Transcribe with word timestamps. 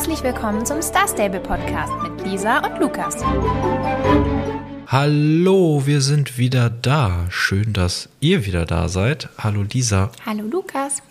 Herzlich 0.00 0.22
willkommen 0.22 0.64
zum 0.64 0.80
Star 0.80 1.06
Stable 1.06 1.40
Podcast 1.40 1.92
mit 2.02 2.26
Lisa 2.26 2.60
und 2.66 2.80
Lukas. 2.80 3.16
Hallo, 4.86 5.82
wir 5.84 6.00
sind 6.00 6.38
wieder 6.38 6.70
da. 6.70 7.26
Schön, 7.28 7.74
dass 7.74 8.08
ihr 8.18 8.46
wieder 8.46 8.64
da 8.64 8.88
seid. 8.88 9.28
Hallo 9.36 9.62
Lisa. 9.62 10.10
Hallo 10.24 10.44
Lukas. 10.44 11.02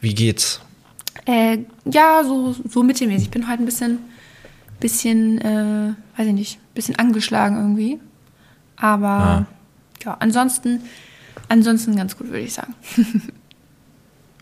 Wie 0.00 0.14
geht's? 0.14 0.60
Äh, 1.26 1.58
ja, 1.84 2.22
so, 2.22 2.52
so 2.52 2.84
mittelmäßig. 2.84 3.24
Ich 3.24 3.30
bin 3.32 3.48
heute 3.50 3.64
ein 3.64 3.66
bisschen, 3.66 3.98
bisschen, 4.78 5.40
äh, 5.40 5.94
weiß 6.16 6.28
ich 6.28 6.32
nicht, 6.32 6.74
bisschen 6.74 6.94
angeschlagen 6.94 7.56
irgendwie. 7.56 7.98
Aber 8.76 9.08
Ah. 9.08 9.46
ja, 10.04 10.16
ansonsten, 10.20 10.82
ansonsten 11.48 11.96
ganz 11.96 12.16
gut, 12.16 12.28
würde 12.28 12.44
ich 12.44 12.54
sagen. 12.54 12.72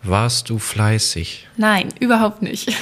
Warst 0.09 0.49
du 0.51 0.59
fleißig? 0.59 1.49
Nein, 1.57 1.89
überhaupt 2.01 2.43
nicht. 2.43 2.75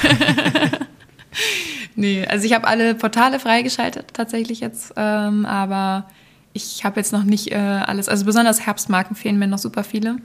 nee, 1.97 2.27
also 2.27 2.47
ich 2.47 2.53
habe 2.55 2.67
alle 2.67 2.95
Portale 2.95 3.41
freigeschaltet 3.41 4.07
tatsächlich 4.13 4.61
jetzt, 4.61 4.93
ähm, 4.97 5.45
aber 5.45 6.09
ich 6.53 6.85
habe 6.85 7.01
jetzt 7.01 7.13
noch 7.13 7.25
nicht 7.25 7.53
äh, 7.53 7.57
alles, 7.57 8.09
also 8.09 8.25
besonders 8.25 8.65
Herbstmarken 8.65 9.17
fehlen 9.17 9.39
mir 9.39 9.47
noch 9.47 9.59
super 9.59 9.85
viele. 9.85 10.17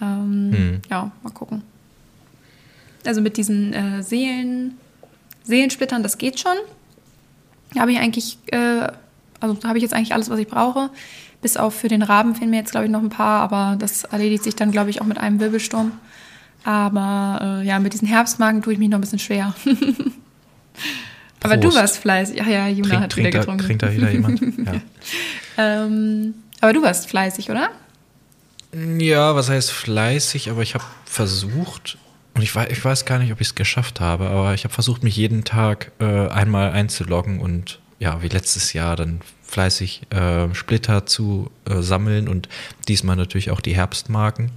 Ähm, 0.00 0.52
Hm. 0.52 0.82
Ja, 0.90 1.10
mal 1.22 1.30
gucken. 1.32 1.62
Also 3.06 3.20
mit 3.20 3.36
diesen 3.36 3.72
äh, 3.72 4.02
Seelen, 4.02 4.78
Seelensplittern, 5.44 6.02
das 6.02 6.18
geht 6.18 6.40
schon. 6.40 6.56
Habe 7.78 7.92
ich 7.92 7.98
eigentlich, 7.98 8.38
äh, 8.46 8.88
also 9.40 9.58
habe 9.64 9.78
ich 9.78 9.82
jetzt 9.82 9.92
eigentlich 9.94 10.14
alles, 10.14 10.30
was 10.30 10.38
ich 10.38 10.48
brauche. 10.48 10.90
Bis 11.42 11.56
auf 11.58 11.74
für 11.74 11.88
den 11.88 12.02
Raben 12.02 12.34
fehlen 12.34 12.50
mir 12.50 12.56
jetzt, 12.56 12.70
glaube 12.70 12.86
ich, 12.86 12.90
noch 12.90 13.02
ein 13.02 13.10
paar, 13.10 13.42
aber 13.42 13.76
das 13.78 14.04
erledigt 14.04 14.44
sich 14.44 14.56
dann, 14.56 14.70
glaube 14.70 14.90
ich, 14.90 15.02
auch 15.02 15.06
mit 15.06 15.18
einem 15.18 15.38
Wirbelsturm. 15.40 15.92
Aber 16.64 17.60
äh, 17.62 17.66
ja, 17.66 17.78
mit 17.78 17.92
diesen 17.92 18.08
Herbstmarken 18.08 18.62
tue 18.62 18.72
ich 18.72 18.78
mich 18.78 18.88
noch 18.88 18.98
ein 18.98 19.02
bisschen 19.02 19.18
schwer. 19.18 19.54
aber 21.42 21.56
du 21.58 21.74
warst 21.74 21.98
fleißig. 21.98 22.40
Ach 22.42 22.46
ja, 22.46 22.68
Juna 22.68 22.88
Trink, 22.88 23.02
hat 23.02 23.16
wieder 23.16 23.30
trinkt, 23.30 23.34
da, 23.34 23.40
getrunken. 23.40 23.66
trinkt 23.66 23.82
da 23.82 23.92
wieder 23.92 24.10
jemand? 24.10 24.40
Ja. 24.66 25.84
Ähm, 25.84 26.34
aber 26.60 26.72
du 26.72 26.82
warst 26.82 27.08
fleißig, 27.08 27.50
oder? 27.50 27.70
ja, 28.98 29.34
was 29.34 29.50
heißt 29.50 29.70
fleißig, 29.70 30.50
aber 30.50 30.62
ich 30.62 30.74
habe 30.74 30.84
versucht, 31.04 31.98
und 32.34 32.42
ich 32.42 32.54
weiß, 32.54 32.70
ich 32.70 32.84
weiß 32.84 33.04
gar 33.04 33.18
nicht, 33.18 33.32
ob 33.32 33.40
ich 33.40 33.48
es 33.48 33.54
geschafft 33.54 34.00
habe, 34.00 34.28
aber 34.28 34.54
ich 34.54 34.64
habe 34.64 34.74
versucht, 34.74 35.04
mich 35.04 35.16
jeden 35.16 35.44
Tag 35.44 35.92
äh, 36.00 36.28
einmal 36.28 36.72
einzuloggen 36.72 37.40
und 37.40 37.78
ja, 37.98 38.22
wie 38.22 38.28
letztes 38.28 38.72
Jahr 38.72 38.96
dann 38.96 39.20
fleißig 39.44 40.02
äh, 40.10 40.52
Splitter 40.54 41.06
zu 41.06 41.50
äh, 41.68 41.80
sammeln 41.80 42.28
und 42.28 42.48
diesmal 42.88 43.16
natürlich 43.16 43.50
auch 43.50 43.60
die 43.60 43.76
Herbstmarken. 43.76 44.50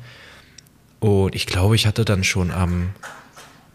Und 1.00 1.36
ich 1.36 1.46
glaube, 1.46 1.76
ich 1.76 1.86
hatte 1.86 2.06
dann 2.06 2.24
schon 2.24 2.52
am, 2.52 2.90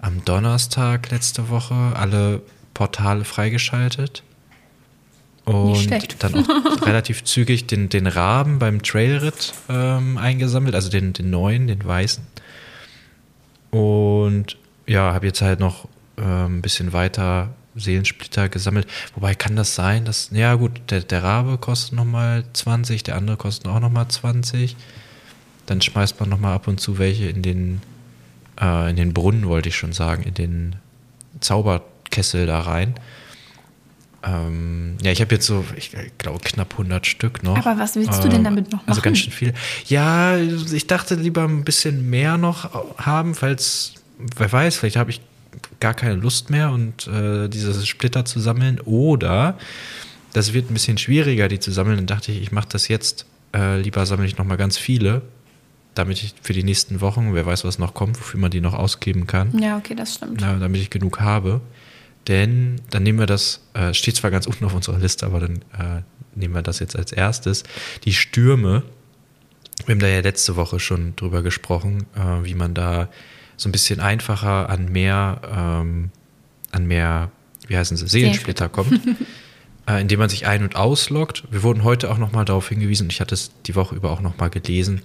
am 0.01 0.25
Donnerstag 0.25 1.11
letzte 1.11 1.49
Woche 1.49 1.75
alle 1.95 2.43
Portale 2.75 3.25
freigeschaltet. 3.25 4.23
Und 5.45 6.23
dann 6.23 6.35
auch 6.37 6.83
relativ 6.87 7.25
zügig 7.25 7.67
den, 7.67 7.89
den 7.89 8.07
Raben 8.07 8.59
beim 8.61 8.83
Trailritt 8.83 9.53
ähm, 9.69 10.17
eingesammelt, 10.17 10.75
also 10.75 10.89
den, 10.89 11.13
den 11.13 11.31
neuen, 11.31 11.67
den 11.67 11.85
weißen. 11.85 12.25
Und 13.71 14.57
ja, 14.87 15.13
habe 15.13 15.27
jetzt 15.27 15.43
halt 15.43 15.59
noch 15.59 15.89
ähm, 16.17 16.59
ein 16.59 16.63
bisschen 16.63 16.93
weiter 16.93 17.55
Seelensplitter 17.75 18.49
gesammelt. 18.49 18.87
Wobei 19.15 19.35
kann 19.35 19.57
das 19.57 19.75
sein, 19.75 20.05
dass, 20.05 20.31
ja 20.33 20.55
gut, 20.55 20.81
der, 20.91 21.01
der 21.01 21.23
Rabe 21.23 21.59
kostet 21.59 21.95
nochmal 21.95 22.45
20, 22.53 23.03
der 23.03 23.17
andere 23.17 23.37
kostet 23.37 23.67
auch 23.67 23.81
nochmal 23.81 24.09
20. 24.09 24.77
Dann 25.73 25.81
schmeißt 25.81 26.21
man 26.21 26.29
nochmal 26.29 26.55
ab 26.55 26.69
und 26.69 26.81
zu 26.81 26.99
welche 26.99 27.29
in 27.31 27.41
den, 27.41 27.81
äh, 28.61 28.91
in 28.91 28.97
den 28.97 29.15
Brunnen, 29.15 29.47
wollte 29.49 29.71
ich 29.71 29.77
schon 29.77 29.95
sagen, 29.95 30.23
in 30.23 30.35
den 30.35 30.77
Zauberkessel 31.41 32.45
da 32.45 32.61
rein. 32.61 32.95
Ähm, 34.23 34.99
ja, 35.03 35.13
ich 35.13 35.23
habe 35.23 35.35
jetzt 35.35 35.47
so, 35.47 35.65
ich 35.75 35.93
glaube, 36.19 36.41
knapp 36.45 36.73
100 36.73 37.07
Stück 37.07 37.43
noch. 37.43 37.57
Aber 37.57 37.81
was 37.81 37.97
willst 37.97 38.23
du 38.23 38.29
denn 38.29 38.45
damit 38.45 38.71
noch 38.71 38.81
Also 38.87 38.99
machen? 39.01 39.03
ganz 39.03 39.19
schön 39.21 39.33
viel. 39.33 39.55
Ja, 39.87 40.37
ich 40.37 40.87
dachte 40.87 41.15
lieber 41.15 41.45
ein 41.45 41.65
bisschen 41.65 42.11
mehr 42.11 42.37
noch 42.37 42.99
haben, 42.99 43.35
falls, 43.35 43.95
wer 44.37 44.53
weiß, 44.53 44.77
vielleicht 44.77 44.97
habe 44.97 45.11
ich 45.11 45.23
gar 45.81 45.95
keine 45.95 46.17
Lust 46.17 46.51
mehr 46.51 46.71
und 46.71 47.07
äh, 47.07 47.49
diese 47.49 47.85
Splitter 47.87 48.27
zu 48.27 48.41
sammeln. 48.41 48.79
Oder 48.81 49.57
das 50.35 50.53
wird 50.53 50.71
ein 50.71 50.75
bisschen 50.75 50.99
schwieriger, 50.99 51.49
die 51.49 51.61
zu 51.61 51.73
sammeln. 51.73 51.97
Dann 51.97 52.07
dachte 52.07 52.31
ich, 52.31 52.43
ich 52.43 52.53
mache 52.53 52.69
das 52.71 52.89
jetzt. 52.89 53.25
Äh, 53.55 53.81
lieber 53.81 54.05
sammle 54.05 54.27
ich 54.27 54.37
noch 54.37 54.45
mal 54.45 54.57
ganz 54.57 54.77
viele, 54.77 55.23
damit 55.95 56.23
ich 56.23 56.35
für 56.43 56.53
die 56.53 56.65
nächsten 56.65 57.01
Wochen, 57.01 57.35
wer 57.35 57.45
weiß, 57.45 57.65
was 57.65 57.79
noch 57.79 57.95
kommt, 57.95 58.19
wofür 58.19 58.41
man 58.41 58.51
die 58.51 58.61
noch 58.61 58.75
ausgeben 58.75 59.27
kann. 59.27 59.59
Ja, 59.59 59.77
okay, 59.77 59.95
das 59.95 60.15
stimmt. 60.15 60.41
Na, 60.41 60.59
damit 60.59 60.81
ich 60.81 60.91
genug 60.91 61.21
habe. 61.21 61.61
Denn 62.29 62.81
dann 62.91 63.03
nehmen 63.03 63.19
wir 63.19 63.27
das, 63.27 63.61
äh, 63.75 63.93
steht 63.95 64.17
zwar 64.17 64.31
ganz 64.31 64.47
unten 64.49 64.65
auf 64.65 64.75
unserer 64.75 64.99
Liste, 64.99 65.27
aber 65.27 65.41
dann 65.41 65.57
äh, 65.79 66.03
nehmen 66.35 66.55
wir 66.55 66.63
das 66.63 66.79
jetzt 66.79 66.97
als 66.97 67.13
erstes. 67.13 67.65
Die 68.05 68.13
Stürme, 68.13 68.85
wir 69.87 69.95
haben 69.95 70.01
da 70.01 70.09
ja 70.09 70.21
letzte 70.21 70.57
Woche 70.57 70.81
schon 70.81 71.17
drüber 71.17 71.43
gesprochen, 71.43 72.07
äh, 72.15 72.45
wie 72.45 72.55
man 72.55 72.75
da 72.75 73.09
so 73.57 73.69
ein 73.69 73.73
bisschen 73.73 74.01
einfacher 74.01 74.69
an 74.71 74.91
mehr, 74.91 75.41
ähm, 75.55 76.11
an 76.71 76.87
mehr, 76.87 77.31
wie 77.69 77.77
heißen 77.77 77.97
sie, 77.97 78.09
Seelensplitter 78.09 78.69
kommt, 78.69 79.01
äh, 79.89 80.01
indem 80.01 80.21
man 80.21 80.29
sich 80.29 80.47
ein- 80.47 80.63
und 80.63 80.77
ausloggt. 80.77 81.45
Wir 81.51 81.63
wurden 81.63 81.85
heute 81.85 82.11
auch 82.11 82.19
nochmal 82.19 82.45
darauf 82.45 82.69
hingewiesen, 82.69 83.05
und 83.07 83.13
ich 83.13 83.21
hatte 83.21 83.35
es 83.35 83.51
die 83.67 83.75
Woche 83.75 83.95
über 83.95 84.11
auch 84.11 84.21
nochmal 84.21 84.51
gelesen, 84.51 85.03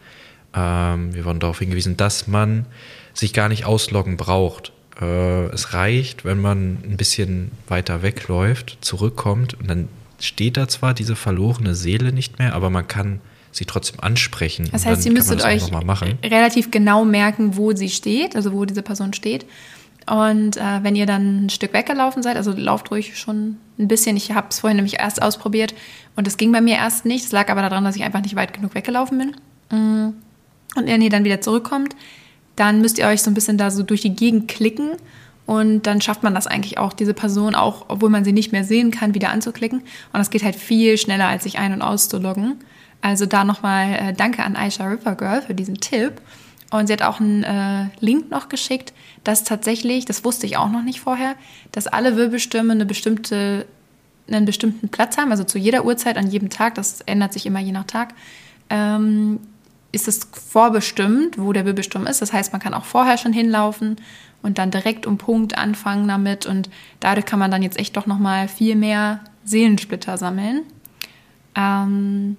ähm, 0.58 1.14
wir 1.14 1.26
wurden 1.26 1.40
darauf 1.40 1.60
hingewiesen, 1.60 1.98
dass 1.98 2.28
man 2.28 2.66
sich 3.14 3.34
gar 3.34 3.50
nicht 3.50 3.66
ausloggen 3.66 4.18
braucht. 4.18 4.72
Äh, 5.00 5.46
es 5.48 5.74
reicht, 5.74 6.26
wenn 6.26 6.42
man 6.42 6.80
ein 6.84 6.98
bisschen 6.98 7.52
weiter 7.68 8.02
wegläuft, 8.02 8.78
zurückkommt 8.82 9.54
und 9.60 9.70
dann 9.70 9.88
steht 10.20 10.58
da 10.58 10.68
zwar 10.68 10.96
diese 10.96 11.16
verlorene 11.16 11.76
Seele 11.76 12.12
nicht 12.12 12.40
mehr, 12.40 12.56
aber 12.56 12.72
man 12.72 12.88
kann 12.88 13.22
sie 13.52 13.66
trotzdem 13.66 14.00
ansprechen. 14.00 14.68
Das 14.72 14.86
heißt, 14.86 15.06
ihr 15.06 15.12
müsstet 15.12 15.44
euch 15.44 15.72
relativ 16.24 16.72
genau 16.72 17.06
merken, 17.06 17.56
wo 17.56 17.74
sie 17.74 17.90
steht, 17.90 18.36
also 18.36 18.52
wo 18.52 18.66
diese 18.66 18.82
Person 18.82 19.14
steht. 19.14 19.46
Und 20.10 20.58
äh, 20.58 20.84
wenn 20.84 20.96
ihr 20.96 21.06
dann 21.06 21.46
ein 21.46 21.50
Stück 21.50 21.74
weggelaufen 21.74 22.24
seid, 22.24 22.38
also 22.38 22.52
lauft 22.52 22.92
ruhig 22.92 23.18
schon 23.18 23.58
ein 23.78 23.88
bisschen. 23.88 24.16
Ich 24.16 24.32
habe 24.32 24.48
es 24.50 24.60
vorhin 24.60 24.78
nämlich 24.78 25.00
erst 25.00 25.22
ausprobiert 25.22 25.76
und 26.16 26.26
das 26.26 26.38
ging 26.38 26.52
bei 26.52 26.62
mir 26.62 26.78
erst 26.78 27.06
nicht. 27.06 27.26
Es 27.26 27.32
lag 27.32 27.50
aber 27.50 27.62
daran, 27.62 27.84
dass 27.84 27.96
ich 27.96 28.04
einfach 28.04 28.22
nicht 28.22 28.36
weit 28.36 28.54
genug 28.54 28.74
weggelaufen 28.74 29.18
bin. 29.18 29.36
Und 30.76 30.88
wenn 30.88 31.02
ihr 31.02 31.10
dann 31.10 31.24
wieder 31.24 31.42
zurückkommt, 31.42 31.96
dann 32.56 32.82
müsst 32.82 32.98
ihr 32.98 33.08
euch 33.08 33.22
so 33.22 33.32
ein 33.32 33.34
bisschen 33.34 33.58
da 33.58 33.72
so 33.72 33.84
durch 33.84 34.02
die 34.02 34.16
Gegend 34.16 34.48
klicken 34.48 34.92
und 35.48 35.88
dann 35.88 36.02
schafft 36.02 36.24
man 36.24 36.36
das 36.36 36.46
eigentlich 36.46 36.78
auch, 36.78 36.92
diese 36.92 37.14
Person 37.14 37.56
auch, 37.56 37.86
obwohl 37.88 38.10
man 38.10 38.26
sie 38.26 38.34
nicht 38.34 38.52
mehr 38.52 38.66
sehen 38.66 38.92
kann, 38.92 39.14
wieder 39.14 39.30
anzuklicken. 39.30 39.80
Und 39.80 39.88
das 40.14 40.30
geht 40.30 40.44
halt 40.44 40.58
viel 40.58 40.98
schneller, 40.98 41.28
als 41.28 41.44
sich 41.44 41.58
ein- 41.58 41.72
und 41.72 41.82
auszuloggen. 41.82 42.58
Also 43.02 43.26
da 43.26 43.46
nochmal 43.46 43.94
äh, 43.94 44.14
danke 44.14 44.44
an 44.44 44.58
Aisha 44.58 44.86
Rivergirl 44.86 45.42
für 45.42 45.54
diesen 45.54 45.76
Tipp. 45.76 46.22
Und 46.70 46.88
sie 46.88 46.94
hat 46.94 47.02
auch 47.02 47.22
einen 47.22 47.44
äh, 47.44 47.86
Link 48.02 48.30
noch 48.30 48.50
geschickt, 48.50 48.92
dass 49.24 49.46
tatsächlich, 49.46 50.04
das 50.04 50.26
wusste 50.26 50.46
ich 50.46 50.58
auch 50.58 50.70
noch 50.70 50.84
nicht 50.84 51.00
vorher, 51.00 51.36
dass 51.72 51.88
alle 51.88 52.18
Wirbelstürme 52.18 52.74
eine 52.74 52.86
bestimmte, 52.86 53.66
einen 54.30 54.46
bestimmten 54.46 54.90
Platz 54.90 55.18
haben, 55.18 55.32
also 55.32 55.46
zu 55.46 55.58
jeder 55.58 55.86
Uhrzeit, 55.86 56.18
an 56.18 56.30
jedem 56.30 56.50
Tag, 56.50 56.76
das 56.76 57.00
ändert 57.02 57.32
sich 57.32 57.46
immer 57.46 57.60
je 57.60 57.72
nach 57.72 57.86
Tag, 57.86 58.14
ähm, 58.70 59.40
ist 59.98 60.08
es 60.08 60.30
vorbestimmt, 60.32 61.38
wo 61.38 61.52
der 61.54 61.66
Wirbelsturm 61.66 62.06
ist. 62.06 62.22
Das 62.22 62.32
heißt, 62.32 62.54
man 62.54 62.62
kann 62.62 62.74
auch 62.74 62.86
vorher 62.86 63.18
schon 63.18 63.34
hinlaufen 63.34 63.98
und 64.42 64.60
dann 64.60 64.72
direkt 64.72 65.06
um 65.08 65.18
Punkt 65.18 65.58
anfangen 65.58 66.08
damit. 66.08 66.46
Und 66.46 66.70
dadurch 67.00 67.26
kann 67.26 67.40
man 67.40 67.50
dann 67.50 67.64
jetzt 67.64 67.80
echt 67.80 67.98
doch 67.98 68.06
nochmal 68.06 68.48
viel 68.48 68.76
mehr 68.76 69.22
Seelensplitter 69.44 70.18
sammeln. 70.18 70.62
Ähm, 71.56 72.38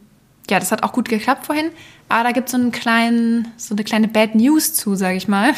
ja, 0.48 0.60
das 0.60 0.70
hat 0.70 0.82
auch 0.84 0.92
gut 0.92 1.08
geklappt 1.08 1.46
vorhin. 1.46 1.70
Aber 2.08 2.24
da 2.24 2.32
gibt 2.32 2.46
es 2.46 2.52
so, 2.52 2.58
einen 2.58 2.72
kleinen, 2.72 3.48
so 3.56 3.74
eine 3.74 3.84
kleine 3.84 4.08
Bad 4.08 4.34
News 4.34 4.74
zu, 4.74 4.94
sage 4.94 5.16
ich 5.16 5.26
mal. 5.26 5.52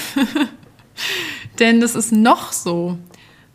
Denn 1.59 1.81
das 1.81 1.94
ist 1.94 2.12
noch 2.12 2.53
so. 2.53 2.99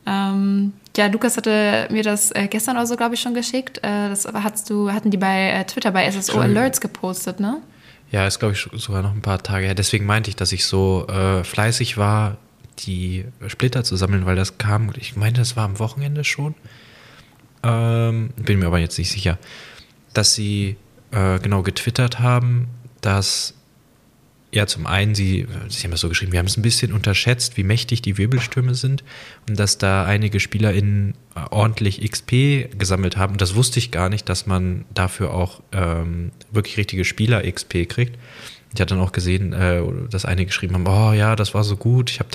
Ähm, 0.06 0.74
ja, 0.96 1.08
Lukas 1.08 1.36
hatte 1.36 1.88
mir 1.90 2.04
das 2.04 2.32
äh, 2.32 2.48
gestern 2.48 2.78
oder 2.78 2.86
so, 2.86 2.96
glaube 2.96 3.16
ich, 3.16 3.22
schon 3.22 3.34
geschickt. 3.34 3.80
Äh, 3.80 4.10
das 4.10 4.28
hast 4.32 4.70
du, 4.70 4.92
hatten 4.92 5.10
die 5.10 5.18
bei 5.18 5.50
äh, 5.50 5.66
Twitter 5.66 5.92
bei 5.92 6.10
SSO. 6.10 6.40
Alerts 6.40 6.80
gepostet, 6.80 7.40
ne? 7.40 7.62
Ja, 8.16 8.26
ist 8.26 8.40
glaube 8.40 8.54
ich 8.54 8.70
sogar 8.82 9.02
noch 9.02 9.12
ein 9.12 9.22
paar 9.22 9.44
Tage 9.44 9.66
her. 9.66 9.76
Deswegen 9.76 10.06
meinte 10.06 10.30
ich, 10.30 10.38
dass 10.38 10.54
ich 10.54 10.64
so 10.64 11.06
äh, 11.10 11.44
fleißig 11.44 11.98
war, 11.98 12.38
die 12.80 13.26
Splitter 13.50 13.84
zu 13.84 13.98
sammeln, 13.98 14.26
weil 14.26 14.38
das 14.38 14.58
kam, 14.58 14.90
ich 14.98 15.18
meine, 15.18 15.38
das 15.38 15.58
war 15.58 15.66
am 15.66 15.80
Wochenende 15.80 16.24
schon. 16.24 16.56
Ähm, 17.62 18.30
bin 18.38 18.60
mir 18.60 18.68
aber 18.68 18.80
jetzt 18.80 18.98
nicht 18.98 19.12
sicher, 19.12 19.38
dass 20.14 20.34
sie 20.34 20.78
äh, 21.12 21.40
genau 21.40 21.62
getwittert 21.62 22.22
haben, 22.22 22.70
dass 23.02 23.54
ja 24.56 24.68
zum 24.68 24.88
einen 24.88 25.16
sie, 25.16 25.48
sie 25.68 25.84
haben 25.84 25.92
das 25.92 26.00
so 26.00 26.10
geschrieben, 26.10 26.32
wir 26.32 26.40
haben 26.40 26.48
es 26.48 26.58
ein 26.58 26.62
bisschen 26.62 26.94
unterschätzt, 26.94 27.58
wie 27.58 27.64
mächtig 27.64 28.02
die 28.02 28.18
Wirbelstürme 28.18 28.74
sind 28.74 29.04
und 29.48 29.60
dass 29.60 29.78
da 29.78 30.06
einige 30.06 30.40
SpielerInnen 30.40 31.14
äh, 31.36 31.42
ordentlich 31.52 32.02
XP 32.10 32.78
gesammelt 32.78 33.18
haben. 33.18 33.34
Und 33.34 33.42
das 33.42 33.56
wusste 33.56 33.80
ich 33.80 33.92
gar 33.92 34.10
nicht, 34.10 34.30
dass 34.30 34.46
man 34.46 34.86
dafür 34.94 35.34
auch 35.34 35.62
ähm, 35.72 36.32
wirklich 36.52 36.78
richtige 36.78 37.06
Spieler-XP 37.06 37.88
kriegt. 37.88 38.18
Ich 38.74 38.82
hatte 38.82 38.96
dann 38.96 39.04
auch 39.04 39.14
gesehen, 39.14 39.54
äh, 39.54 39.82
dass 40.10 40.26
einige 40.26 40.48
geschrieben 40.48 40.76
haben, 40.76 40.88
oh 40.88 41.14
ja, 41.14 41.36
das 41.36 41.54
war 41.54 41.64
so 41.64 41.78
gut, 41.78 42.10
ich 42.10 42.20
habe 42.20 42.30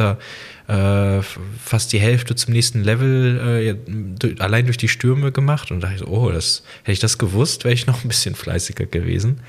da 0.66 1.18
äh, 1.18 1.22
fast 1.62 1.92
die 1.92 2.00
Hälfte 2.00 2.34
zum 2.34 2.54
nächsten 2.54 2.82
Level 2.82 3.76
äh, 3.78 4.40
allein 4.40 4.64
durch 4.64 4.78
die 4.78 4.88
Stürme 4.88 5.32
gemacht 5.32 5.70
und 5.70 5.80
da 5.80 5.88
dachte 5.88 6.02
ich 6.02 6.08
so, 6.08 6.14
oh, 6.14 6.30
das, 6.30 6.62
hätte 6.82 6.92
ich 6.92 6.98
das 6.98 7.18
gewusst, 7.18 7.64
wäre 7.64 7.74
ich 7.74 7.86
noch 7.86 8.04
ein 8.04 8.08
bisschen 8.08 8.34
fleißiger 8.34 8.86
gewesen. 8.86 9.40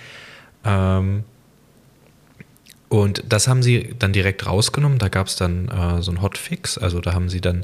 Ähm, 0.65 1.23
und 2.91 3.23
das 3.29 3.47
haben 3.47 3.63
sie 3.63 3.95
dann 3.97 4.11
direkt 4.11 4.45
rausgenommen. 4.45 4.97
Da 4.97 5.07
gab 5.07 5.27
es 5.27 5.37
dann 5.37 5.69
äh, 5.69 6.01
so 6.01 6.11
ein 6.11 6.21
Hotfix. 6.21 6.77
Also 6.77 6.99
da 6.99 7.13
haben 7.13 7.29
sie 7.29 7.39
dann 7.39 7.63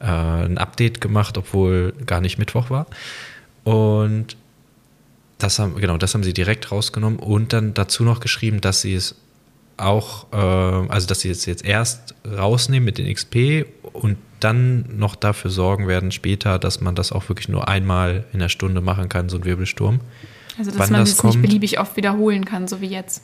äh, 0.00 0.06
ein 0.06 0.58
Update 0.58 1.00
gemacht, 1.00 1.38
obwohl 1.38 1.92
gar 2.06 2.20
nicht 2.20 2.38
Mittwoch 2.38 2.70
war. 2.70 2.88
Und 3.62 4.36
das 5.38 5.60
haben, 5.60 5.76
genau, 5.76 5.96
das 5.96 6.14
haben 6.14 6.24
sie 6.24 6.32
direkt 6.32 6.72
rausgenommen 6.72 7.20
und 7.20 7.52
dann 7.52 7.72
dazu 7.74 8.02
noch 8.02 8.18
geschrieben, 8.18 8.60
dass 8.60 8.80
sie 8.80 8.96
es 8.96 9.14
auch, 9.76 10.32
äh, 10.32 10.36
also 10.36 11.06
dass 11.06 11.20
sie 11.20 11.30
es 11.30 11.46
jetzt 11.46 11.64
erst 11.64 12.16
rausnehmen 12.26 12.84
mit 12.84 12.98
den 12.98 13.14
XP 13.14 13.66
und 13.92 14.16
dann 14.40 14.86
noch 14.98 15.14
dafür 15.14 15.52
sorgen 15.52 15.86
werden 15.86 16.10
später, 16.10 16.58
dass 16.58 16.80
man 16.80 16.96
das 16.96 17.12
auch 17.12 17.28
wirklich 17.28 17.48
nur 17.48 17.68
einmal 17.68 18.24
in 18.32 18.40
der 18.40 18.48
Stunde 18.48 18.80
machen 18.80 19.08
kann, 19.08 19.28
so 19.28 19.36
ein 19.36 19.44
Wirbelsturm. 19.44 20.00
Also 20.58 20.72
dass 20.72 20.80
Wann 20.80 20.90
man 20.90 21.00
das, 21.02 21.14
das 21.16 21.24
nicht 21.26 21.42
beliebig 21.42 21.78
oft 21.78 21.96
wiederholen 21.96 22.44
kann, 22.44 22.66
so 22.66 22.80
wie 22.80 22.88
jetzt. 22.88 23.22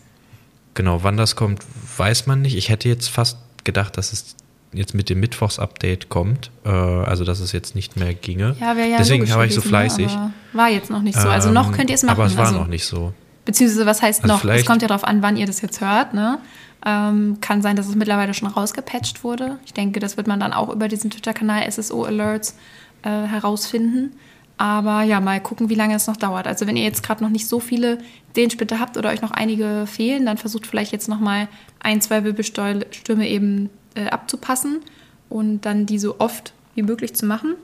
Genau, 0.74 1.02
wann 1.02 1.16
das 1.16 1.36
kommt, 1.36 1.62
weiß 1.96 2.26
man 2.26 2.42
nicht. 2.42 2.56
Ich 2.56 2.68
hätte 2.68 2.88
jetzt 2.88 3.08
fast 3.08 3.38
gedacht, 3.64 3.96
dass 3.98 4.12
es 4.12 4.36
jetzt 4.72 4.94
mit 4.94 5.10
dem 5.10 5.20
Mittwochs-Update 5.20 6.08
kommt, 6.08 6.50
äh, 6.64 6.68
also 6.68 7.24
dass 7.24 7.40
es 7.40 7.52
jetzt 7.52 7.74
nicht 7.74 7.96
mehr 7.96 8.14
ginge. 8.14 8.56
Ja, 8.60 8.72
ja 8.74 8.98
Deswegen 8.98 9.28
war 9.30 9.44
ich 9.44 9.54
so 9.54 9.60
ne? 9.60 9.66
fleißig. 9.66 10.16
War 10.52 10.68
jetzt 10.68 10.90
noch 10.90 11.02
nicht 11.02 11.18
so. 11.18 11.28
Also 11.28 11.50
noch 11.50 11.68
ähm, 11.68 11.72
könnt 11.72 11.90
ihr 11.90 11.94
es 11.94 12.02
machen. 12.02 12.16
Aber 12.16 12.26
es 12.26 12.36
war 12.36 12.46
also, 12.46 12.58
noch 12.58 12.68
nicht 12.68 12.84
so. 12.84 13.12
Beziehungsweise 13.44 13.86
was 13.86 14.02
heißt 14.02 14.22
also 14.22 14.46
noch? 14.46 14.54
Es 14.54 14.64
kommt 14.64 14.82
ja 14.82 14.88
darauf 14.88 15.04
an, 15.04 15.22
wann 15.22 15.36
ihr 15.36 15.46
das 15.46 15.60
jetzt 15.60 15.80
hört. 15.80 16.14
Ne? 16.14 16.38
Ähm, 16.86 17.38
kann 17.40 17.62
sein, 17.62 17.76
dass 17.76 17.88
es 17.88 17.96
mittlerweile 17.96 18.32
schon 18.32 18.48
rausgepatcht 18.48 19.24
wurde. 19.24 19.58
Ich 19.66 19.74
denke, 19.74 19.98
das 19.98 20.16
wird 20.16 20.26
man 20.26 20.40
dann 20.40 20.52
auch 20.52 20.68
über 20.68 20.88
diesen 20.88 21.10
Twitter-Kanal 21.10 21.70
SSO 21.70 22.04
Alerts 22.04 22.56
äh, 23.02 23.08
herausfinden. 23.08 24.12
Aber 24.60 25.04
ja, 25.04 25.20
mal 25.20 25.40
gucken, 25.40 25.70
wie 25.70 25.74
lange 25.74 25.94
es 25.94 26.06
noch 26.06 26.18
dauert. 26.18 26.46
Also 26.46 26.66
wenn 26.66 26.76
ihr 26.76 26.82
jetzt 26.82 27.02
gerade 27.02 27.24
noch 27.24 27.30
nicht 27.30 27.48
so 27.48 27.60
viele 27.60 27.96
Sehensplitter 28.34 28.78
habt 28.78 28.98
oder 28.98 29.08
euch 29.08 29.22
noch 29.22 29.30
einige 29.30 29.86
fehlen, 29.86 30.26
dann 30.26 30.36
versucht 30.36 30.66
vielleicht 30.66 30.92
jetzt 30.92 31.08
noch 31.08 31.18
mal 31.18 31.48
ein, 31.78 32.02
zwei 32.02 32.24
Wirbelstürme 32.24 33.26
eben 33.26 33.70
äh, 33.94 34.08
abzupassen 34.08 34.82
und 35.30 35.62
dann 35.62 35.86
die 35.86 35.98
so 35.98 36.20
oft 36.20 36.52
wie 36.74 36.82
möglich 36.82 37.14
zu 37.14 37.24
machen. 37.24 37.54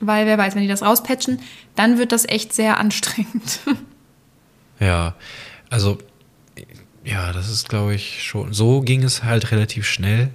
Weil 0.00 0.24
wer 0.24 0.38
weiß, 0.38 0.54
wenn 0.54 0.62
die 0.62 0.68
das 0.68 0.80
rauspatchen, 0.80 1.38
dann 1.74 1.98
wird 1.98 2.12
das 2.12 2.26
echt 2.26 2.54
sehr 2.54 2.78
anstrengend. 2.80 3.60
Ja, 4.80 5.16
also 5.68 5.98
ja, 7.04 7.30
das 7.34 7.50
ist 7.50 7.68
glaube 7.68 7.94
ich 7.94 8.24
schon. 8.24 8.54
So 8.54 8.80
ging 8.80 9.02
es 9.02 9.22
halt 9.22 9.52
relativ 9.52 9.84
schnell. 9.84 10.30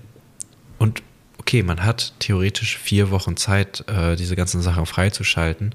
Und 0.77 1.01
okay, 1.41 1.63
man 1.63 1.83
hat 1.83 2.13
theoretisch 2.19 2.77
vier 2.77 3.09
Wochen 3.09 3.35
Zeit, 3.35 3.83
äh, 3.87 4.15
diese 4.15 4.35
ganzen 4.35 4.61
Sachen 4.61 4.85
freizuschalten. 4.85 5.73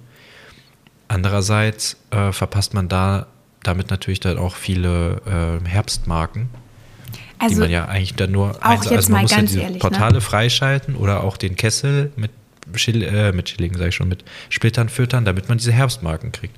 Andererseits 1.08 1.96
äh, 2.10 2.30
verpasst 2.30 2.72
man 2.72 2.88
da 2.88 3.26
damit 3.64 3.90
natürlich 3.90 4.20
dann 4.20 4.38
auch 4.38 4.54
viele 4.54 5.20
äh, 5.26 5.68
Herbstmarken, 5.68 6.50
also 7.38 7.56
die 7.56 7.60
man 7.60 7.70
ja 7.70 7.86
eigentlich 7.86 8.14
dann 8.14 8.30
nur 8.30 8.56
auch 8.62 8.84
jetzt 8.84 8.92
also 8.92 9.12
man 9.12 9.22
muss 9.22 9.32
ja 9.32 9.42
diese 9.42 9.60
ehrlich, 9.60 9.74
ne? 9.74 9.80
Portale 9.80 10.14
ne? 10.14 10.20
freischalten 10.20 10.94
oder 10.94 11.24
auch 11.24 11.36
den 11.36 11.56
Kessel 11.56 12.12
mit 12.14 12.30
Schill, 12.74 13.02
äh, 13.02 13.32
mit 13.32 13.48
Schillingen, 13.48 13.76
sage 13.76 13.88
ich 13.88 13.94
schon, 13.96 14.08
mit 14.08 14.24
Splittern 14.50 14.88
füttern, 14.88 15.24
damit 15.24 15.48
man 15.48 15.58
diese 15.58 15.72
Herbstmarken 15.72 16.30
kriegt. 16.30 16.54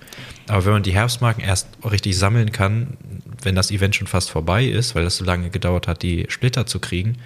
Aber 0.48 0.66
wenn 0.66 0.72
man 0.72 0.82
die 0.82 0.92
Herbstmarken 0.92 1.42
erst 1.42 1.68
richtig 1.90 2.18
sammeln 2.18 2.52
kann, 2.52 2.98
wenn 3.42 3.54
das 3.54 3.70
Event 3.70 3.96
schon 3.96 4.06
fast 4.06 4.30
vorbei 4.30 4.64
ist, 4.64 4.94
weil 4.94 5.04
das 5.04 5.16
so 5.16 5.24
lange 5.24 5.48
gedauert 5.48 5.88
hat, 5.88 6.02
die 6.02 6.26
Splitter 6.28 6.66
zu 6.66 6.78
kriegen, 6.78 7.16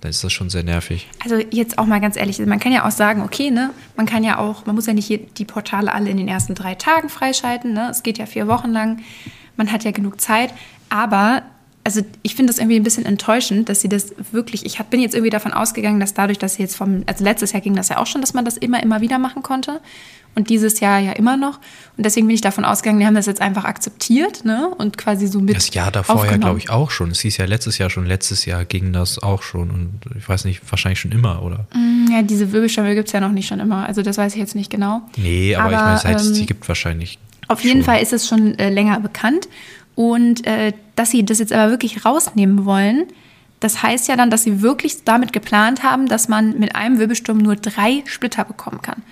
dann 0.00 0.10
ist 0.10 0.24
das 0.24 0.32
schon 0.32 0.50
sehr 0.50 0.62
nervig. 0.62 1.08
Also 1.22 1.36
jetzt 1.50 1.78
auch 1.78 1.86
mal 1.86 2.00
ganz 2.00 2.16
ehrlich, 2.16 2.38
man 2.38 2.58
kann 2.58 2.72
ja 2.72 2.86
auch 2.86 2.90
sagen, 2.90 3.22
okay, 3.22 3.50
ne, 3.50 3.70
man 3.96 4.06
kann 4.06 4.24
ja 4.24 4.38
auch, 4.38 4.66
man 4.66 4.74
muss 4.74 4.86
ja 4.86 4.94
nicht 4.94 5.38
die 5.38 5.44
Portale 5.44 5.92
alle 5.92 6.10
in 6.10 6.16
den 6.16 6.28
ersten 6.28 6.54
drei 6.54 6.74
Tagen 6.74 7.08
freischalten, 7.08 7.72
ne? 7.72 7.88
Es 7.90 8.02
geht 8.02 8.18
ja 8.18 8.26
vier 8.26 8.48
Wochen 8.48 8.70
lang, 8.70 9.02
man 9.56 9.70
hat 9.70 9.84
ja 9.84 9.90
genug 9.90 10.20
Zeit, 10.20 10.54
aber 10.88 11.42
also 11.82 12.02
ich 12.22 12.34
finde 12.34 12.52
das 12.52 12.58
irgendwie 12.58 12.76
ein 12.76 12.82
bisschen 12.82 13.06
enttäuschend, 13.06 13.68
dass 13.68 13.80
sie 13.80 13.88
das 13.88 14.14
wirklich, 14.32 14.66
ich 14.66 14.78
bin 14.78 15.00
jetzt 15.00 15.14
irgendwie 15.14 15.30
davon 15.30 15.52
ausgegangen, 15.52 15.98
dass 15.98 16.12
dadurch, 16.12 16.38
dass 16.38 16.54
sie 16.54 16.62
jetzt 16.62 16.76
vom, 16.76 17.04
also 17.06 17.24
letztes 17.24 17.52
Jahr 17.52 17.62
ging 17.62 17.74
das 17.74 17.88
ja 17.88 17.98
auch 17.98 18.06
schon, 18.06 18.20
dass 18.20 18.34
man 18.34 18.44
das 18.44 18.56
immer, 18.56 18.82
immer 18.82 19.00
wieder 19.00 19.18
machen 19.18 19.42
konnte 19.42 19.80
und 20.34 20.50
dieses 20.50 20.80
Jahr 20.80 20.98
ja 20.98 21.12
immer 21.12 21.36
noch. 21.36 21.58
Und 21.96 22.04
deswegen 22.04 22.26
bin 22.26 22.34
ich 22.34 22.42
davon 22.42 22.64
ausgegangen, 22.64 23.00
die 23.00 23.06
haben 23.06 23.14
das 23.14 23.26
jetzt 23.26 23.40
einfach 23.40 23.64
akzeptiert 23.64 24.44
ne? 24.44 24.68
und 24.78 24.98
quasi 24.98 25.26
so 25.26 25.40
mit. 25.40 25.56
Das 25.56 25.72
Jahr 25.72 25.90
davor 25.90 26.26
ja, 26.26 26.36
glaube 26.36 26.58
ich, 26.58 26.70
auch 26.70 26.90
schon. 26.90 27.10
Es 27.10 27.20
hieß 27.20 27.38
ja 27.38 27.46
letztes 27.46 27.78
Jahr 27.78 27.88
schon, 27.88 28.06
letztes 28.06 28.44
Jahr 28.44 28.64
ging 28.64 28.92
das 28.92 29.18
auch 29.18 29.42
schon 29.42 29.70
und 29.70 30.00
ich 30.16 30.28
weiß 30.28 30.44
nicht, 30.44 30.60
wahrscheinlich 30.70 31.00
schon 31.00 31.12
immer, 31.12 31.42
oder? 31.42 31.66
Mm, 31.74 32.12
ja, 32.12 32.22
diese 32.22 32.52
Wirbelstammel 32.52 32.94
gibt 32.94 33.08
es 33.08 33.12
ja 33.12 33.20
noch 33.20 33.32
nicht 33.32 33.48
schon 33.48 33.58
immer. 33.58 33.86
Also 33.86 34.02
das 34.02 34.18
weiß 34.18 34.34
ich 34.34 34.38
jetzt 34.38 34.54
nicht 34.54 34.70
genau. 34.70 35.02
Nee, 35.16 35.56
aber, 35.56 35.64
aber 35.64 35.74
ich 35.74 35.80
meine, 35.80 35.98
seit 35.98 36.26
ähm, 36.26 36.32
es 36.32 36.38
die 36.38 36.46
gibt 36.46 36.68
wahrscheinlich. 36.68 37.18
Auf 37.48 37.64
jeden 37.64 37.82
Fall 37.82 38.00
ist 38.00 38.12
es 38.12 38.28
schon 38.28 38.56
äh, 38.60 38.70
länger 38.70 39.00
bekannt. 39.00 39.48
Und 40.00 40.46
äh, 40.46 40.72
dass 40.96 41.10
sie 41.10 41.26
das 41.26 41.40
jetzt 41.40 41.52
aber 41.52 41.70
wirklich 41.70 42.06
rausnehmen 42.06 42.64
wollen, 42.64 43.04
das 43.60 43.82
heißt 43.82 44.08
ja 44.08 44.16
dann, 44.16 44.30
dass 44.30 44.44
sie 44.44 44.62
wirklich 44.62 45.04
damit 45.04 45.34
geplant 45.34 45.82
haben, 45.82 46.08
dass 46.08 46.26
man 46.26 46.58
mit 46.58 46.74
einem 46.74 46.98
Wirbelsturm 46.98 47.36
nur 47.36 47.54
drei 47.54 48.02
Splitter 48.06 48.46
bekommen 48.46 48.80
kann. 48.80 49.02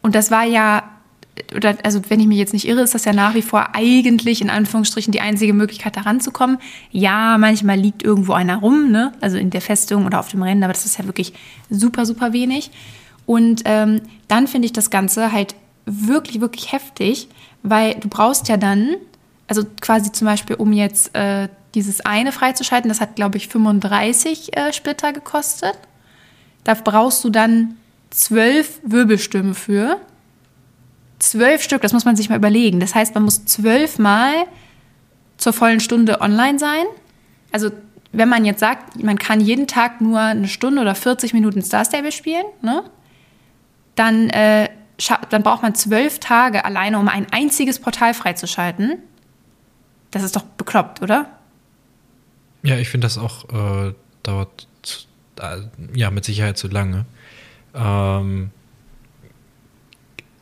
Und 0.00 0.14
das 0.14 0.30
war 0.30 0.44
ja, 0.44 0.84
oder, 1.54 1.76
also 1.84 2.00
wenn 2.08 2.20
ich 2.20 2.26
mich 2.26 2.38
jetzt 2.38 2.54
nicht 2.54 2.66
irre, 2.66 2.80
ist 2.80 2.94
das 2.94 3.04
ja 3.04 3.12
nach 3.12 3.34
wie 3.34 3.42
vor 3.42 3.74
eigentlich 3.74 4.40
in 4.40 4.48
Anführungsstrichen 4.48 5.12
die 5.12 5.20
einzige 5.20 5.52
Möglichkeit, 5.52 5.98
da 5.98 6.00
ranzukommen. 6.00 6.56
Ja, 6.90 7.36
manchmal 7.36 7.78
liegt 7.78 8.02
irgendwo 8.02 8.32
einer 8.32 8.56
rum, 8.56 8.90
ne? 8.90 9.12
also 9.20 9.36
in 9.36 9.50
der 9.50 9.60
Festung 9.60 10.06
oder 10.06 10.20
auf 10.20 10.28
dem 10.28 10.42
Rennen, 10.42 10.64
aber 10.64 10.72
das 10.72 10.86
ist 10.86 10.98
ja 10.98 11.04
wirklich 11.04 11.34
super, 11.68 12.06
super 12.06 12.32
wenig. 12.32 12.70
Und 13.26 13.60
ähm, 13.66 14.00
dann 14.28 14.46
finde 14.46 14.64
ich 14.64 14.72
das 14.72 14.88
Ganze 14.88 15.32
halt 15.32 15.54
wirklich, 15.84 16.40
wirklich 16.40 16.72
heftig, 16.72 17.28
weil 17.62 17.96
du 17.96 18.08
brauchst 18.08 18.48
ja 18.48 18.56
dann, 18.56 18.96
also 19.50 19.64
quasi 19.80 20.12
zum 20.12 20.26
Beispiel, 20.26 20.54
um 20.54 20.72
jetzt 20.72 21.12
äh, 21.16 21.48
dieses 21.74 22.00
eine 22.02 22.30
freizuschalten, 22.30 22.88
das 22.88 23.00
hat, 23.00 23.16
glaube 23.16 23.36
ich, 23.36 23.48
35 23.48 24.56
äh, 24.56 24.72
Splitter 24.72 25.12
gekostet. 25.12 25.76
Da 26.62 26.74
brauchst 26.74 27.24
du 27.24 27.30
dann 27.30 27.74
zwölf 28.10 28.78
Wirbelstürme 28.84 29.54
für. 29.54 29.98
Zwölf 31.18 31.64
Stück, 31.64 31.82
das 31.82 31.92
muss 31.92 32.04
man 32.04 32.14
sich 32.14 32.28
mal 32.28 32.36
überlegen. 32.36 32.78
Das 32.78 32.94
heißt, 32.94 33.12
man 33.16 33.24
muss 33.24 33.44
zwölfmal 33.44 34.32
zur 35.36 35.52
vollen 35.52 35.80
Stunde 35.80 36.20
online 36.20 36.60
sein. 36.60 36.84
Also 37.50 37.72
wenn 38.12 38.28
man 38.28 38.44
jetzt 38.44 38.60
sagt, 38.60 39.02
man 39.02 39.18
kann 39.18 39.40
jeden 39.40 39.66
Tag 39.66 40.00
nur 40.00 40.20
eine 40.20 40.46
Stunde 40.46 40.80
oder 40.80 40.94
40 40.94 41.34
Minuten 41.34 41.60
Star 41.60 41.84
Stable 41.84 42.12
spielen, 42.12 42.44
ne? 42.62 42.84
dann, 43.96 44.30
äh, 44.30 44.68
dann 45.28 45.42
braucht 45.42 45.62
man 45.62 45.74
zwölf 45.74 46.20
Tage 46.20 46.64
alleine, 46.64 47.00
um 47.00 47.08
ein 47.08 47.26
einziges 47.32 47.80
Portal 47.80 48.14
freizuschalten. 48.14 49.02
Das 50.10 50.22
ist 50.22 50.36
doch 50.36 50.42
bekloppt, 50.42 51.02
oder? 51.02 51.26
Ja, 52.62 52.76
ich 52.76 52.88
finde 52.88 53.06
das 53.06 53.18
auch 53.18 53.44
äh, 53.88 53.94
dauert 54.22 54.68
äh, 55.40 55.58
ja 55.94 56.10
mit 56.10 56.24
Sicherheit 56.24 56.58
zu 56.58 56.68
lange. 56.68 57.06
Ähm, 57.74 58.50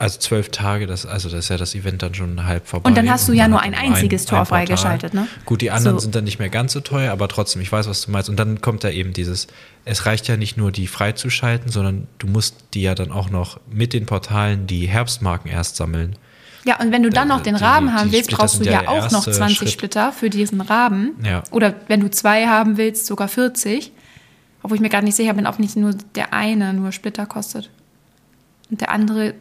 also 0.01 0.21
zwölf 0.21 0.51
Tage, 0.51 0.87
das, 0.87 1.07
also 1.07 1.29
das 1.29 1.41
ist 1.41 1.49
ja 1.49 1.57
das 1.57 1.75
Event 1.75 2.03
dann 2.03 2.15
schon 2.15 2.45
halb 2.45 2.69
vorbei. 2.69 2.89
Und 2.89 2.97
dann 2.97 3.11
hast 3.11 3.29
du 3.29 3.33
ja 3.33 3.49
nur 3.49 3.61
ein 3.61 3.75
einziges 3.75 4.27
ein, 4.27 4.29
Tor 4.29 4.39
ein 4.41 4.47
freigeschaltet, 4.47 5.13
ne? 5.13 5.27
Gut, 5.45 5.61
die 5.61 5.73
anderen 5.73 5.97
so. 5.97 6.03
sind 6.03 6.15
dann 6.15 6.23
nicht 6.23 6.39
mehr 6.39 6.51
ganz 6.51 6.73
so 6.73 6.81
teuer, 6.81 7.11
aber 7.11 7.27
trotzdem, 7.27 7.61
ich 7.63 7.73
weiß, 7.73 7.89
was 7.89 8.03
du 8.03 8.13
meinst. 8.13 8.29
Und 8.29 8.37
dann 8.37 8.61
kommt 8.61 8.85
da 8.85 8.91
eben 8.91 9.13
dieses, 9.13 9.49
es 9.85 10.07
reicht 10.07 10.29
ja 10.29 10.37
nicht 10.37 10.57
nur, 10.57 10.71
die 10.71 10.87
freizuschalten, 10.87 11.73
sondern 11.73 12.07
du 12.19 12.29
musst 12.29 12.55
die 12.75 12.83
ja 12.83 12.95
dann 12.95 13.11
auch 13.11 13.29
noch 13.29 13.59
mit 13.69 13.93
den 13.93 14.07
Portalen 14.07 14.69
die 14.69 14.87
Herbstmarken 14.87 15.51
erst 15.51 15.75
sammeln. 15.75 16.15
Ja, 16.69 16.79
und 16.81 16.93
wenn 16.93 17.03
du 17.03 17.09
dann 17.09 17.29
noch 17.29 17.41
den 17.41 17.57
Raben 17.57 17.87
die, 17.87 17.93
haben 17.95 18.13
willst, 18.13 18.31
brauchst 18.31 18.61
du 18.61 18.65
ja, 18.65 18.87
auch 18.87 19.11
noch 19.11 19.27
20 19.27 19.57
Schritt. 19.57 19.71
Splitter 19.71 20.13
für 20.13 20.29
diesen 20.29 20.61
Raben. 20.61 21.17
Ja. 21.25 21.43
Oder 21.51 21.75
wenn 21.87 22.01
du 22.01 22.11
zwei 22.11 22.47
haben 22.47 22.77
willst, 22.77 23.07
sogar 23.07 23.27
40. 23.27 23.91
Obwohl 24.63 24.75
ich 24.75 24.83
mir 24.83 24.91
gar 24.91 25.01
nicht 25.01 25.15
sicher 25.15 25.33
bin, 25.33 25.47
ob 25.47 25.59
nicht 25.59 25.77
nur 25.77 25.95
der 26.15 26.35
eine 26.35 26.75
nur 26.75 26.93
Splitter 26.93 27.25
kostet. 27.25 27.71
Und 28.71 28.83
der 28.83 28.91
andere, 28.91 29.33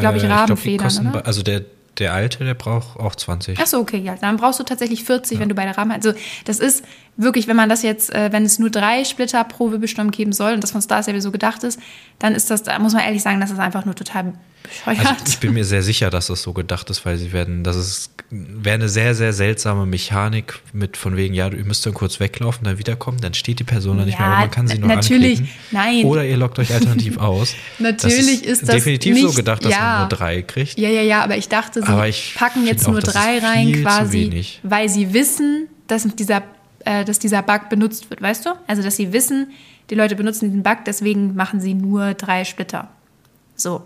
glaube 0.00 0.18
ich, 0.18 0.24
Rabenfedern, 0.24 0.88
ich 0.88 1.12
glaub, 1.12 1.24
Also 1.28 1.44
der, 1.44 1.62
der 1.98 2.12
alte, 2.12 2.44
der 2.44 2.54
braucht 2.54 2.98
auch 2.98 3.14
20. 3.14 3.60
Achso, 3.60 3.78
okay, 3.78 3.98
ja. 3.98 4.16
Dann 4.20 4.36
brauchst 4.36 4.58
du 4.58 4.64
tatsächlich 4.64 5.04
40, 5.04 5.36
ja. 5.36 5.40
wenn 5.40 5.48
du 5.48 5.54
beide 5.54 5.78
Raben 5.78 5.92
hast. 5.92 6.04
Also 6.04 6.18
das 6.44 6.58
ist 6.58 6.84
wirklich, 7.16 7.48
wenn 7.48 7.56
man 7.56 7.68
das 7.68 7.82
jetzt, 7.82 8.14
äh, 8.14 8.30
wenn 8.32 8.44
es 8.44 8.58
nur 8.58 8.70
drei 8.70 9.04
Splitter 9.04 9.42
pro 9.44 9.70
Wirbelsturm 9.70 10.10
geben 10.10 10.32
soll 10.32 10.54
und 10.54 10.62
das 10.62 10.70
von 10.70 10.82
Star 10.82 11.02
Stable 11.02 11.20
so 11.20 11.30
gedacht 11.30 11.64
ist, 11.64 11.80
dann 12.18 12.34
ist 12.34 12.50
das, 12.50 12.62
da 12.62 12.78
muss 12.78 12.92
man 12.92 13.02
ehrlich 13.02 13.22
sagen, 13.22 13.40
das 13.40 13.50
ist 13.50 13.58
einfach 13.58 13.84
nur 13.84 13.94
total 13.94 14.34
bescheuert. 14.62 15.06
Also 15.06 15.24
ich 15.26 15.38
bin 15.38 15.54
mir 15.54 15.64
sehr 15.64 15.82
sicher, 15.82 16.10
dass 16.10 16.26
das 16.26 16.42
so 16.42 16.52
gedacht 16.52 16.90
ist, 16.90 17.04
weil 17.06 17.16
sie 17.16 17.32
werden, 17.32 17.64
das 17.64 17.76
ist, 17.76 18.10
wäre 18.30 18.74
eine 18.74 18.88
sehr, 18.88 19.14
sehr 19.14 19.32
seltsame 19.32 19.86
Mechanik 19.86 20.60
mit 20.72 20.96
von 20.96 21.16
wegen, 21.16 21.34
ja, 21.34 21.48
ihr 21.48 21.64
müsst 21.64 21.86
dann 21.86 21.94
kurz 21.94 22.20
weglaufen, 22.20 22.64
dann 22.64 22.78
wiederkommen, 22.78 23.18
dann 23.20 23.34
steht 23.34 23.60
die 23.60 23.64
Person 23.64 23.98
da 23.98 24.04
nicht 24.04 24.18
mehr, 24.18 24.28
aber 24.28 24.38
man 24.38 24.50
kann 24.50 24.66
sie 24.66 24.78
noch 24.78 24.88
natürlich, 24.88 25.38
anklicken. 25.38 25.60
Nein. 25.70 26.04
Oder 26.04 26.24
ihr 26.24 26.36
loggt 26.36 26.58
euch 26.58 26.72
alternativ 26.72 27.16
aus. 27.18 27.54
natürlich 27.78 28.40
das 28.42 28.48
ist, 28.48 28.62
ist 28.62 28.62
das 28.62 28.76
definitiv 28.76 29.14
nicht, 29.14 29.22
so 29.22 29.32
gedacht, 29.32 29.64
dass 29.64 29.72
ja. 29.72 29.80
man 29.80 29.98
nur 30.00 30.08
drei 30.08 30.42
kriegt. 30.42 30.78
Ja, 30.78 30.88
ja, 30.88 31.02
ja, 31.02 31.22
aber 31.22 31.36
ich 31.36 31.48
dachte, 31.48 31.82
sie 31.82 32.08
ich 32.08 32.34
packen 32.36 32.66
jetzt 32.66 32.86
nur 32.86 33.00
drei 33.00 33.38
rein, 33.38 33.82
quasi, 33.82 34.44
weil 34.62 34.88
sie 34.88 35.12
wissen, 35.12 35.68
dass 35.86 36.02
dieser, 36.16 36.42
äh, 36.86 37.04
dass 37.04 37.18
dieser 37.18 37.42
Bug 37.42 37.68
benutzt 37.68 38.08
wird, 38.08 38.22
weißt 38.22 38.46
du? 38.46 38.50
Also, 38.66 38.82
dass 38.82 38.96
sie 38.96 39.12
wissen, 39.12 39.48
die 39.90 39.94
Leute 39.94 40.16
benutzen 40.16 40.46
diesen 40.46 40.62
Bug, 40.62 40.78
deswegen 40.86 41.34
machen 41.34 41.60
sie 41.60 41.74
nur 41.74 42.14
drei 42.14 42.44
Splitter. 42.44 42.88
So. 43.54 43.82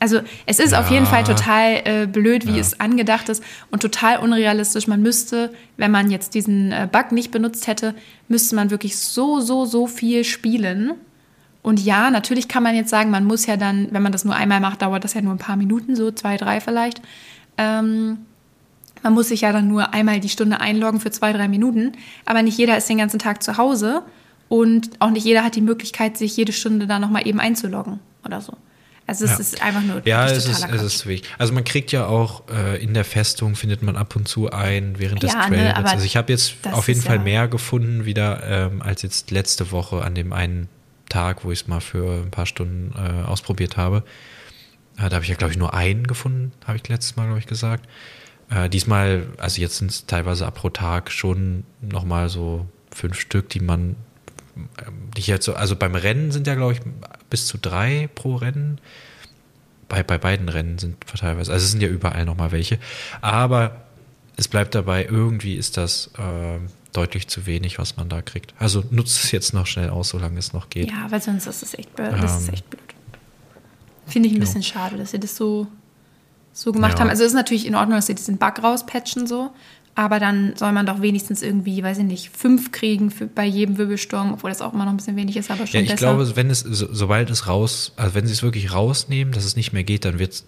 Also 0.00 0.20
es 0.46 0.58
ist 0.58 0.72
ja. 0.72 0.80
auf 0.80 0.90
jeden 0.90 1.06
Fall 1.06 1.24
total 1.24 1.80
äh, 1.84 2.06
blöd, 2.06 2.46
wie 2.46 2.54
ja. 2.54 2.60
es 2.60 2.78
angedacht 2.80 3.28
ist 3.28 3.42
und 3.70 3.80
total 3.80 4.18
unrealistisch. 4.18 4.86
Man 4.86 5.02
müsste, 5.02 5.52
wenn 5.76 5.90
man 5.90 6.10
jetzt 6.10 6.34
diesen 6.34 6.72
äh, 6.72 6.88
Bug 6.90 7.12
nicht 7.12 7.30
benutzt 7.30 7.68
hätte, 7.68 7.94
müsste 8.28 8.56
man 8.56 8.70
wirklich 8.70 8.98
so, 8.98 9.40
so, 9.40 9.64
so 9.64 9.86
viel 9.86 10.24
spielen. 10.24 10.94
Und 11.62 11.80
ja, 11.80 12.10
natürlich 12.10 12.48
kann 12.48 12.62
man 12.62 12.74
jetzt 12.74 12.90
sagen, 12.90 13.10
man 13.10 13.24
muss 13.24 13.46
ja 13.46 13.56
dann, 13.56 13.88
wenn 13.92 14.02
man 14.02 14.12
das 14.12 14.24
nur 14.24 14.34
einmal 14.34 14.60
macht, 14.60 14.82
dauert 14.82 15.04
das 15.04 15.14
ja 15.14 15.22
nur 15.22 15.32
ein 15.32 15.38
paar 15.38 15.56
Minuten, 15.56 15.96
so 15.96 16.10
zwei, 16.10 16.36
drei 16.36 16.60
vielleicht. 16.60 17.00
Ähm, 17.56 18.18
man 19.04 19.12
muss 19.12 19.28
sich 19.28 19.42
ja 19.42 19.52
dann 19.52 19.68
nur 19.68 19.92
einmal 19.92 20.18
die 20.18 20.30
Stunde 20.30 20.60
einloggen 20.60 20.98
für 20.98 21.10
zwei, 21.10 21.32
drei 21.32 21.46
Minuten. 21.46 21.92
Aber 22.24 22.42
nicht 22.42 22.58
jeder 22.58 22.76
ist 22.76 22.88
den 22.88 22.98
ganzen 22.98 23.18
Tag 23.18 23.42
zu 23.42 23.58
Hause 23.58 24.02
und 24.48 24.90
auch 24.98 25.10
nicht 25.10 25.24
jeder 25.24 25.44
hat 25.44 25.54
die 25.54 25.60
Möglichkeit, 25.60 26.16
sich 26.16 26.36
jede 26.36 26.52
Stunde 26.52 26.86
da 26.86 26.98
nochmal 26.98 27.28
eben 27.28 27.38
einzuloggen 27.38 28.00
oder 28.24 28.40
so. 28.40 28.54
Also 29.06 29.26
es 29.26 29.32
ja. 29.32 29.38
ist 29.38 29.62
einfach 29.62 29.82
nur 29.82 30.00
Ja, 30.06 30.26
es 30.26 30.46
ist, 30.46 30.66
es 30.66 30.82
ist 30.82 31.06
wichtig. 31.06 31.30
Also 31.36 31.52
man 31.52 31.64
kriegt 31.64 31.92
ja 31.92 32.06
auch 32.06 32.44
äh, 32.48 32.82
in 32.82 32.94
der 32.94 33.04
Festung 33.04 33.54
findet 33.54 33.82
man 33.82 33.96
ab 33.96 34.16
und 34.16 34.26
zu 34.26 34.50
ein 34.50 34.98
während 34.98 35.22
des 35.22 35.34
ja, 35.34 35.46
Trails. 35.48 35.50
Ne, 35.50 35.76
also 35.76 36.06
ich 36.06 36.16
habe 36.16 36.32
jetzt 36.32 36.54
auf 36.72 36.88
jeden 36.88 37.02
Fall 37.02 37.18
ja 37.18 37.22
mehr 37.22 37.46
gefunden 37.46 38.06
wieder 38.06 38.42
ähm, 38.42 38.80
als 38.80 39.02
jetzt 39.02 39.30
letzte 39.30 39.70
Woche 39.70 40.02
an 40.02 40.14
dem 40.14 40.32
einen 40.32 40.68
Tag, 41.10 41.44
wo 41.44 41.52
ich 41.52 41.60
es 41.60 41.68
mal 41.68 41.80
für 41.80 42.22
ein 42.22 42.30
paar 42.30 42.46
Stunden 42.46 42.94
äh, 42.96 43.26
ausprobiert 43.26 43.76
habe. 43.76 44.04
Äh, 44.96 45.10
da 45.10 45.16
habe 45.16 45.24
ich 45.24 45.28
ja 45.28 45.36
glaube 45.36 45.52
ich 45.52 45.58
nur 45.58 45.74
einen 45.74 46.06
gefunden, 46.06 46.52
habe 46.66 46.78
ich 46.78 46.88
letztes 46.88 47.16
Mal 47.16 47.26
glaube 47.26 47.40
ich 47.40 47.46
gesagt. 47.46 47.86
Äh, 48.50 48.68
diesmal, 48.68 49.26
also 49.38 49.60
jetzt 49.60 49.78
sind 49.78 49.90
es 49.90 50.06
teilweise 50.06 50.46
ab 50.46 50.54
pro 50.56 50.70
Tag 50.70 51.10
schon 51.10 51.64
nochmal 51.80 52.28
so 52.28 52.66
fünf 52.90 53.18
Stück, 53.18 53.48
die 53.48 53.60
man 53.60 53.96
die 55.16 55.22
jetzt 55.22 55.44
so, 55.46 55.54
also 55.54 55.76
beim 55.76 55.94
Rennen 55.94 56.30
sind 56.30 56.46
ja, 56.46 56.54
glaube 56.54 56.74
ich, 56.74 56.80
bis 57.30 57.46
zu 57.46 57.58
drei 57.58 58.08
pro 58.14 58.36
Rennen. 58.36 58.78
Bei, 59.88 60.02
bei 60.02 60.18
beiden 60.18 60.48
Rennen 60.48 60.78
sind 60.78 60.96
teilweise, 61.06 61.52
also 61.52 61.64
es 61.64 61.70
sind 61.70 61.82
ja 61.82 61.88
überall 61.88 62.24
nochmal 62.24 62.52
welche. 62.52 62.78
Aber 63.20 63.84
es 64.36 64.48
bleibt 64.48 64.74
dabei, 64.74 65.04
irgendwie 65.04 65.56
ist 65.56 65.76
das 65.76 66.10
äh, 66.18 66.58
deutlich 66.92 67.28
zu 67.28 67.46
wenig, 67.46 67.78
was 67.78 67.96
man 67.96 68.08
da 68.08 68.22
kriegt. 68.22 68.54
Also 68.58 68.82
nutzt 68.90 69.24
es 69.24 69.32
jetzt 69.32 69.52
noch 69.52 69.66
schnell 69.66 69.90
aus, 69.90 70.10
solange 70.10 70.38
es 70.38 70.52
noch 70.52 70.70
geht. 70.70 70.90
Ja, 70.90 71.06
weil 71.10 71.20
sonst 71.20 71.46
ist 71.46 71.62
es 71.62 71.74
echt 71.74 71.94
blöd. 71.94 72.12
Das 72.20 72.40
ist 72.40 72.48
ähm, 72.48 72.54
echt 72.54 72.70
blöd. 72.70 72.82
Finde 74.06 74.28
ich 74.28 74.34
ein 74.34 74.40
bisschen 74.40 74.62
schade, 74.62 74.96
dass 74.96 75.10
sie 75.10 75.18
das 75.18 75.36
so, 75.36 75.66
so 76.54 76.72
gemacht 76.72 76.94
ja. 76.94 77.00
haben. 77.00 77.10
Also 77.10 77.24
es 77.24 77.30
ist 77.30 77.34
natürlich 77.34 77.66
in 77.66 77.74
Ordnung, 77.74 77.98
dass 77.98 78.06
sie 78.06 78.14
diesen 78.14 78.38
Bug 78.38 78.62
rauspatchen 78.62 79.26
so, 79.26 79.50
aber 79.96 80.20
dann 80.20 80.54
soll 80.56 80.72
man 80.72 80.86
doch 80.86 81.02
wenigstens 81.02 81.42
irgendwie, 81.42 81.82
weiß 81.82 81.98
ich 81.98 82.04
nicht, 82.04 82.30
fünf 82.34 82.72
kriegen 82.72 83.10
für, 83.10 83.26
bei 83.26 83.44
jedem 83.44 83.76
Wirbelsturm, 83.76 84.32
obwohl 84.32 84.50
das 84.50 84.62
auch 84.62 84.72
immer 84.72 84.84
noch 84.84 84.92
ein 84.92 84.96
bisschen 84.96 85.16
wenig 85.16 85.36
ist, 85.36 85.50
aber 85.50 85.66
schon 85.66 85.80
ja, 85.80 85.82
ich 85.82 85.90
besser. 85.90 86.14
glaube, 86.14 86.36
wenn 86.36 86.48
es, 86.48 86.60
so, 86.60 86.88
sobald 86.90 87.28
es 87.28 87.48
raus, 87.48 87.92
also 87.96 88.14
wenn 88.14 88.26
sie 88.26 88.32
es 88.32 88.42
wirklich 88.42 88.72
rausnehmen, 88.72 89.34
dass 89.34 89.44
es 89.44 89.56
nicht 89.56 89.72
mehr 89.72 89.84
geht, 89.84 90.04
dann 90.04 90.18
wird 90.18 90.32
es, 90.32 90.44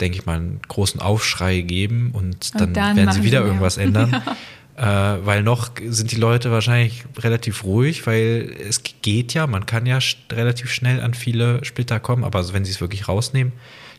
denke 0.00 0.18
ich 0.18 0.26
mal, 0.26 0.36
einen 0.36 0.60
großen 0.68 1.00
Aufschrei 1.00 1.62
geben 1.62 2.10
und 2.12 2.54
dann, 2.54 2.68
und 2.68 2.76
dann 2.76 2.96
werden 2.96 3.12
sie 3.12 3.22
wieder 3.22 3.42
irgendwas 3.42 3.78
ändern. 3.78 4.22
ja. 4.76 5.16
äh, 5.16 5.26
weil 5.26 5.42
noch 5.42 5.70
sind 5.88 6.12
die 6.12 6.16
Leute 6.16 6.50
wahrscheinlich 6.50 7.04
relativ 7.18 7.64
ruhig, 7.64 8.06
weil 8.06 8.54
es 8.68 8.82
geht 9.00 9.32
ja, 9.32 9.46
man 9.46 9.64
kann 9.64 9.86
ja 9.86 9.98
relativ 10.30 10.70
schnell 10.70 11.00
an 11.00 11.14
viele 11.14 11.64
Splitter 11.64 11.98
kommen, 11.98 12.24
aber 12.24 12.52
wenn 12.52 12.66
sie 12.66 12.72
es 12.72 12.82
wirklich 12.82 13.08
rausnehmen, 13.08 13.52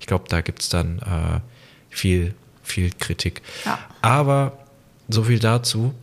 ich 0.07 0.09
glaube, 0.09 0.23
da 0.29 0.39
gibt 0.39 0.61
es 0.61 0.69
dann 0.69 0.99
äh, 0.99 1.41
viel, 1.89 2.33
viel 2.63 2.91
Kritik. 2.97 3.41
Ja. 3.65 3.77
Aber 4.01 4.57
so 5.09 5.23
viel 5.23 5.37
dazu. 5.37 5.93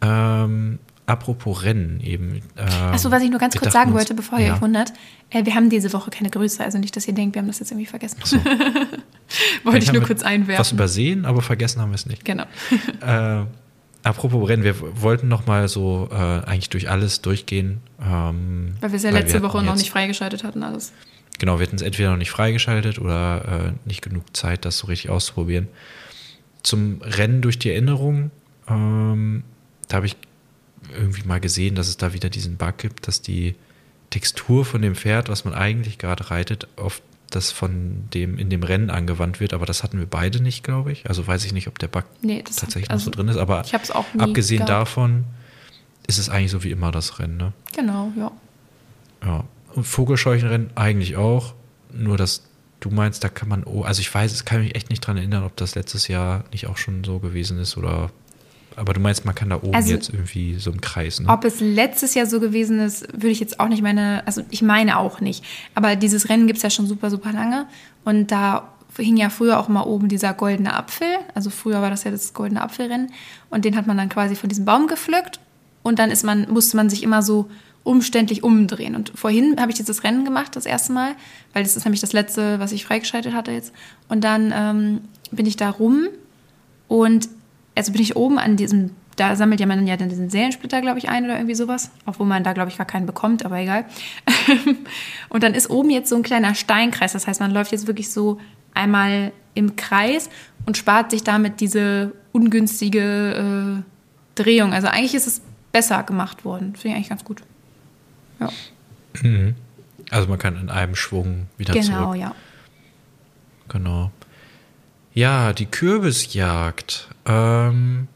Ähm, 0.00 0.78
apropos 1.06 1.64
Rennen 1.64 1.98
eben. 1.98 2.42
Ähm, 2.56 2.68
Achso, 2.92 3.10
was 3.10 3.24
ich 3.24 3.28
nur 3.28 3.40
ganz 3.40 3.56
kurz 3.56 3.72
sagen 3.72 3.92
wollte, 3.92 4.14
bevor 4.14 4.38
ihr 4.38 4.46
ja. 4.46 4.54
euch 4.54 4.62
wundert. 4.62 4.92
Äh, 5.30 5.46
wir 5.46 5.56
haben 5.56 5.68
diese 5.68 5.92
Woche 5.92 6.10
keine 6.10 6.30
Grüße, 6.30 6.62
also 6.62 6.78
nicht, 6.78 6.94
dass 6.94 7.08
ihr 7.08 7.12
denkt, 7.12 7.34
wir 7.34 7.42
haben 7.42 7.48
das 7.48 7.58
jetzt 7.58 7.72
irgendwie 7.72 7.86
vergessen. 7.86 8.20
So. 8.22 8.36
wollte 9.64 9.78
ich 9.78 9.92
nur 9.92 10.04
kurz 10.04 10.22
einwerfen. 10.22 10.60
Was 10.60 10.70
übersehen, 10.70 11.24
aber 11.24 11.42
vergessen 11.42 11.82
haben 11.82 11.90
wir 11.90 11.96
es 11.96 12.06
nicht. 12.06 12.24
Genau. 12.24 12.44
äh, 13.00 13.46
apropos 14.04 14.48
Rennen, 14.48 14.62
wir 14.62 14.76
wollten 15.02 15.26
noch 15.26 15.48
mal 15.48 15.66
so 15.66 16.08
äh, 16.12 16.14
eigentlich 16.14 16.70
durch 16.70 16.88
alles 16.88 17.20
durchgehen. 17.20 17.80
Ähm, 18.00 18.76
weil 18.80 18.92
wir 18.92 18.96
es 18.96 19.02
ja 19.02 19.10
letzte 19.10 19.42
Woche 19.42 19.60
noch 19.60 19.74
nicht 19.74 19.90
freigeschaltet 19.90 20.44
hatten, 20.44 20.62
alles. 20.62 20.92
Genau, 21.40 21.58
wir 21.58 21.66
hatten 21.66 21.76
es 21.76 21.82
entweder 21.82 22.10
noch 22.10 22.18
nicht 22.18 22.30
freigeschaltet 22.30 23.00
oder 23.00 23.72
äh, 23.74 23.88
nicht 23.88 24.02
genug 24.02 24.36
Zeit, 24.36 24.64
das 24.64 24.78
so 24.78 24.86
richtig 24.86 25.10
auszuprobieren. 25.10 25.66
Zum 26.62 27.02
Rennen 27.02 27.42
durch 27.42 27.58
die 27.58 27.70
Erinnerung 27.70 28.30
ähm, 28.70 29.42
da 29.88 29.96
habe 29.96 30.06
ich 30.06 30.16
irgendwie 30.96 31.26
mal 31.26 31.40
gesehen, 31.40 31.74
dass 31.74 31.88
es 31.88 31.96
da 31.96 32.14
wieder 32.14 32.30
diesen 32.30 32.56
Bug 32.56 32.78
gibt, 32.78 33.08
dass 33.08 33.20
die 33.20 33.54
Textur 34.10 34.64
von 34.64 34.82
dem 34.82 34.94
Pferd, 34.94 35.28
was 35.28 35.44
man 35.44 35.54
eigentlich 35.54 35.98
gerade 35.98 36.30
reitet, 36.30 36.68
auf 36.76 37.02
das 37.30 37.52
von 37.52 38.08
dem 38.12 38.38
in 38.38 38.50
dem 38.50 38.64
Rennen 38.64 38.90
angewandt 38.90 39.38
wird, 39.38 39.52
aber 39.52 39.66
das 39.66 39.84
hatten 39.84 39.98
wir 39.98 40.06
beide 40.06 40.42
nicht, 40.42 40.64
glaube 40.64 40.90
ich. 40.90 41.08
Also 41.08 41.24
weiß 41.26 41.44
ich 41.44 41.52
nicht, 41.52 41.68
ob 41.68 41.78
der 41.78 41.86
Bug 41.86 42.04
nee, 42.22 42.42
tatsächlich 42.42 42.84
hat, 42.84 42.90
also 42.90 43.10
noch 43.10 43.16
so 43.16 43.22
drin 43.22 43.28
ist, 43.28 43.36
aber 43.36 43.64
abgesehen 44.18 44.66
gehabt. 44.66 44.70
davon 44.70 45.24
ist 46.08 46.18
es 46.18 46.28
eigentlich 46.28 46.50
so 46.50 46.64
wie 46.64 46.72
immer 46.72 46.90
das 46.90 47.20
Rennen, 47.20 47.36
ne? 47.36 47.52
Genau, 47.72 48.12
ja. 48.16 48.32
Ja. 49.24 49.44
Und 49.74 49.84
Vogelscheuchenrennen 49.84 50.70
eigentlich 50.74 51.16
auch, 51.16 51.54
nur 51.92 52.16
dass 52.16 52.42
du 52.80 52.90
meinst, 52.90 53.22
da 53.24 53.28
kann 53.28 53.48
man, 53.48 53.64
oh, 53.64 53.82
also 53.82 54.00
ich 54.00 54.12
weiß, 54.12 54.32
es 54.32 54.44
kann 54.44 54.62
mich 54.62 54.74
echt 54.74 54.90
nicht 54.90 55.00
dran 55.00 55.16
erinnern, 55.16 55.44
ob 55.44 55.56
das 55.56 55.74
letztes 55.74 56.08
Jahr 56.08 56.44
nicht 56.50 56.66
auch 56.66 56.76
schon 56.76 57.04
so 57.04 57.18
gewesen 57.18 57.58
ist 57.58 57.76
oder 57.76 58.10
aber 58.76 58.94
du 58.94 59.00
meinst, 59.00 59.24
man 59.24 59.34
kann 59.34 59.50
da 59.50 59.56
oben 59.56 59.74
also, 59.74 59.90
jetzt 59.90 60.10
irgendwie 60.10 60.54
so 60.58 60.70
einen 60.70 60.80
Kreis, 60.80 61.20
ne? 61.20 61.28
Ob 61.28 61.44
es 61.44 61.60
letztes 61.60 62.14
Jahr 62.14 62.26
so 62.26 62.40
gewesen 62.40 62.78
ist, 62.80 63.12
würde 63.12 63.28
ich 63.28 63.40
jetzt 63.40 63.60
auch 63.60 63.68
nicht 63.68 63.82
meine, 63.82 64.22
also 64.26 64.42
ich 64.48 64.62
meine 64.62 64.98
auch 64.98 65.20
nicht. 65.20 65.44
Aber 65.74 65.96
dieses 65.96 66.28
Rennen 66.28 66.46
gibt 66.46 66.58
es 66.58 66.62
ja 66.62 66.70
schon 66.70 66.86
super, 66.86 67.10
super 67.10 67.32
lange. 67.32 67.66
Und 68.04 68.30
da 68.30 68.72
hing 68.96 69.16
ja 69.16 69.28
früher 69.28 69.58
auch 69.58 69.68
mal 69.68 69.82
oben 69.82 70.08
dieser 70.08 70.32
goldene 70.34 70.74
Apfel. 70.74 71.08
Also 71.34 71.50
früher 71.50 71.82
war 71.82 71.90
das 71.90 72.04
ja 72.04 72.10
das 72.10 72.32
goldene 72.32 72.62
Apfelrennen. 72.62 73.12
Und 73.50 73.64
den 73.64 73.76
hat 73.76 73.86
man 73.86 73.96
dann 73.96 74.08
quasi 74.08 74.36
von 74.36 74.48
diesem 74.48 74.64
Baum 74.64 74.86
gepflückt. 74.86 75.40
Und 75.82 75.98
dann 75.98 76.10
ist 76.10 76.24
man, 76.24 76.50
musste 76.50 76.76
man 76.76 76.90
sich 76.90 77.02
immer 77.02 77.22
so 77.22 77.48
umständlich 77.82 78.42
umdrehen. 78.42 78.94
Und 78.94 79.12
vorhin 79.14 79.56
habe 79.58 79.70
ich 79.70 79.76
dieses 79.76 80.04
Rennen 80.04 80.24
gemacht, 80.24 80.54
das 80.54 80.66
erste 80.66 80.92
Mal, 80.92 81.12
weil 81.52 81.62
das 81.62 81.76
ist 81.76 81.84
nämlich 81.84 82.00
das 82.00 82.12
letzte, 82.12 82.60
was 82.60 82.72
ich 82.72 82.84
freigeschaltet 82.84 83.32
hatte 83.32 83.52
jetzt. 83.52 83.72
Und 84.08 84.22
dann 84.22 84.52
ähm, 84.54 85.00
bin 85.30 85.46
ich 85.46 85.56
da 85.56 85.70
rum 85.70 86.08
und 86.88 87.28
also 87.74 87.92
bin 87.92 88.02
ich 88.02 88.16
oben 88.16 88.38
an 88.38 88.56
diesem, 88.56 88.90
da 89.16 89.36
sammelt 89.36 89.60
ja 89.60 89.66
man 89.66 89.86
ja 89.86 89.96
dann 89.96 90.08
diesen 90.08 90.28
Seelensplitter, 90.28 90.82
glaube 90.82 90.98
ich, 90.98 91.08
ein 91.08 91.24
oder 91.24 91.36
irgendwie 91.36 91.54
sowas. 91.54 91.90
Obwohl 92.04 92.26
man 92.26 92.44
da, 92.44 92.52
glaube 92.52 92.70
ich, 92.70 92.76
gar 92.76 92.86
keinen 92.86 93.06
bekommt, 93.06 93.44
aber 93.44 93.58
egal. 93.58 93.86
und 95.30 95.42
dann 95.42 95.54
ist 95.54 95.70
oben 95.70 95.90
jetzt 95.90 96.10
so 96.10 96.16
ein 96.16 96.22
kleiner 96.22 96.54
Steinkreis. 96.54 97.12
Das 97.12 97.26
heißt, 97.26 97.40
man 97.40 97.50
läuft 97.50 97.72
jetzt 97.72 97.86
wirklich 97.86 98.10
so 98.10 98.38
einmal 98.74 99.32
im 99.54 99.76
Kreis 99.76 100.28
und 100.66 100.76
spart 100.76 101.10
sich 101.10 101.24
damit 101.24 101.60
diese 101.60 102.12
ungünstige 102.32 103.82
äh, 103.82 104.40
Drehung. 104.40 104.72
Also 104.72 104.88
eigentlich 104.88 105.14
ist 105.14 105.26
es 105.26 105.42
besser 105.72 106.02
gemacht 106.02 106.44
worden. 106.44 106.74
Finde 106.74 106.88
ich 106.88 106.94
eigentlich 106.94 107.08
ganz 107.08 107.24
gut. 107.24 107.42
Ja. 108.38 108.48
Mhm. 109.22 109.54
Also 110.10 110.28
man 110.28 110.38
kann 110.38 110.56
in 110.56 110.70
einem 110.70 110.96
Schwung 110.96 111.46
wieder 111.56 111.72
genau, 111.72 111.86
zurück. 111.86 111.98
Genau, 111.98 112.14
ja. 112.14 112.34
Genau. 113.68 114.10
Ja, 115.14 115.52
die 115.52 115.66
Kürbisjagd. 115.66 117.08
Ähm, 117.26 118.08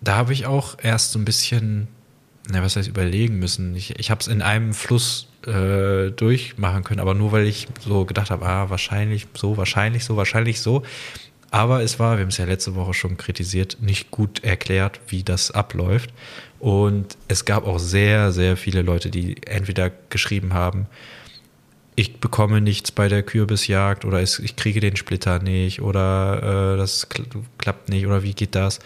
da 0.00 0.16
habe 0.16 0.32
ich 0.32 0.46
auch 0.46 0.76
erst 0.82 1.12
so 1.12 1.18
ein 1.18 1.24
bisschen, 1.24 1.88
na, 2.50 2.62
was 2.62 2.76
heißt 2.76 2.88
überlegen 2.88 3.38
müssen. 3.38 3.74
Ich, 3.74 3.98
ich 3.98 4.10
habe 4.10 4.20
es 4.20 4.26
in 4.26 4.42
einem 4.42 4.74
Fluss 4.74 5.28
äh, 5.46 6.10
durchmachen 6.10 6.84
können, 6.84 7.00
aber 7.00 7.14
nur 7.14 7.32
weil 7.32 7.46
ich 7.46 7.68
so 7.80 8.04
gedacht 8.04 8.30
habe, 8.30 8.46
ah, 8.46 8.70
wahrscheinlich 8.70 9.26
so, 9.34 9.56
wahrscheinlich 9.56 10.04
so, 10.04 10.16
wahrscheinlich 10.16 10.60
so. 10.60 10.82
Aber 11.50 11.82
es 11.82 11.98
war, 11.98 12.16
wir 12.16 12.22
haben 12.22 12.28
es 12.28 12.36
ja 12.36 12.44
letzte 12.44 12.74
Woche 12.74 12.92
schon 12.92 13.16
kritisiert, 13.16 13.78
nicht 13.80 14.10
gut 14.10 14.44
erklärt, 14.44 15.00
wie 15.08 15.22
das 15.22 15.50
abläuft. 15.50 16.12
Und 16.60 17.16
es 17.28 17.44
gab 17.44 17.66
auch 17.66 17.78
sehr, 17.78 18.32
sehr 18.32 18.56
viele 18.56 18.82
Leute, 18.82 19.10
die 19.10 19.36
entweder 19.46 19.90
geschrieben 20.10 20.54
haben, 20.54 20.86
ich 21.98 22.20
bekomme 22.20 22.60
nichts 22.60 22.92
bei 22.92 23.08
der 23.08 23.24
Kürbisjagd 23.24 24.04
oder 24.04 24.22
ich 24.22 24.54
kriege 24.54 24.78
den 24.78 24.94
Splitter 24.94 25.40
nicht 25.40 25.82
oder 25.82 26.74
äh, 26.74 26.76
das 26.76 27.08
klappt 27.58 27.88
nicht 27.88 28.06
oder 28.06 28.22
wie 28.22 28.34
geht 28.34 28.54
das? 28.54 28.78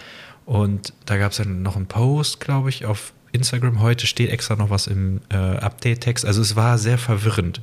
Und 0.47 0.95
da 1.05 1.19
gab 1.19 1.33
es 1.33 1.37
dann 1.37 1.63
noch 1.63 1.77
einen 1.77 1.87
Post, 1.87 2.41
glaube 2.41 2.71
ich, 2.71 2.87
auf 2.87 3.13
Instagram. 3.33 3.81
Heute 3.81 4.07
steht 4.07 4.31
extra 4.31 4.57
noch 4.57 4.71
was 4.71 4.87
im 4.87 5.21
äh, 5.29 5.37
Update-Text. 5.37 6.25
Also 6.25 6.41
es 6.41 6.57
war 6.57 6.79
sehr 6.79 6.97
verwirrend. 6.97 7.61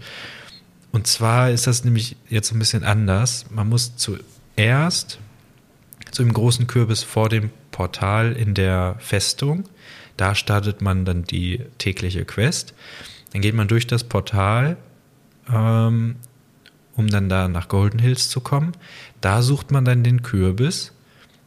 Und 0.91 1.07
zwar 1.07 1.49
ist 1.49 1.65
das 1.65 1.83
nämlich 1.83 2.15
jetzt 2.29 2.51
ein 2.51 2.59
bisschen 2.59 2.83
anders. 2.83 3.47
Man 3.49 3.69
muss 3.69 3.95
zuerst 3.95 5.19
zu 6.11 6.23
dem 6.23 6.33
großen 6.33 6.67
Kürbis 6.67 7.01
vor 7.01 7.27
dem 7.27 7.49
Portal 7.79 8.33
in 8.33 8.53
der 8.53 8.95
Festung. 8.99 9.63
Da 10.17 10.35
startet 10.35 10.81
man 10.81 11.05
dann 11.05 11.23
die 11.23 11.61
tägliche 11.77 12.25
Quest. 12.25 12.73
Dann 13.31 13.41
geht 13.41 13.55
man 13.55 13.69
durch 13.69 13.87
das 13.87 14.03
Portal 14.03 14.75
ähm, 15.51 16.17
um 16.95 17.07
dann 17.07 17.29
da 17.29 17.47
nach 17.47 17.69
Golden 17.69 17.99
Hills 17.99 18.27
zu 18.29 18.41
kommen. 18.41 18.73
Da 19.21 19.41
sucht 19.41 19.71
man 19.71 19.85
dann 19.85 20.03
den 20.03 20.21
Kürbis 20.21 20.91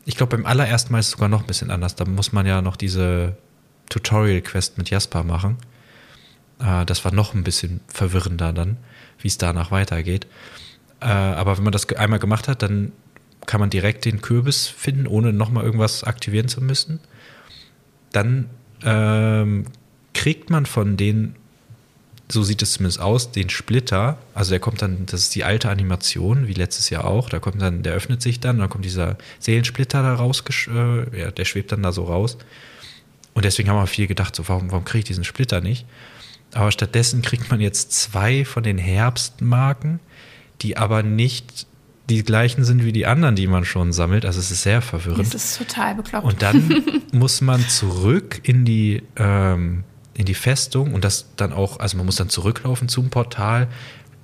ich 0.04 0.16
glaube, 0.16 0.36
beim 0.36 0.46
allerersten 0.46 0.92
Mal 0.92 0.98
ist 0.98 1.06
es 1.06 1.12
sogar 1.12 1.28
noch 1.28 1.42
ein 1.42 1.46
bisschen 1.46 1.70
anders. 1.70 1.94
Da 1.94 2.04
muss 2.04 2.32
man 2.32 2.46
ja 2.46 2.60
noch 2.60 2.76
diese 2.76 3.36
Tutorial-Quest 3.88 4.78
mit 4.78 4.90
Jasper 4.90 5.22
machen. 5.22 5.58
Äh, 6.58 6.84
das 6.86 7.04
war 7.04 7.12
noch 7.12 7.34
ein 7.34 7.44
bisschen 7.44 7.80
verwirrender 7.86 8.52
dann, 8.52 8.78
wie 9.18 9.28
es 9.28 9.38
danach 9.38 9.70
weitergeht. 9.70 10.26
Äh, 11.00 11.06
aber 11.06 11.56
wenn 11.56 11.64
man 11.64 11.72
das 11.72 11.88
einmal 11.90 12.18
gemacht 12.18 12.48
hat, 12.48 12.62
dann 12.62 12.92
kann 13.46 13.60
man 13.60 13.70
direkt 13.70 14.04
den 14.04 14.20
Kürbis 14.20 14.66
finden, 14.66 15.06
ohne 15.06 15.32
nochmal 15.32 15.64
irgendwas 15.64 16.04
aktivieren 16.04 16.48
zu 16.48 16.60
müssen. 16.60 17.00
Dann 18.12 18.48
ähm, 18.84 19.64
kriegt 20.14 20.50
man 20.50 20.66
von 20.66 20.96
den, 20.96 21.34
so 22.30 22.42
sieht 22.42 22.62
es 22.62 22.74
zumindest 22.74 23.00
aus, 23.00 23.32
den 23.32 23.50
Splitter. 23.50 24.18
Also 24.34 24.50
der 24.50 24.60
kommt 24.60 24.82
dann, 24.82 25.06
das 25.06 25.20
ist 25.20 25.34
die 25.34 25.44
alte 25.44 25.70
Animation, 25.70 26.46
wie 26.46 26.54
letztes 26.54 26.90
Jahr 26.90 27.04
auch. 27.04 27.28
Da 27.28 27.40
kommt 27.40 27.60
dann, 27.60 27.82
der 27.82 27.94
öffnet 27.94 28.22
sich 28.22 28.40
dann, 28.40 28.58
dann 28.58 28.68
kommt 28.68 28.84
dieser 28.84 29.18
Seelensplitter 29.38 30.02
da 30.02 30.14
raus, 30.14 30.42
äh, 30.68 31.18
ja, 31.18 31.30
der 31.30 31.44
schwebt 31.44 31.72
dann 31.72 31.82
da 31.82 31.92
so 31.92 32.04
raus. 32.04 32.38
Und 33.34 33.44
deswegen 33.44 33.70
haben 33.70 33.76
wir 33.76 33.86
viel 33.86 34.06
gedacht, 34.06 34.36
so, 34.36 34.48
warum, 34.48 34.70
warum 34.70 34.84
kriege 34.84 35.00
ich 35.00 35.04
diesen 35.06 35.24
Splitter 35.24 35.60
nicht? 35.60 35.86
Aber 36.54 36.70
stattdessen 36.70 37.22
kriegt 37.22 37.50
man 37.50 37.60
jetzt 37.60 37.92
zwei 37.92 38.44
von 38.44 38.62
den 38.62 38.76
Herbstmarken, 38.76 40.00
die 40.60 40.76
aber 40.76 41.02
nicht 41.02 41.66
die 42.16 42.22
gleichen 42.22 42.64
sind 42.64 42.84
wie 42.84 42.92
die 42.92 43.06
anderen, 43.06 43.36
die 43.36 43.46
man 43.46 43.64
schon 43.64 43.92
sammelt. 43.92 44.26
Also 44.26 44.38
es 44.38 44.50
ist 44.50 44.62
sehr 44.62 44.82
verwirrend. 44.82 45.32
Das 45.32 45.44
ist 45.44 45.58
total 45.58 45.94
bekloppt. 45.94 46.26
Und 46.26 46.42
dann 46.42 46.82
muss 47.12 47.40
man 47.40 47.60
zurück 47.68 48.40
in 48.42 48.64
die, 48.64 49.02
ähm, 49.16 49.84
in 50.14 50.26
die 50.26 50.34
Festung 50.34 50.94
und 50.94 51.04
das 51.04 51.26
dann 51.36 51.52
auch, 51.52 51.80
also 51.80 51.96
man 51.96 52.06
muss 52.06 52.16
dann 52.16 52.28
zurücklaufen 52.28 52.88
zum 52.88 53.10
Portal, 53.10 53.68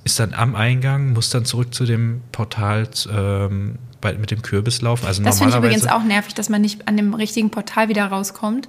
ist 0.05 0.21
dann 0.21 0.35
am 0.35 0.55
Eingang, 0.55 1.13
muss 1.13 1.31
dann 1.31 1.45
zurück 1.45 1.75
zu 1.75 1.87
dem 1.87 2.21
Portal 2.33 2.89
ähm, 3.11 3.79
bei, 4.01 4.13
mit 4.15 4.31
dem 4.31 4.43
Kürbis 4.43 4.83
laufen. 4.83 5.07
Also 5.07 5.23
das 5.23 5.39
finde 5.39 5.55
ich 5.55 5.59
übrigens 5.59 5.87
auch 5.87 6.03
nervig, 6.03 6.35
dass 6.35 6.49
man 6.49 6.61
nicht 6.61 6.87
an 6.89 6.97
dem 6.97 7.15
richtigen 7.15 7.51
Portal 7.51 7.89
wieder 7.89 8.07
rauskommt. 8.07 8.69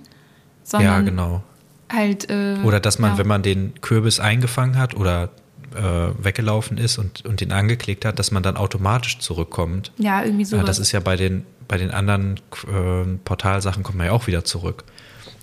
Sondern 0.63 0.91
ja, 0.91 1.01
genau. 1.01 1.43
Halt, 1.91 2.29
äh, 2.29 2.57
oder 2.63 2.79
dass 2.79 2.99
man, 2.99 3.11
ja. 3.11 3.17
wenn 3.17 3.27
man 3.27 3.41
den 3.41 3.73
Kürbis 3.81 4.19
eingefangen 4.19 4.77
hat 4.77 4.95
oder 4.95 5.29
äh, 5.75 6.23
weggelaufen 6.23 6.77
ist 6.77 6.97
und, 6.97 7.25
und 7.25 7.41
den 7.41 7.51
angeklickt 7.51 8.05
hat, 8.05 8.19
dass 8.19 8.31
man 8.31 8.43
dann 8.43 8.57
automatisch 8.57 9.19
zurückkommt. 9.19 9.91
Ja, 9.97 10.23
irgendwie 10.23 10.45
so. 10.45 10.57
Äh, 10.57 10.63
das 10.63 10.79
ist 10.79 10.91
ja 10.91 10.99
bei 10.99 11.15
den, 11.15 11.45
bei 11.67 11.77
den 11.77 11.91
anderen 11.91 12.39
äh, 12.67 13.17
Portalsachen 13.25 13.83
kommt 13.83 13.97
man 13.97 14.07
ja 14.07 14.13
auch 14.13 14.27
wieder 14.27 14.43
zurück. 14.43 14.83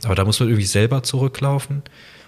Aber 0.04 0.14
da 0.14 0.24
muss 0.24 0.40
man 0.40 0.48
irgendwie 0.48 0.66
selber 0.66 1.02
zurücklaufen. 1.02 1.82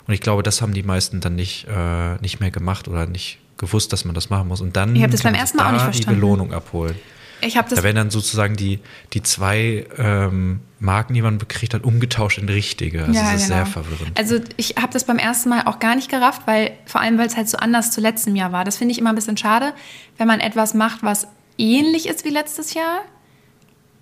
Und 0.07 0.14
ich 0.14 0.21
glaube, 0.21 0.43
das 0.43 0.62
haben 0.62 0.73
die 0.73 0.83
meisten 0.83 1.21
dann 1.21 1.37
nicht, 1.37 1.67
äh, 1.69 2.17
nicht 2.17 2.40
mehr 2.40 2.50
gemacht 2.50 2.88
oder 2.88 3.07
nicht 3.07 3.38
gewusst, 3.59 3.93
dass 3.93 4.05
man 4.05 4.14
das 4.14 4.31
machen 4.31 4.49
muss. 4.49 4.61
Und 4.61 4.76
dann 4.76 4.97
ich 4.97 5.02
das 5.02 5.21
kann 5.21 5.33
beim 5.33 5.33
man 5.33 5.40
ersten 5.40 5.59
Mal 5.59 5.67
auch 5.67 5.73
nicht 5.73 5.83
da 5.83 5.87
die 5.87 5.93
verstanden. 5.93 6.21
Belohnung 6.21 6.52
abholen. 6.52 6.97
Ich 7.40 7.57
habe 7.57 7.68
das. 7.68 7.78
Da 7.78 7.83
werden 7.85 7.97
dann 7.97 8.11
sozusagen 8.11 8.57
die, 8.57 8.80
die 9.12 9.23
zwei 9.23 9.87
ähm, 9.97 10.61
Marken, 10.80 11.14
die 11.14 11.23
man 11.23 11.38
bekriegt 11.38 11.75
hat, 11.75 11.85
umgetauscht 11.85 12.38
in 12.38 12.49
richtige. 12.49 13.00
Also 13.04 13.12
Ja, 13.12 13.33
das 13.33 13.42
ist 13.42 13.49
genau. 13.49 13.57
sehr 13.57 13.66
verwirrend. 13.66 14.18
Also 14.18 14.40
ich 14.57 14.76
habe 14.76 14.92
das 14.92 15.04
beim 15.04 15.18
ersten 15.18 15.49
Mal 15.49 15.62
auch 15.66 15.78
gar 15.78 15.95
nicht 15.97 16.11
gerafft, 16.11 16.42
weil 16.47 16.73
vor 16.87 17.00
allem, 17.00 17.18
weil 17.18 17.26
es 17.26 17.37
halt 17.37 17.49
so 17.49 17.59
anders 17.59 17.90
zu 17.90 18.00
letztem 18.00 18.37
Jahr 18.37 18.52
war. 18.52 18.64
Das 18.64 18.76
finde 18.76 18.92
ich 18.92 18.99
immer 18.99 19.11
ein 19.11 19.16
bisschen 19.16 19.37
schade, 19.37 19.73
wenn 20.16 20.26
man 20.26 20.40
etwas 20.40 20.75
macht, 20.75 21.02
was 21.02 21.28
ähnlich 21.59 22.09
ist 22.09 22.25
wie 22.25 22.30
letztes 22.30 22.75
Jahr 22.75 23.00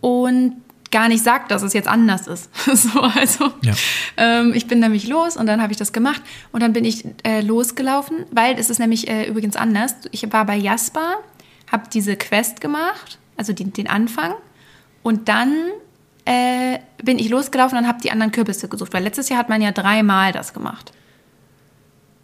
und 0.00 0.56
gar 0.90 1.08
nicht 1.08 1.24
sagt, 1.24 1.50
dass 1.50 1.62
es 1.62 1.72
jetzt 1.72 1.88
anders 1.88 2.26
ist. 2.26 2.48
so, 2.74 3.00
also 3.00 3.52
Ja. 3.62 3.74
ähm, 4.16 4.52
ich 4.54 4.66
bin 4.66 4.78
nämlich 4.78 5.08
los 5.08 5.36
und 5.36 5.46
dann 5.46 5.60
habe 5.60 5.72
ich 5.72 5.78
das 5.78 5.92
gemacht 5.92 6.22
und 6.52 6.62
dann 6.62 6.72
bin 6.72 6.84
ich 6.84 7.04
äh, 7.24 7.40
losgelaufen, 7.40 8.24
weil 8.30 8.58
es 8.58 8.70
ist 8.70 8.78
nämlich 8.78 9.08
äh, 9.08 9.26
übrigens 9.26 9.56
anders. 9.56 9.94
Ich 10.12 10.30
war 10.32 10.44
bei 10.46 10.56
Jasper, 10.56 11.16
habe 11.70 11.84
diese 11.92 12.16
Quest 12.16 12.60
gemacht, 12.60 13.18
also 13.36 13.52
die, 13.52 13.64
den 13.64 13.88
Anfang 13.88 14.34
und 15.02 15.28
dann 15.28 15.52
äh, 16.24 16.78
bin 17.02 17.18
ich 17.18 17.28
losgelaufen 17.28 17.78
und 17.78 17.86
habe 17.86 18.00
die 18.02 18.10
anderen 18.10 18.32
Kürbisse 18.32 18.68
gesucht, 18.68 18.92
weil 18.92 19.02
letztes 19.02 19.28
Jahr 19.28 19.38
hat 19.38 19.48
man 19.48 19.62
ja 19.62 19.72
dreimal 19.72 20.32
das 20.32 20.52
gemacht. 20.52 20.92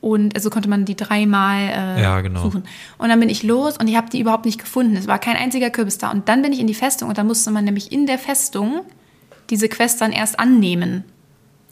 Und 0.01 0.35
also 0.35 0.51
konnte 0.51 0.69
man 0.69 0.85
die 0.85 0.97
dreimal 0.97 1.61
äh, 1.61 2.03
Ja, 2.03 2.21
genau. 2.21 2.43
suchen. 2.43 2.65
Und 2.99 3.09
dann 3.09 3.21
bin 3.21 3.29
ich 3.29 3.45
los 3.45 3.79
und 3.79 3.87
ich 3.87 3.97
habe 3.97 4.11
die 4.11 4.19
überhaupt 4.19 4.45
nicht 4.45 4.59
gefunden. 4.59 4.97
Es 4.97 5.07
war 5.07 5.21
kein 5.21 5.37
einziger 5.37 5.71
Kürbis 5.71 5.99
da. 5.99 6.11
Und 6.11 6.29
dann 6.29 6.43
bin 6.43 6.53
ich 6.53 6.59
in 6.59 6.67
die 6.67 6.75
Festung 6.75 7.09
und 7.09 7.19
dann 7.19 7.29
musste 7.29 7.53
man 7.53 7.65
nämlich 7.65 7.93
in 7.93 8.07
der 8.07 8.19
Festung 8.19 8.81
diese 9.49 9.69
Quest 9.69 10.01
dann 10.01 10.11
erst 10.11 10.41
annehmen. 10.41 11.05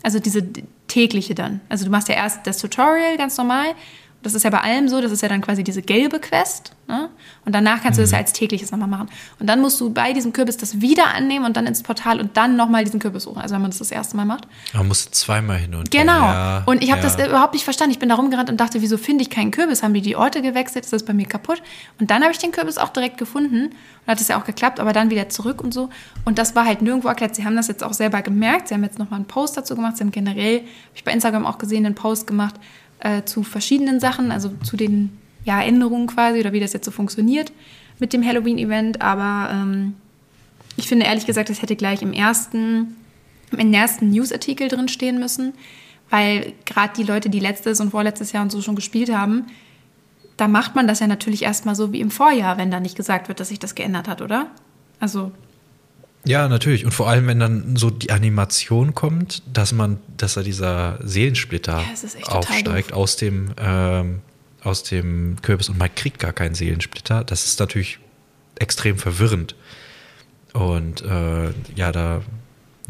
Also 0.05 0.21
diese 0.21 0.45
tägliche 0.87 1.35
dann. 1.35 1.61
Also 1.69 1.85
du 1.85 1.91
machst 1.91 2.09
ja 2.09 2.15
erst 2.15 2.47
das 2.47 2.59
Tutorial 2.59 3.17
ganz 3.17 3.37
normal. 3.37 3.67
Das 4.23 4.35
ist 4.35 4.43
ja 4.43 4.51
bei 4.51 4.61
allem 4.61 4.89
so, 4.89 5.01
das 5.01 5.13
ist 5.13 5.23
ja 5.23 5.29
dann 5.31 5.41
quasi 5.41 5.65
diese 5.65 5.81
gelbe 5.81 6.21
Quest. 6.21 6.73
Ne? 6.89 7.09
Und 7.47 7.55
danach 7.55 7.83
kannst 7.83 7.99
du 7.99 8.03
Mhm. 8.03 8.05
das 8.05 8.11
ja 8.11 8.19
als 8.19 8.33
tägliches 8.35 8.71
nochmal 8.71 8.89
machen. 8.89 9.09
Und 9.39 9.47
dann 9.47 9.61
musst 9.61 9.81
du 9.81 9.91
bei 9.91 10.13
diesem 10.13 10.33
Kürbis 10.35 10.59
das 10.59 10.81
wieder 10.83 11.15
annehmen 11.15 11.47
und 11.47 11.57
dann 11.57 11.67
ins 11.67 11.83
Portal 11.83 12.21
und 12.21 12.37
dann 12.37 12.55
nochmal 12.57 12.85
diesen 12.85 13.01
Kürbis 13.01 13.23
suchen. 13.23 13.41
Also 13.41 13.55
wenn 13.55 13.63
man 13.63 13.71
das 13.71 13.79
das 13.79 13.91
erste 13.91 14.17
Mal 14.17 14.27
macht. 14.27 14.47
Man 14.75 14.89
musste 14.89 15.11
zweimal 15.13 15.57
hin 15.57 15.75
und 15.75 15.91
Genau. 15.91 16.21
her. 16.23 16.63
und 16.67 16.83
ich 16.83 16.91
habe 16.93 17.01
ja. 17.03 17.09
das 17.09 17.27
überhaupt 17.27 17.55
nicht 17.55 17.65
verstanden. 17.65 17.93
Ich 17.93 17.99
bin 17.99 18.11
da 18.11 18.17
rumgerannt 18.17 18.51
und 18.51 18.59
dachte, 18.61 18.83
wieso 18.83 18.99
finde 18.99 19.23
ich 19.23 19.31
keinen 19.31 19.53
Kürbis? 19.53 19.83
Haben 19.83 19.95
die 19.95 20.03
die 20.03 20.17
Orte 20.17 20.43
gewechselt? 20.43 20.85
Ist 20.85 20.93
das 20.93 21.05
bei 21.05 21.15
mir 21.15 21.27
kaputt? 21.27 21.63
Und 21.99 22.11
dann 22.11 22.23
habe 22.23 22.33
ich 22.33 22.39
den 22.39 22.53
Kürbis 22.53 22.77
auch 22.77 22.91
direkt 22.91 23.17
gefunden. 23.17 23.67
Und 24.07 24.07
hat 24.13 24.21
es 24.21 24.29
ja 24.29 24.39
auch 24.39 24.45
geklappt, 24.45 24.81
aber 24.81 24.93
dann 24.93 25.09
wieder 25.11 25.29
zurück 25.31 25.63
und 25.63 25.73
so. 25.73 25.89
Und 26.27 26.39
das 26.39 26.55
war 26.57 26.67
halt 26.67 26.83
nirgendwo 26.83 27.09
erklärt. 27.09 27.35
Sie 27.37 27.45
haben 27.47 27.57
das 27.57 27.69
jetzt 27.69 27.83
auch 27.85 27.93
selber 27.95 28.21
gemerkt. 28.23 28.69
Sie 28.69 28.75
haben 28.75 28.83
jetzt 28.85 28.99
nochmal 28.99 29.19
einen 29.19 29.27
Post 29.27 29.57
dazu 29.57 29.75
gemacht. 29.77 29.97
Sie 29.97 30.05
haben 30.05 30.11
generell, 30.11 30.59
habe 30.61 30.69
ich 30.95 31.05
bei 31.05 31.13
Instagram 31.13 31.47
auch 31.47 31.57
gesehen, 31.59 31.87
einen 31.87 31.95
Post 31.95 32.27
gemacht 32.27 32.55
äh, 33.01 33.25
zu 33.25 33.43
verschiedenen 33.43 34.01
Sachen, 34.01 34.31
also 34.31 34.51
zu 34.63 34.77
den 34.77 35.17
ja, 35.45 35.63
Änderungen 35.63 36.07
quasi 36.07 36.41
oder 36.41 36.53
wie 36.53 36.61
das 36.61 36.73
jetzt 36.73 36.85
so 36.85 36.91
funktioniert 36.91 37.53
mit 37.99 38.13
dem 38.13 38.25
Halloween-Event. 38.25 39.01
Aber 39.01 39.51
ähm, 39.53 39.95
ich 40.77 40.89
finde 40.89 41.07
ehrlich 41.07 41.27
gesagt, 41.27 41.51
das 41.51 41.63
hätte 41.63 41.77
gleich 41.77 42.03
im 42.03 42.13
ersten, 42.13 42.97
im 43.57 43.73
ersten 43.73 44.11
Newsartikel 44.11 44.69
drin 44.69 44.89
stehen 44.89 45.19
müssen, 45.19 45.55
weil 46.09 46.53
gerade 46.65 46.93
die 46.97 47.03
Leute, 47.03 47.31
die 47.31 47.41
letztes 47.41 47.81
und 47.81 47.91
vorletztes 47.91 48.33
Jahr 48.33 48.43
und 48.43 48.51
so 48.51 48.61
schon 48.61 48.77
gespielt 48.77 49.15
haben, 49.15 49.47
da 50.37 50.49
macht 50.49 50.75
man 50.75 50.89
das 50.89 51.01
ja 51.01 51.07
natürlich 51.07 51.43
erstmal 51.43 51.75
so 51.75 51.93
wie 51.93 52.01
im 52.01 52.11
Vorjahr, 52.11 52.57
wenn 52.57 52.71
da 52.71 52.81
nicht 52.81 52.97
gesagt 52.97 53.29
wird, 53.29 53.41
dass 53.41 53.49
sich 53.49 53.59
das 53.59 53.75
geändert 53.75 54.09
hat, 54.09 54.23
oder? 54.23 54.47
Also, 54.99 55.33
Ja, 56.25 56.49
natürlich. 56.49 56.85
Und 56.85 56.93
vor 56.93 57.09
allem, 57.09 57.27
wenn 57.27 57.41
dann 57.41 57.77
so 57.77 57.91
die 57.91 58.11
Animation 58.11 58.95
kommt, 58.95 59.43
dass 59.53 59.73
man, 59.73 59.99
dass 60.17 60.35
da 60.35 60.43
dieser 60.43 60.99
Seelensplitter 61.03 61.83
total 62.23 62.39
aufsteigt 62.39 62.93
aus 62.93 63.17
dem, 63.17 63.53
ähm, 63.59 64.21
aus 64.63 64.83
dem 64.83 65.37
Kürbis 65.41 65.69
und 65.71 65.79
man 65.79 65.95
kriegt 65.95 66.19
gar 66.19 66.33
keinen 66.33 66.55
Seelensplitter. 66.55 67.25
Das 67.25 67.47
ist 67.47 67.59
natürlich 67.59 67.99
extrem 68.59 68.99
verwirrend. 68.99 69.55
Und 70.53 71.03
äh, 71.03 71.51
ja, 71.75 71.93
da 71.93 72.21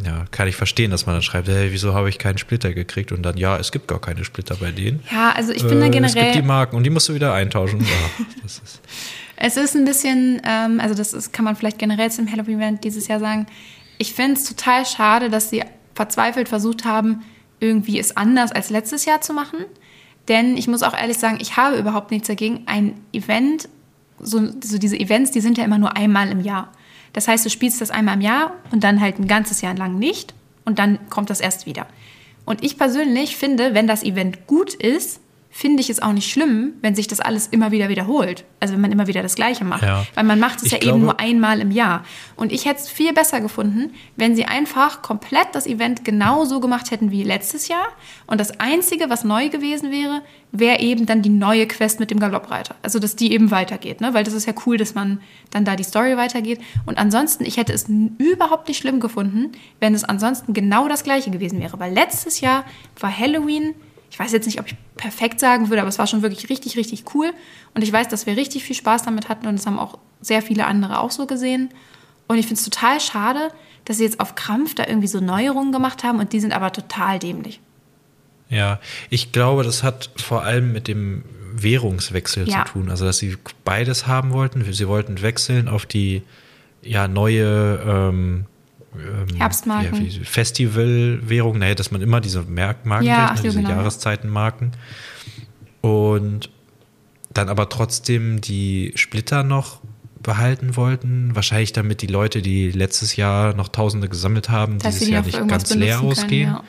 ja, 0.05 0.25
kann 0.31 0.49
ich 0.49 0.57
verstehen, 0.57 0.91
dass 0.91 1.07
man 1.07 1.15
dann 1.15 1.23
schreibt, 1.23 1.49
hey, 1.49 1.73
wieso 1.73 1.95
habe 1.95 2.09
ich 2.09 2.19
keinen 2.19 2.39
Splitter 2.39 2.73
gekriegt? 2.73 3.13
Und 3.13 3.23
dann, 3.23 3.37
ja, 3.37 3.59
es 3.59 3.71
gibt 3.71 3.87
gar 3.87 4.01
keine 4.01 4.25
Splitter 4.25 4.57
bei 4.57 4.71
denen. 4.73 5.03
ja, 5.13 5.33
also 5.33 5.53
ich 5.53 5.63
finde 5.63 5.87
Äh, 5.87 5.91
generell. 5.91 6.07
Es 6.07 6.15
gibt 6.15 6.35
die 6.37 6.47
Marken 6.47 6.77
und 6.77 6.85
die 6.85 6.91
musst 6.91 7.09
du 7.09 7.15
wieder 7.15 7.35
eintauschen. 7.35 7.81
Ja, 7.81 8.25
das 8.43 8.61
ist, 8.65 8.81
Es 9.43 9.57
ist 9.57 9.75
ein 9.75 9.87
bisschen, 9.87 10.41
ähm, 10.45 10.81
also 10.81 10.95
das 10.95 11.15
ist, 11.15 11.33
kann 11.33 11.47
man 11.47 11.57
vielleicht 11.57 11.79
generell 11.79 12.11
zum 12.11 12.31
Halloween-Event 12.31 12.85
dieses 12.85 13.09
Jahr 13.09 13.19
sagen. 13.19 13.47
Ich 13.97 14.13
finde 14.13 14.35
es 14.35 14.45
total 14.45 14.85
schade, 14.85 15.31
dass 15.31 15.49
sie 15.49 15.65
verzweifelt 15.95 16.49
versucht 16.49 16.85
haben, 16.85 17.23
irgendwie 17.59 17.99
es 17.99 18.17
anders 18.19 18.53
als 18.53 18.69
letztes 18.69 19.07
Jahr 19.07 19.23
zu 19.23 19.33
machen. 19.33 19.65
Denn 20.29 20.59
ich 20.59 20.69
muss 20.69 20.83
auch 20.83 20.95
ehrlich 20.95 21.17
sagen, 21.17 21.39
ich 21.41 21.57
habe 21.57 21.79
überhaupt 21.79 22.11
nichts 22.11 22.29
dagegen. 22.29 22.65
Ein 22.67 23.01
Event, 23.15 23.71
so, 24.19 24.47
so 24.63 24.77
diese 24.77 25.01
Events, 25.01 25.31
die 25.31 25.41
sind 25.41 25.57
ja 25.57 25.65
immer 25.65 25.79
nur 25.79 25.97
einmal 25.97 26.31
im 26.31 26.43
Jahr. 26.43 26.71
Das 27.15 27.27
heißt, 27.27 27.45
du 27.47 27.49
spielst 27.49 27.81
das 27.81 27.91
einmal 27.91 28.17
im 28.17 28.21
Jahr 28.21 28.53
und 28.71 28.85
dann 28.85 29.01
halt 29.01 29.19
ein 29.19 29.27
ganzes 29.27 29.63
Jahr 29.63 29.75
lang 29.75 29.99
nicht 29.99 30.35
und 30.67 30.79
dann 30.79 30.99
kommt 31.09 31.31
das 31.31 31.41
erst 31.41 31.65
wieder. 31.65 31.87
Und 32.45 32.63
ich 32.63 32.77
persönlich 32.77 33.37
finde, 33.37 33.73
wenn 33.73 33.87
das 33.87 34.03
Event 34.03 34.47
gut 34.47 34.75
ist, 34.75 35.21
finde 35.53 35.81
ich 35.81 35.91
es 35.91 36.01
auch 36.01 36.13
nicht 36.13 36.31
schlimm, 36.31 36.75
wenn 36.81 36.95
sich 36.95 37.09
das 37.09 37.19
alles 37.19 37.49
immer 37.49 37.73
wieder 37.73 37.89
wiederholt. 37.89 38.45
Also 38.61 38.75
wenn 38.75 38.81
man 38.81 38.93
immer 38.93 39.09
wieder 39.09 39.21
das 39.21 39.35
Gleiche 39.35 39.65
macht. 39.65 39.83
Ja. 39.83 40.07
Weil 40.15 40.23
man 40.25 40.39
macht 40.39 40.59
es 40.59 40.67
Ich 40.67 40.73
ja 40.73 40.79
glaube- 40.79 40.99
eben 40.99 41.05
nur 41.07 41.19
einmal 41.19 41.61
im 41.61 41.73
Jahr. 41.73 42.05
Und 42.37 42.53
ich 42.53 42.67
hätte 42.67 42.81
es 42.81 42.89
viel 42.89 43.13
besser 43.13 43.41
gefunden, 43.41 43.93
wenn 44.17 44.37
sie 44.37 44.45
einfach 44.45 45.03
komplett 45.03 45.49
das 45.53 45.67
Event 45.67 46.05
genauso 46.05 46.61
gemacht 46.61 46.93
hätten 46.93 47.11
wie 47.11 47.25
letztes 47.25 47.67
Jahr. 47.67 47.89
Und 48.29 48.39
das 48.39 48.61
Einzige, 48.61 49.11
was 49.11 49.25
neu 49.25 49.49
gewesen 49.49 49.91
wäre, 49.91 50.23
wäre 50.53 50.79
eben 50.79 51.05
dann 51.07 51.21
die 51.21 51.31
neue 51.31 51.67
Quest 51.67 51.99
mit 51.99 52.13
dem 52.13 52.21
Galoppreiter. 52.21 52.77
Also 52.83 53.01
dass 53.01 53.17
die 53.17 53.33
eben 53.33 53.51
weitergeht. 53.51 54.01
Ne? 54.01 54.15
Weil 54.15 54.23
das 54.23 54.35
ist 54.35 54.47
ja 54.47 54.53
cool, 54.67 54.77
dass 54.77 54.95
man 54.95 55.21
dann 55.51 55.65
da 55.65 55.75
die 55.75 55.83
Story 55.85 56.17
weitergeht. 56.17 56.61
Und 56.87 56.97
ansonsten, 56.99 57.45
ich 57.45 57.57
hätte 57.57 57.73
es 57.73 57.87
überhaupt 58.19 58.69
nicht 58.69 58.79
schlimm 58.79 59.01
gefunden, 59.01 59.51
wenn 59.81 59.95
es 59.95 60.05
ansonsten 60.05 60.53
genau 60.55 60.87
das 60.89 61.03
Gleiche 61.03 61.33
gewesen 61.33 61.61
wäre. 61.61 61.81
Weil 61.81 61.93
letztes 61.93 62.41
Jahr 62.41 62.65
war 63.01 63.17
Halloween 63.17 63.75
ich 64.11 64.19
weiß 64.19 64.33
jetzt 64.33 64.47
nicht, 64.47 64.59
ob 64.61 64.67
ich 64.67 64.75
perfekt 64.97 65.41
sagen 65.41 65.69
würde, 65.71 65.81
aber 65.83 65.89
es 65.89 65.99
war 65.99 66.07
schon 66.07 66.23
wirklich 66.23 66.49
richtig, 66.51 66.77
richtig 66.77 67.15
cool. 67.15 67.33
Und 67.75 67.83
ich 67.83 67.93
weiß, 67.93 68.09
dass 68.09 68.27
wir 68.27 68.37
richtig 68.37 68.65
viel 68.65 68.77
Spaß 68.77 69.05
damit 69.05 69.29
hatten 69.29 69.47
und 69.47 69.55
es 69.55 69.67
haben 69.67 69.79
auch 69.79 69.99
sehr 70.21 70.43
viele 70.43 70.67
andere 70.67 70.99
auch 71.01 71.11
so 71.11 71.27
gesehen. 71.27 71.71
Und 72.27 72.37
ich 72.39 72.47
finde 72.47 72.61
es 72.61 72.65
total 72.65 73.01
schade, 73.01 73.51
dass 73.85 73.97
sie 73.99 74.05
jetzt 74.05 74.21
auf 74.21 74.35
Krampf 74.35 74.75
da 74.75 74.87
irgendwie 74.87 75.09
so 75.09 75.21
Neuerungen 75.21 75.73
gemacht 75.73 76.05
haben 76.05 76.19
und 76.19 76.33
die 76.33 76.41
sind 76.41 76.53
aber 76.53 76.73
total 76.73 77.19
dämlich. 77.19 77.61
Ja, 78.49 78.81
ich 79.11 79.33
glaube, 79.33 79.63
das 79.63 79.83
hat 79.83 80.11
vor 80.17 80.43
allem 80.43 80.73
mit 80.73 80.89
dem 80.89 81.25
Währungswechsel 81.53 82.49
Ja. 82.49 82.65
zu 82.67 82.73
tun. 82.73 82.91
Also, 82.91 83.05
dass 83.05 83.19
sie 83.19 83.37
beides 83.65 84.07
haben 84.07 84.33
wollten. 84.33 84.71
Sie 84.73 84.89
wollten 84.89 85.23
wechseln 85.23 85.69
auf 85.69 85.87
die 85.87 86.23
ja, 86.83 87.09
neue 87.09 87.81
ähm, 87.87 88.47
ähm, 88.95 89.37
Herbstmarken. 89.37 90.05
ja, 90.07 90.21
Festivalwährung, 90.25 91.59
naja, 91.59 91.75
dass 91.75 91.91
man 91.91 92.01
immer 92.03 92.21
diese 92.21 92.43
Merk 92.43 92.87
Marken 92.87 93.07
Ja, 93.07 93.29
kriegt, 93.29 93.31
ne, 93.31 93.37
so, 93.37 93.43
diese 93.45 93.57
genau, 93.59 93.71
ja. 93.71 93.77
Jahreszeitenmarken. 93.77 94.73
Und 95.81 96.51
dann 97.33 97.49
aber 97.49 97.69
trotzdem 97.69 98.41
die 98.41 98.93
Splitter 98.97 99.43
noch 99.45 99.81
behalten 100.23 100.77
wollten. 100.77 101.35
Wahrscheinlich 101.35 101.73
damit 101.73 102.03
die 102.03 102.07
Leute, 102.09 102.43
die 102.43 102.71
letztes 102.71 103.17
Jahr 103.17 103.55
noch 103.55 103.69
Tausende 103.69 104.09
gesammelt 104.09 104.51
haben, 104.51 104.79
Dass 104.79 104.95
dieses 104.95 105.09
die 105.09 105.15
Jahr 105.15 105.23
nicht 105.23 105.49
ganz 105.49 105.75
leer 105.75 106.01
ausgehen. 106.03 106.51
ja. 106.51 106.63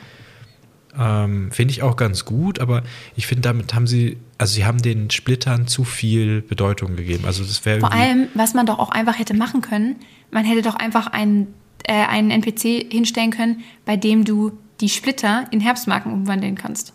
Ähm, 0.94 1.50
finde 1.52 1.72
ich 1.72 1.82
auch 1.82 1.96
ganz 1.96 2.26
gut, 2.26 2.58
aber 2.58 2.82
ich 3.16 3.26
finde, 3.26 3.42
damit 3.42 3.72
haben 3.72 3.86
sie, 3.86 4.18
also 4.36 4.52
sie 4.54 4.66
haben 4.66 4.82
den 4.82 5.10
Splittern 5.10 5.66
zu 5.66 5.84
viel 5.84 6.42
Bedeutung 6.42 6.96
gegeben. 6.96 7.24
Also 7.24 7.42
das 7.44 7.64
wäre 7.64 7.80
Vor 7.80 7.92
allem, 7.92 8.28
was 8.34 8.52
man 8.52 8.66
doch 8.66 8.78
auch 8.78 8.90
einfach 8.90 9.18
hätte 9.18 9.32
machen 9.32 9.62
können, 9.62 9.96
man 10.30 10.44
hätte 10.44 10.60
doch 10.60 10.74
einfach 10.74 11.06
einen, 11.06 11.48
äh, 11.84 11.92
einen 11.92 12.30
NPC 12.30 12.92
hinstellen 12.92 13.30
können, 13.30 13.62
bei 13.84 13.96
dem 13.96 14.24
du 14.24 14.52
die 14.80 14.88
Splitter 14.88 15.46
in 15.50 15.60
Herbstmarken 15.60 16.12
umwandeln 16.12 16.56
kannst. 16.56 16.92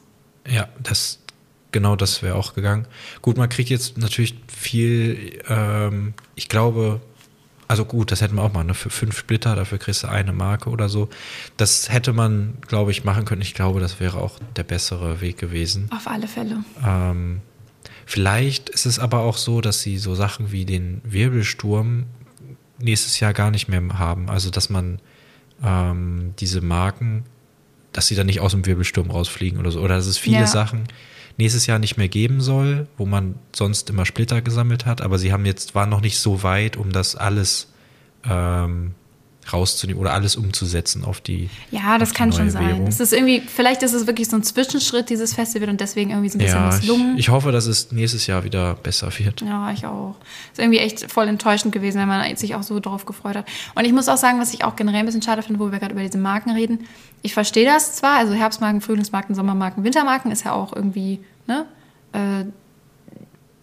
Ja, 0.47 0.67
das 0.81 1.19
genau 1.71 1.95
das 1.95 2.23
wäre 2.23 2.35
auch 2.35 2.53
gegangen. 2.53 2.87
Gut, 3.21 3.37
man 3.37 3.49
kriegt 3.49 3.69
jetzt 3.69 3.97
natürlich 3.97 4.35
viel, 4.47 5.41
ähm, 5.47 6.13
ich 6.35 6.49
glaube, 6.49 7.01
also 7.67 7.83
gut, 7.83 8.11
das 8.11 8.21
hätten 8.21 8.35
wir 8.35 8.43
auch 8.43 8.53
mal, 8.53 8.63
ne? 8.63 8.73
Für 8.73 8.89
fünf 8.89 9.17
Splitter, 9.17 9.55
dafür 9.55 9.77
kriegst 9.77 10.03
du 10.03 10.07
eine 10.07 10.31
Marke 10.31 10.69
oder 10.69 10.87
so. 10.87 11.09
Das 11.57 11.89
hätte 11.91 12.13
man, 12.13 12.57
glaube 12.67 12.91
ich, 12.91 13.03
machen 13.03 13.25
können. 13.25 13.41
Ich 13.41 13.53
glaube, 13.53 13.79
das 13.79 13.99
wäre 13.99 14.21
auch 14.21 14.39
der 14.55 14.63
bessere 14.63 15.19
Weg 15.19 15.37
gewesen. 15.37 15.89
Auf 15.93 16.07
alle 16.07 16.27
Fälle. 16.27 16.63
Ähm, 16.85 17.41
vielleicht 18.05 18.69
ist 18.69 18.85
es 18.85 18.99
aber 18.99 19.19
auch 19.19 19.37
so, 19.37 19.59
dass 19.59 19.81
sie 19.81 19.97
so 19.97 20.15
Sachen 20.15 20.51
wie 20.51 20.65
den 20.65 21.01
Wirbelsturm 21.03 22.05
nächstes 22.79 23.19
Jahr 23.19 23.33
gar 23.33 23.51
nicht 23.51 23.67
mehr 23.67 23.81
haben. 23.97 24.29
Also, 24.29 24.49
dass 24.49 24.69
man 24.69 24.99
ähm, 25.63 26.33
diese 26.39 26.61
Marken, 26.61 27.25
dass 27.93 28.07
sie 28.07 28.15
dann 28.15 28.27
nicht 28.27 28.39
aus 28.39 28.51
dem 28.51 28.65
Wirbelsturm 28.65 29.09
rausfliegen 29.09 29.59
oder 29.59 29.71
so. 29.71 29.81
Oder 29.81 29.95
dass 29.95 30.07
es 30.07 30.17
viele 30.17 30.39
Ja. 30.41 30.47
Sachen 30.47 30.87
nächstes 31.37 31.67
Jahr 31.67 31.79
nicht 31.79 31.97
mehr 31.97 32.07
geben 32.07 32.41
soll, 32.41 32.87
wo 32.97 33.05
man 33.05 33.35
sonst 33.55 33.89
immer 33.89 34.05
Splitter 34.05 34.41
gesammelt 34.41 34.85
hat. 34.85 35.01
Aber 35.01 35.17
sie 35.17 35.31
haben 35.31 35.45
jetzt, 35.45 35.75
waren 35.75 35.89
noch 35.89 36.01
nicht 36.01 36.19
so 36.19 36.43
weit, 36.43 36.77
um 36.77 36.91
das 36.91 37.15
alles 37.15 37.71
ähm, 38.27 38.95
rauszunehmen 39.53 39.99
oder 40.01 40.13
alles 40.13 40.35
umzusetzen 40.35 41.03
auf 41.05 41.21
die. 41.21 41.49
Ja, 41.71 41.97
das 41.97 42.09
die 42.09 42.15
kann 42.15 42.31
schon 42.33 42.49
sein. 42.49 42.67
Währung. 42.67 42.87
Es 42.87 42.99
ist 42.99 43.13
irgendwie, 43.13 43.41
vielleicht 43.41 43.83
ist 43.83 43.93
es 43.93 44.07
wirklich 44.07 44.27
so 44.29 44.35
ein 44.35 44.43
Zwischenschritt, 44.43 45.09
dieses 45.09 45.33
Festival, 45.33 45.69
und 45.69 45.81
deswegen 45.81 46.11
irgendwie 46.11 46.29
so 46.29 46.37
ein 46.37 46.41
bisschen 46.43 46.57
Ja, 46.59 46.69
ich, 46.69 46.75
misslungen. 46.75 47.17
ich 47.17 47.29
hoffe, 47.29 47.51
dass 47.51 47.65
es 47.65 47.91
nächstes 47.91 48.27
Jahr 48.27 48.43
wieder 48.43 48.75
besser 48.75 49.09
wird. 49.17 49.41
Ja, 49.41 49.71
ich 49.71 49.85
auch. 49.85 50.15
Ist 50.51 50.59
irgendwie 50.59 50.79
echt 50.79 51.11
voll 51.11 51.27
enttäuschend 51.27 51.73
gewesen, 51.73 51.99
wenn 51.99 52.07
man 52.07 52.35
sich 52.35 52.55
auch 52.55 52.63
so 52.63 52.79
drauf 52.79 53.05
gefreut 53.05 53.35
hat. 53.35 53.45
Und 53.75 53.85
ich 53.85 53.93
muss 53.93 54.09
auch 54.09 54.17
sagen, 54.17 54.39
was 54.39 54.53
ich 54.53 54.63
auch 54.63 54.75
generell 54.75 54.99
ein 54.99 55.05
bisschen 55.05 55.21
schade 55.21 55.41
finde, 55.41 55.59
wo 55.59 55.71
wir 55.71 55.79
gerade 55.79 55.93
über 55.93 56.03
diese 56.03 56.17
Marken 56.17 56.51
reden. 56.51 56.85
Ich 57.21 57.33
verstehe 57.33 57.65
das 57.65 57.95
zwar, 57.95 58.17
also 58.17 58.33
Herbstmarken, 58.33 58.81
Frühlingsmarken, 58.81 59.35
Sommermarken, 59.35 59.83
Wintermarken 59.83 60.31
ist 60.31 60.45
ja 60.45 60.53
auch 60.53 60.75
irgendwie, 60.75 61.19
ne? 61.47 61.65
Äh, 62.13 62.45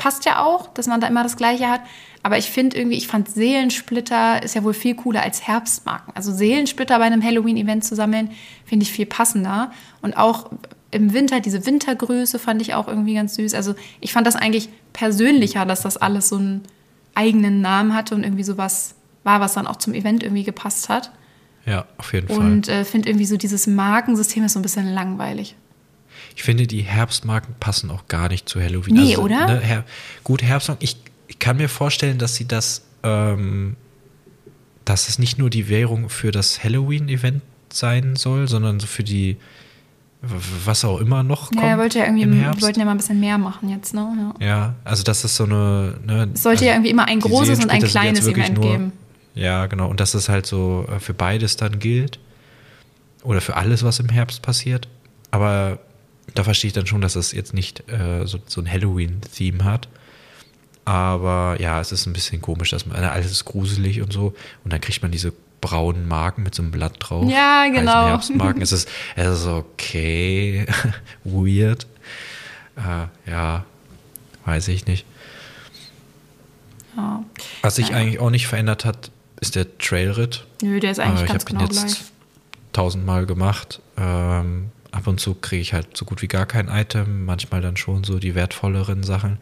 passt 0.04 0.26
ja 0.26 0.44
auch, 0.44 0.68
dass 0.74 0.86
man 0.86 1.00
da 1.00 1.06
immer 1.06 1.22
das 1.22 1.38
Gleiche 1.38 1.66
hat. 1.66 1.80
Aber 2.22 2.36
ich 2.36 2.50
finde 2.50 2.76
irgendwie, 2.76 2.98
ich 2.98 3.06
fand 3.06 3.26
Seelensplitter 3.26 4.42
ist 4.42 4.54
ja 4.54 4.62
wohl 4.62 4.74
viel 4.74 4.94
cooler 4.94 5.22
als 5.22 5.46
Herbstmarken. 5.46 6.14
Also 6.14 6.30
Seelensplitter 6.30 6.98
bei 6.98 7.06
einem 7.06 7.24
Halloween-Event 7.24 7.86
zu 7.86 7.94
sammeln, 7.94 8.30
finde 8.66 8.82
ich 8.82 8.92
viel 8.92 9.06
passender. 9.06 9.72
Und 10.02 10.14
auch 10.18 10.50
im 10.90 11.14
Winter, 11.14 11.40
diese 11.40 11.64
Wintergröße 11.64 12.38
fand 12.38 12.60
ich 12.60 12.74
auch 12.74 12.86
irgendwie 12.86 13.14
ganz 13.14 13.36
süß. 13.36 13.54
Also 13.54 13.74
ich 14.02 14.12
fand 14.12 14.26
das 14.26 14.36
eigentlich 14.36 14.68
persönlicher, 14.92 15.64
dass 15.64 15.80
das 15.80 15.96
alles 15.96 16.28
so 16.28 16.36
einen 16.36 16.64
eigenen 17.14 17.62
Namen 17.62 17.94
hatte 17.94 18.14
und 18.14 18.24
irgendwie 18.24 18.44
sowas 18.44 18.96
war, 19.22 19.40
was 19.40 19.54
dann 19.54 19.66
auch 19.66 19.76
zum 19.76 19.94
Event 19.94 20.22
irgendwie 20.22 20.44
gepasst 20.44 20.90
hat. 20.90 21.12
Ja, 21.64 21.86
auf 21.96 22.12
jeden 22.12 22.28
Fall. 22.28 22.36
Und 22.36 22.68
äh, 22.68 22.84
finde 22.84 23.08
irgendwie 23.08 23.24
so 23.24 23.38
dieses 23.38 23.66
Markensystem 23.66 24.44
ist 24.44 24.52
so 24.52 24.58
ein 24.58 24.62
bisschen 24.62 24.92
langweilig. 24.92 25.56
Ich 26.36 26.42
finde, 26.42 26.66
die 26.66 26.82
Herbstmarken 26.82 27.54
passen 27.60 27.90
auch 27.90 28.08
gar 28.08 28.28
nicht 28.28 28.48
zu 28.48 28.60
Halloween. 28.60 28.94
Nee, 28.94 29.16
oder? 29.16 29.46
Ne, 29.46 29.60
Her 29.60 29.84
gut, 30.24 30.42
Herbstmarken. 30.42 30.84
Ich, 30.84 30.96
ich 31.28 31.38
kann 31.38 31.56
mir 31.56 31.68
vorstellen, 31.68 32.18
dass 32.18 32.34
sie 32.34 32.46
das, 32.46 32.82
ähm, 33.02 33.76
dass 34.84 35.08
es 35.08 35.18
nicht 35.18 35.38
nur 35.38 35.50
die 35.50 35.68
Währung 35.68 36.08
für 36.08 36.32
das 36.32 36.62
Halloween-Event 36.64 37.42
sein 37.72 38.16
soll, 38.16 38.48
sondern 38.48 38.80
so 38.80 38.86
für 38.86 39.04
die, 39.04 39.36
was 40.64 40.84
auch 40.84 40.98
immer 41.00 41.22
noch 41.22 41.48
kommt 41.50 41.60
Ja, 41.62 41.68
er 41.68 41.78
wollte 41.78 41.98
ja 41.98 42.06
irgendwie, 42.06 42.40
Herbst. 42.40 42.62
wollten 42.62 42.78
ja 42.80 42.84
mal 42.84 42.92
ein 42.92 42.96
bisschen 42.96 43.20
mehr 43.20 43.38
machen 43.38 43.68
jetzt, 43.68 43.94
ne? 43.94 44.34
Ja. 44.40 44.46
Ja, 44.46 44.74
also 44.84 45.02
das 45.02 45.24
ist 45.24 45.36
so 45.36 45.44
eine. 45.44 45.98
Ne, 46.04 46.30
Es 46.34 46.42
sollte 46.42 46.60
also 46.60 46.64
ja 46.66 46.72
irgendwie 46.72 46.90
immer 46.90 47.06
ein 47.06 47.20
großes 47.20 47.60
und 47.60 47.70
ein 47.70 47.82
kleines 47.82 48.26
Event 48.26 48.54
nur, 48.58 48.70
geben. 48.70 48.92
Ja, 49.34 49.66
genau. 49.66 49.88
Und 49.88 50.00
dass 50.00 50.14
es 50.14 50.28
halt 50.28 50.46
so 50.46 50.86
äh, 50.90 50.98
für 50.98 51.14
beides 51.14 51.56
dann 51.56 51.78
gilt. 51.78 52.18
Oder 53.22 53.40
für 53.40 53.56
alles, 53.56 53.82
was 53.82 54.00
im 54.00 54.08
Herbst 54.08 54.42
passiert. 54.42 54.86
Aber 55.30 55.78
da 56.34 56.44
verstehe 56.44 56.68
ich 56.68 56.72
dann 56.72 56.86
schon, 56.86 57.00
dass 57.00 57.16
es 57.16 57.32
jetzt 57.32 57.52
nicht 57.54 57.88
äh, 57.90 58.26
so, 58.26 58.38
so 58.46 58.60
ein 58.60 58.70
Halloween-Theme 58.70 59.64
hat. 59.64 59.88
Aber 60.86 61.56
ja, 61.60 61.80
es 61.80 61.92
ist 61.92 62.06
ein 62.06 62.12
bisschen 62.12 62.42
komisch, 62.42 62.70
dass 62.70 62.86
man 62.86 62.96
alles 63.04 63.30
ist 63.30 63.44
gruselig 63.44 64.02
und 64.02 64.12
so. 64.12 64.34
Und 64.64 64.72
dann 64.72 64.80
kriegt 64.80 65.02
man 65.02 65.10
diese 65.10 65.32
braunen 65.60 66.06
Marken 66.06 66.42
mit 66.42 66.54
so 66.54 66.62
einem 66.62 66.70
Blatt 66.72 66.94
drauf. 66.98 67.30
Ja, 67.30 67.66
genau. 67.68 68.06
Herbstmarken. 68.08 68.60
es 68.62 68.72
ist, 68.72 68.88
es 69.16 69.40
ist 69.40 69.46
okay. 69.46 70.66
Weird. 71.24 71.86
Äh, 72.76 73.30
ja, 73.30 73.64
weiß 74.44 74.68
ich 74.68 74.86
nicht. 74.86 75.06
Ja. 76.96 77.24
Was 77.62 77.76
sich 77.76 77.90
Naja. 77.90 78.02
eigentlich 78.02 78.20
auch 78.20 78.30
nicht 78.30 78.46
verändert 78.46 78.84
hat, 78.84 79.10
ist 79.40 79.54
der 79.56 79.78
Trailritt. 79.78 80.44
Nö, 80.62 80.80
der 80.80 80.90
ist 80.92 81.00
eigentlich 81.00 81.20
Äh, 81.22 81.24
ich 81.24 81.28
ganz 81.30 81.44
habe 81.44 81.52
ihn 81.54 81.58
genau 81.58 81.70
jetzt 81.72 81.96
gleich. 81.96 82.04
tausendmal 82.72 83.26
gemacht. 83.26 83.80
Ähm, 83.96 84.70
ab 84.94 85.06
und 85.06 85.20
zu 85.20 85.34
kriege 85.34 85.60
ich 85.60 85.72
halt 85.72 85.96
so 85.96 86.04
gut 86.04 86.22
wie 86.22 86.28
gar 86.28 86.46
kein 86.46 86.68
Item, 86.68 87.24
manchmal 87.24 87.60
dann 87.60 87.76
schon 87.76 88.04
so 88.04 88.18
die 88.18 88.34
wertvolleren 88.34 89.02
Sachen. 89.02 89.38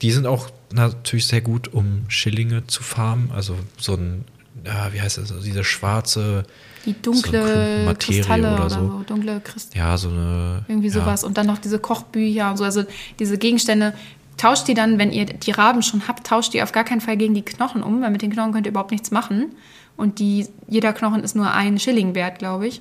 Die 0.00 0.10
sind 0.10 0.26
auch 0.26 0.50
natürlich 0.72 1.26
sehr 1.26 1.42
gut, 1.42 1.72
um 1.72 2.04
Schillinge 2.08 2.66
zu 2.66 2.82
farmen. 2.82 3.30
Also 3.32 3.56
so 3.76 3.94
ein, 3.94 4.24
ja, 4.64 4.92
wie 4.92 5.00
heißt 5.00 5.18
das, 5.18 5.30
also 5.30 5.44
diese 5.44 5.62
schwarze, 5.62 6.44
Die 6.84 6.92
so 6.92 6.96
dunkle 7.02 7.30
Klumpen 7.30 7.84
Materie 7.84 8.20
Kristalle 8.20 8.54
oder 8.54 8.64
oder 8.66 8.70
so. 8.70 8.80
so. 8.80 9.02
Dunkle 9.06 9.40
Kristalle. 9.40 9.84
ja, 9.84 9.96
so 9.96 10.08
eine. 10.08 10.64
Irgendwie 10.66 10.88
ja, 10.88 10.94
sowas. 10.94 11.22
Und 11.22 11.36
dann 11.38 11.46
noch 11.46 11.58
diese 11.58 11.78
Kochbücher 11.78 12.50
und 12.50 12.56
so. 12.56 12.64
Also 12.64 12.84
diese 13.18 13.38
Gegenstände. 13.38 13.94
Tauscht 14.38 14.66
die 14.66 14.74
dann, 14.74 14.98
wenn 14.98 15.12
ihr 15.12 15.26
die 15.26 15.50
Raben 15.50 15.82
schon 15.82 16.08
habt, 16.08 16.26
tauscht 16.26 16.54
die 16.54 16.62
auf 16.62 16.72
gar 16.72 16.84
keinen 16.84 17.02
Fall 17.02 17.18
gegen 17.18 17.34
die 17.34 17.42
Knochen 17.42 17.82
um, 17.82 18.00
weil 18.00 18.10
mit 18.10 18.22
den 18.22 18.32
Knochen 18.32 18.52
könnt 18.52 18.66
ihr 18.66 18.70
überhaupt 18.70 18.90
nichts 18.90 19.10
machen. 19.10 19.54
Und 19.96 20.18
die, 20.18 20.48
jeder 20.66 20.94
Knochen 20.94 21.22
ist 21.22 21.36
nur 21.36 21.52
ein 21.52 21.78
Schilling 21.78 22.14
wert, 22.14 22.38
glaube 22.38 22.66
ich. 22.66 22.80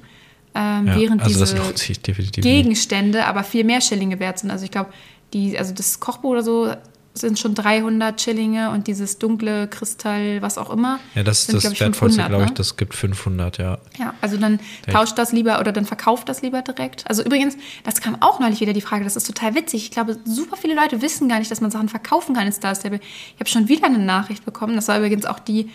Ähm, 0.53 0.87
Ja, 0.87 0.95
während 0.95 1.21
also 1.21 1.39
diese 1.45 1.55
definitiv 1.55 2.17
nicht. 2.17 2.41
Gegenstände 2.43 3.25
aber 3.25 3.43
viel 3.43 3.63
mehr 3.63 3.81
Schillinge 3.81 4.19
wert 4.19 4.39
sind. 4.39 4.51
Also 4.51 4.65
ich 4.65 4.71
glaube, 4.71 4.89
die, 5.33 5.57
also 5.57 5.73
das 5.73 5.99
Kochbuch 5.99 6.31
oder 6.31 6.43
so 6.43 6.73
sind 7.13 7.37
schon 7.39 7.55
300 7.55 8.21
Schillinge 8.21 8.69
und 8.71 8.87
dieses 8.87 9.17
dunkle 9.19 9.67
Kristall, 9.67 10.41
was 10.41 10.57
auch 10.57 10.69
immer. 10.69 10.97
Ja, 11.13 11.23
das 11.23 11.39
ist 11.41 11.53
das 11.53 11.61
glaub 11.63 11.73
ich, 11.73 11.79
Wertvollste, 11.81 12.21
500, 12.21 12.29
glaube 12.29 12.43
ich. 12.45 12.49
ne? 12.51 12.55
Das 12.55 12.77
gibt 12.77 12.95
500, 12.95 13.57
ja. 13.57 13.77
Ja, 13.99 14.13
also 14.21 14.37
dann 14.37 14.59
Ja. 14.87 14.93
tauscht 14.93 15.17
das 15.17 15.33
lieber 15.33 15.59
oder 15.59 15.73
dann 15.73 15.85
verkauft 15.85 16.29
das 16.29 16.41
lieber 16.41 16.61
direkt. 16.61 17.03
Also 17.09 17.21
übrigens, 17.23 17.57
das 17.83 17.99
kam 17.99 18.21
auch 18.21 18.39
neulich 18.39 18.61
wieder 18.61 18.71
die 18.71 18.79
Frage, 18.81 19.03
das 19.03 19.17
ist 19.17 19.27
total 19.27 19.55
witzig. 19.55 19.83
Ich 19.83 19.91
glaube, 19.91 20.17
super 20.23 20.55
viele 20.55 20.73
Leute 20.73 21.01
wissen 21.01 21.27
gar 21.27 21.39
nicht, 21.39 21.51
dass 21.51 21.59
man 21.59 21.69
Sachen 21.69 21.89
verkaufen 21.89 22.33
kann 22.33 22.47
in 22.47 22.53
Star 22.53 22.75
Stable. 22.75 23.01
Ich 23.35 23.39
habe 23.41 23.49
schon 23.49 23.67
wieder 23.67 23.85
eine 23.87 23.99
Nachricht 23.99 24.45
bekommen. 24.45 24.75
Das 24.75 24.87
war 24.87 24.97
übrigens 24.97 25.25
auch 25.25 25.39
die, 25.39 25.69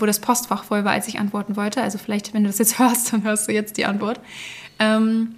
wo 0.00 0.06
das 0.06 0.20
Postfach 0.20 0.64
voll 0.64 0.84
war, 0.84 0.92
als 0.92 1.08
ich 1.08 1.18
antworten 1.18 1.56
wollte. 1.56 1.82
Also 1.82 1.98
vielleicht, 1.98 2.34
wenn 2.34 2.44
du 2.44 2.48
das 2.48 2.58
jetzt 2.58 2.78
hörst, 2.78 3.12
dann 3.12 3.24
hörst 3.24 3.48
du 3.48 3.52
jetzt 3.52 3.76
die 3.76 3.86
Antwort. 3.86 4.20
Ähm, 4.78 5.34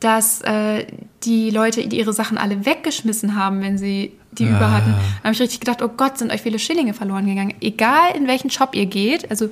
dass 0.00 0.42
äh, 0.42 0.84
die 1.22 1.48
Leute 1.48 1.80
ihre 1.80 2.12
Sachen 2.12 2.36
alle 2.36 2.66
weggeschmissen 2.66 3.36
haben, 3.36 3.62
wenn 3.62 3.78
sie 3.78 4.12
die 4.32 4.44
über 4.44 4.70
hatten. 4.70 4.90
Da 4.90 5.24
habe 5.24 5.32
ich 5.32 5.40
richtig 5.40 5.60
gedacht, 5.60 5.80
oh 5.80 5.88
Gott, 5.88 6.18
sind 6.18 6.30
euch 6.30 6.42
viele 6.42 6.58
Schillinge 6.58 6.92
verloren 6.92 7.26
gegangen. 7.26 7.54
Egal 7.60 8.14
in 8.14 8.26
welchen 8.26 8.50
Shop 8.50 8.74
ihr 8.74 8.84
geht, 8.84 9.30
also 9.30 9.48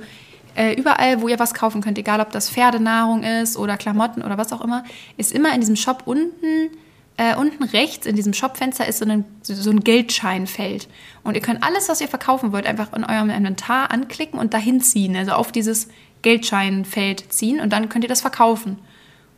äh, 0.55 0.73
überall, 0.73 1.21
wo 1.21 1.27
ihr 1.27 1.39
was 1.39 1.53
kaufen 1.53 1.81
könnt, 1.81 1.97
egal 1.97 2.19
ob 2.19 2.31
das 2.31 2.49
Pferdenahrung 2.49 3.23
ist 3.23 3.57
oder 3.57 3.77
Klamotten 3.77 4.21
oder 4.21 4.37
was 4.37 4.53
auch 4.53 4.61
immer, 4.61 4.83
ist 5.17 5.31
immer 5.31 5.53
in 5.55 5.61
diesem 5.61 5.75
Shop 5.75 6.03
unten, 6.05 6.69
äh, 7.17 7.35
unten 7.35 7.63
rechts 7.63 8.05
in 8.05 8.15
diesem 8.15 8.33
Shopfenster 8.33 8.87
ist 8.87 8.99
so 8.99 9.05
ein, 9.05 9.25
so 9.43 9.69
ein 9.69 9.81
Geldscheinfeld. 9.81 10.87
Und 11.23 11.35
ihr 11.35 11.41
könnt 11.41 11.63
alles, 11.63 11.89
was 11.89 12.01
ihr 12.01 12.07
verkaufen 12.07 12.51
wollt, 12.51 12.65
einfach 12.65 12.91
in 12.93 13.03
eurem 13.03 13.29
Inventar 13.29 13.91
anklicken 13.91 14.39
und 14.39 14.53
dahin 14.53 14.81
ziehen, 14.81 15.15
also 15.15 15.33
auf 15.33 15.51
dieses 15.51 15.89
Geldscheinfeld 16.23 17.31
ziehen 17.31 17.59
und 17.59 17.71
dann 17.71 17.89
könnt 17.89 18.03
ihr 18.03 18.09
das 18.09 18.21
verkaufen. 18.21 18.79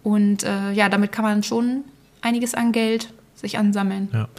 Und 0.04 0.44
äh, 0.44 0.72
ja, 0.72 0.88
damit 0.88 1.12
kann 1.12 1.26
man 1.26 1.44
schon 1.44 1.84
einiges 2.22 2.54
an 2.54 2.72
Geld 2.72 3.10
sich 3.34 3.58
ansammeln. 3.58 4.10
Ja, 4.14 4.30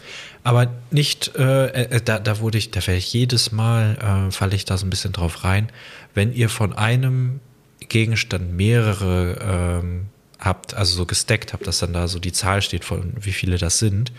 aber 0.43 0.67
nicht, 0.91 1.35
äh, 1.35 1.67
äh, 1.67 2.01
da, 2.01 2.19
da 2.19 2.39
wurde 2.39 2.57
ich, 2.57 2.71
da 2.71 2.85
werde 2.87 2.97
ich 2.97 3.13
jedes 3.13 3.51
Mal, 3.51 4.27
äh, 4.27 4.31
falle 4.31 4.55
ich 4.55 4.65
da 4.65 4.77
so 4.77 4.85
ein 4.85 4.89
bisschen 4.89 5.13
drauf 5.13 5.43
rein, 5.43 5.69
wenn 6.13 6.33
ihr 6.33 6.49
von 6.49 6.73
einem 6.73 7.39
Gegenstand 7.87 8.53
mehrere 8.53 9.81
ähm, 9.83 10.07
habt, 10.39 10.73
also 10.73 10.95
so 10.95 11.05
gestackt 11.05 11.53
habt, 11.53 11.65
dass 11.67 11.79
dann 11.79 11.93
da 11.93 12.07
so 12.07 12.19
die 12.19 12.31
Zahl 12.31 12.61
steht, 12.61 12.85
von 12.85 13.13
wie 13.19 13.31
viele 13.31 13.57
das 13.57 13.79
sind, 13.79 14.11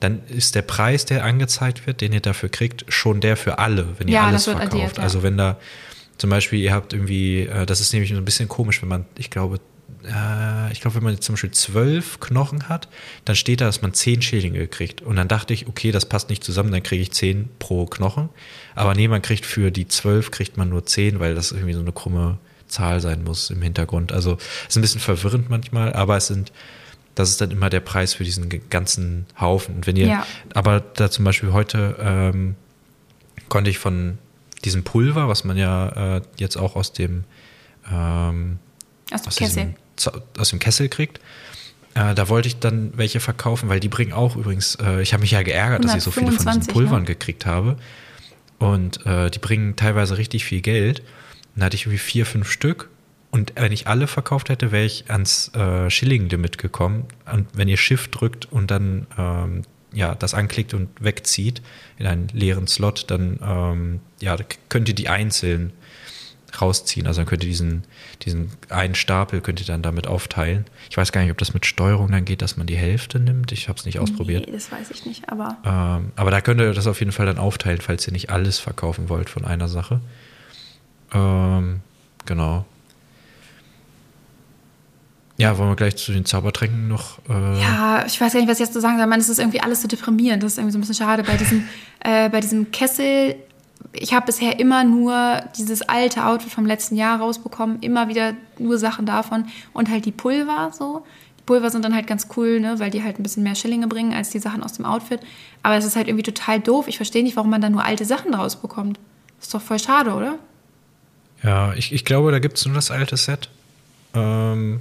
dann 0.00 0.20
ist 0.26 0.54
der 0.54 0.62
Preis, 0.62 1.04
der 1.04 1.24
angezeigt 1.24 1.86
wird, 1.86 2.00
den 2.00 2.12
ihr 2.12 2.20
dafür 2.20 2.48
kriegt, 2.48 2.84
schon 2.88 3.20
der 3.20 3.36
für 3.36 3.58
alle, 3.58 3.86
wenn 3.98 4.08
ihr 4.08 4.14
Ja, 4.14 4.26
alles 4.26 4.44
das 4.44 4.46
wird 4.48 4.56
verkauft. 4.58 4.82
addiert, 4.82 4.96
ja. 4.98 5.02
Also 5.04 5.22
wenn 5.22 5.36
da 5.38 5.58
Zum 6.18 6.30
Beispiel, 6.30 6.60
ihr 6.60 6.72
habt 6.72 6.92
irgendwie, 6.92 7.40
äh, 7.46 7.66
das 7.66 7.80
ist 7.80 7.92
nämlich 7.92 8.10
so 8.10 8.16
ein 8.16 8.24
bisschen 8.24 8.46
komisch, 8.48 8.80
wenn 8.82 8.88
man, 8.88 9.06
ich 9.18 9.30
glaube, 9.30 9.58
äh, 10.04 10.70
ich 10.72 10.80
glaube, 10.80 10.96
wenn 10.96 11.02
man 11.02 11.14
jetzt 11.14 11.24
zum 11.24 11.34
Beispiel 11.34 11.50
zwölf 11.52 12.20
Knochen 12.20 12.68
hat, 12.68 12.88
dann 13.24 13.34
steht 13.34 13.60
da, 13.60 13.64
dass 13.64 13.82
man 13.82 13.92
zehn 13.94 14.22
Schädlinge 14.22 14.68
kriegt. 14.68 15.02
Und 15.02 15.16
dann 15.16 15.26
dachte 15.26 15.52
ich, 15.54 15.66
okay, 15.68 15.90
das 15.90 16.06
passt 16.06 16.28
nicht 16.30 16.44
zusammen, 16.44 16.70
dann 16.70 16.82
kriege 16.82 17.02
ich 17.02 17.12
zehn 17.12 17.48
pro 17.58 17.86
Knochen. 17.86 18.28
Aber 18.74 18.94
nee, 18.94 19.08
man 19.08 19.22
kriegt 19.22 19.46
für 19.46 19.70
die 19.72 19.88
zwölf 19.88 20.30
kriegt 20.30 20.56
man 20.56 20.68
nur 20.68 20.84
zehn, 20.86 21.18
weil 21.18 21.34
das 21.34 21.50
irgendwie 21.50 21.72
so 21.74 21.80
eine 21.80 21.92
krumme 21.92 22.38
Zahl 22.72 23.00
sein 23.00 23.22
muss 23.24 23.50
im 23.50 23.62
Hintergrund. 23.62 24.12
Also 24.12 24.38
ist 24.68 24.76
ein 24.76 24.82
bisschen 24.82 25.00
verwirrend 25.00 25.50
manchmal, 25.50 25.92
aber 25.92 26.16
es 26.16 26.26
sind, 26.26 26.52
das 27.14 27.30
ist 27.30 27.40
dann 27.40 27.50
immer 27.50 27.70
der 27.70 27.80
Preis 27.80 28.14
für 28.14 28.24
diesen 28.24 28.48
ganzen 28.70 29.26
Haufen. 29.38 29.76
Und 29.76 29.86
wenn 29.86 29.96
ihr, 29.96 30.06
ja. 30.06 30.26
aber 30.54 30.80
da 30.80 31.10
zum 31.10 31.24
Beispiel 31.24 31.52
heute 31.52 31.96
ähm, 32.00 32.56
konnte 33.48 33.70
ich 33.70 33.78
von 33.78 34.18
diesem 34.64 34.84
Pulver, 34.84 35.28
was 35.28 35.44
man 35.44 35.56
ja 35.56 36.16
äh, 36.16 36.22
jetzt 36.36 36.56
auch 36.56 36.76
aus 36.76 36.92
dem 36.92 37.24
ähm, 37.90 38.58
aus, 39.12 39.26
aus, 39.26 39.36
Kessel. 39.36 39.74
Diesem, 39.98 40.22
aus 40.38 40.50
dem 40.50 40.58
Kessel 40.58 40.88
kriegt, 40.88 41.20
äh, 41.94 42.14
da 42.14 42.28
wollte 42.28 42.48
ich 42.48 42.58
dann 42.58 42.92
welche 42.96 43.20
verkaufen, 43.20 43.68
weil 43.68 43.80
die 43.80 43.88
bringen 43.88 44.12
auch 44.12 44.36
übrigens, 44.36 44.76
äh, 44.76 45.02
ich 45.02 45.12
habe 45.12 45.20
mich 45.20 45.32
ja 45.32 45.42
geärgert, 45.42 45.84
dass 45.84 45.94
ich 45.94 46.02
so 46.02 46.10
viele 46.10 46.32
von 46.32 46.46
diesen 46.46 46.72
Pulvern 46.72 47.00
ne? 47.00 47.06
gekriegt 47.06 47.44
habe. 47.44 47.76
Und 48.58 49.04
äh, 49.06 49.28
die 49.30 49.40
bringen 49.40 49.76
teilweise 49.76 50.16
richtig 50.16 50.44
viel 50.44 50.60
Geld. 50.60 51.02
Dann 51.54 51.64
hatte 51.64 51.76
ich 51.76 51.82
irgendwie 51.82 51.98
vier, 51.98 52.26
fünf 52.26 52.50
Stück. 52.50 52.88
Und 53.30 53.54
wenn 53.56 53.72
ich 53.72 53.86
alle 53.86 54.06
verkauft 54.06 54.50
hätte, 54.50 54.72
wäre 54.72 54.84
ich 54.84 55.10
ans 55.10 55.48
äh, 55.54 55.88
Schilling-Limit 55.88 56.58
gekommen. 56.58 57.06
Und 57.30 57.48
wenn 57.54 57.68
ihr 57.68 57.78
Shift 57.78 58.20
drückt 58.20 58.50
und 58.52 58.70
dann 58.70 59.06
ähm, 59.16 59.62
ja, 59.92 60.14
das 60.14 60.34
anklickt 60.34 60.74
und 60.74 60.88
wegzieht 61.00 61.62
in 61.98 62.06
einen 62.06 62.28
leeren 62.28 62.66
Slot, 62.66 63.10
dann 63.10 63.38
ähm, 63.42 64.00
ja, 64.20 64.36
könnt 64.68 64.88
ihr 64.88 64.94
die 64.94 65.08
einzeln 65.08 65.72
rausziehen. 66.60 67.06
Also 67.06 67.20
dann 67.20 67.26
könnt 67.26 67.42
ihr 67.44 67.48
diesen, 67.48 67.84
diesen 68.22 68.50
einen 68.68 68.94
Stapel 68.94 69.40
könnt 69.40 69.60
ihr 69.60 69.66
dann 69.66 69.82
damit 69.82 70.06
aufteilen. 70.06 70.66
Ich 70.90 70.96
weiß 70.96 71.12
gar 71.12 71.22
nicht, 71.22 71.30
ob 71.30 71.38
das 71.38 71.54
mit 71.54 71.64
Steuerung 71.64 72.10
dann 72.10 72.24
geht, 72.24 72.42
dass 72.42 72.56
man 72.56 72.66
die 72.66 72.76
Hälfte 72.76 73.18
nimmt. 73.18 73.52
Ich 73.52 73.68
habe 73.68 73.78
es 73.78 73.86
nicht 73.86 73.98
ausprobiert. 73.98 74.46
Nee, 74.46 74.52
das 74.52 74.70
weiß 74.70 74.90
ich 74.90 75.06
nicht, 75.06 75.30
aber. 75.30 75.56
Ähm, 75.64 76.12
aber 76.16 76.30
da 76.30 76.40
könnt 76.40 76.60
ihr 76.60 76.74
das 76.74 76.86
auf 76.86 76.98
jeden 77.00 77.12
Fall 77.12 77.26
dann 77.26 77.38
aufteilen, 77.38 77.80
falls 77.80 78.06
ihr 78.06 78.12
nicht 78.12 78.30
alles 78.30 78.58
verkaufen 78.58 79.08
wollt 79.08 79.30
von 79.30 79.44
einer 79.44 79.68
Sache. 79.68 80.00
Ähm, 81.14 81.80
genau. 82.24 82.64
Ja, 85.38 85.58
wollen 85.58 85.70
wir 85.70 85.76
gleich 85.76 85.96
zu 85.96 86.12
den 86.12 86.24
Zaubertränken 86.24 86.88
noch. 86.88 87.18
Äh 87.28 87.60
ja, 87.60 88.04
ich 88.06 88.20
weiß 88.20 88.32
gar 88.32 88.40
nicht, 88.40 88.48
was 88.48 88.58
ich 88.58 88.66
jetzt 88.66 88.74
zu 88.74 88.80
sagen 88.80 88.98
soll. 88.98 89.06
Man, 89.06 89.18
es 89.18 89.28
ist 89.28 89.38
irgendwie 89.38 89.60
alles 89.60 89.82
so 89.82 89.88
deprimierend. 89.88 90.42
Das 90.42 90.52
ist 90.52 90.58
irgendwie 90.58 90.72
so 90.72 90.78
ein 90.78 90.82
bisschen 90.82 90.94
schade. 90.94 91.24
Bei 91.24 91.36
diesem, 91.36 91.66
äh, 92.00 92.28
bei 92.28 92.40
diesem 92.40 92.70
Kessel 92.70 93.36
ich 93.92 94.14
habe 94.14 94.26
bisher 94.26 94.58
immer 94.58 94.84
nur 94.84 95.42
dieses 95.56 95.82
alte 95.82 96.24
Outfit 96.24 96.52
vom 96.52 96.66
letzten 96.66 96.96
Jahr 96.96 97.20
rausbekommen, 97.20 97.80
immer 97.80 98.08
wieder 98.08 98.34
nur 98.58 98.78
Sachen 98.78 99.06
davon 99.06 99.46
und 99.72 99.90
halt 99.90 100.04
die 100.04 100.12
Pulver 100.12 100.70
so. 100.72 101.04
Die 101.38 101.42
Pulver 101.44 101.70
sind 101.70 101.84
dann 101.84 101.94
halt 101.94 102.06
ganz 102.06 102.28
cool, 102.36 102.60
ne, 102.60 102.78
weil 102.78 102.90
die 102.90 103.02
halt 103.02 103.18
ein 103.18 103.22
bisschen 103.22 103.42
mehr 103.42 103.54
Schillinge 103.54 103.88
bringen 103.88 104.14
als 104.14 104.30
die 104.30 104.38
Sachen 104.38 104.62
aus 104.62 104.74
dem 104.74 104.84
Outfit. 104.84 105.20
Aber 105.62 105.76
es 105.76 105.84
ist 105.84 105.96
halt 105.96 106.08
irgendwie 106.08 106.22
total 106.22 106.60
doof. 106.60 106.86
Ich 106.88 106.96
verstehe 106.96 107.22
nicht, 107.22 107.36
warum 107.36 107.50
man 107.50 107.60
da 107.60 107.68
nur 107.68 107.84
alte 107.84 108.04
Sachen 108.04 108.32
draus 108.32 108.56
bekommt. 108.56 108.98
Ist 109.40 109.52
doch 109.52 109.60
voll 109.60 109.78
schade, 109.78 110.12
oder? 110.12 110.38
Ja, 111.42 111.74
ich, 111.74 111.92
ich 111.92 112.04
glaube, 112.04 112.30
da 112.30 112.38
gibt 112.38 112.58
es 112.58 112.66
nur 112.66 112.74
das 112.74 112.90
alte 112.90 113.16
Set. 113.16 113.48
Ähm, 114.14 114.80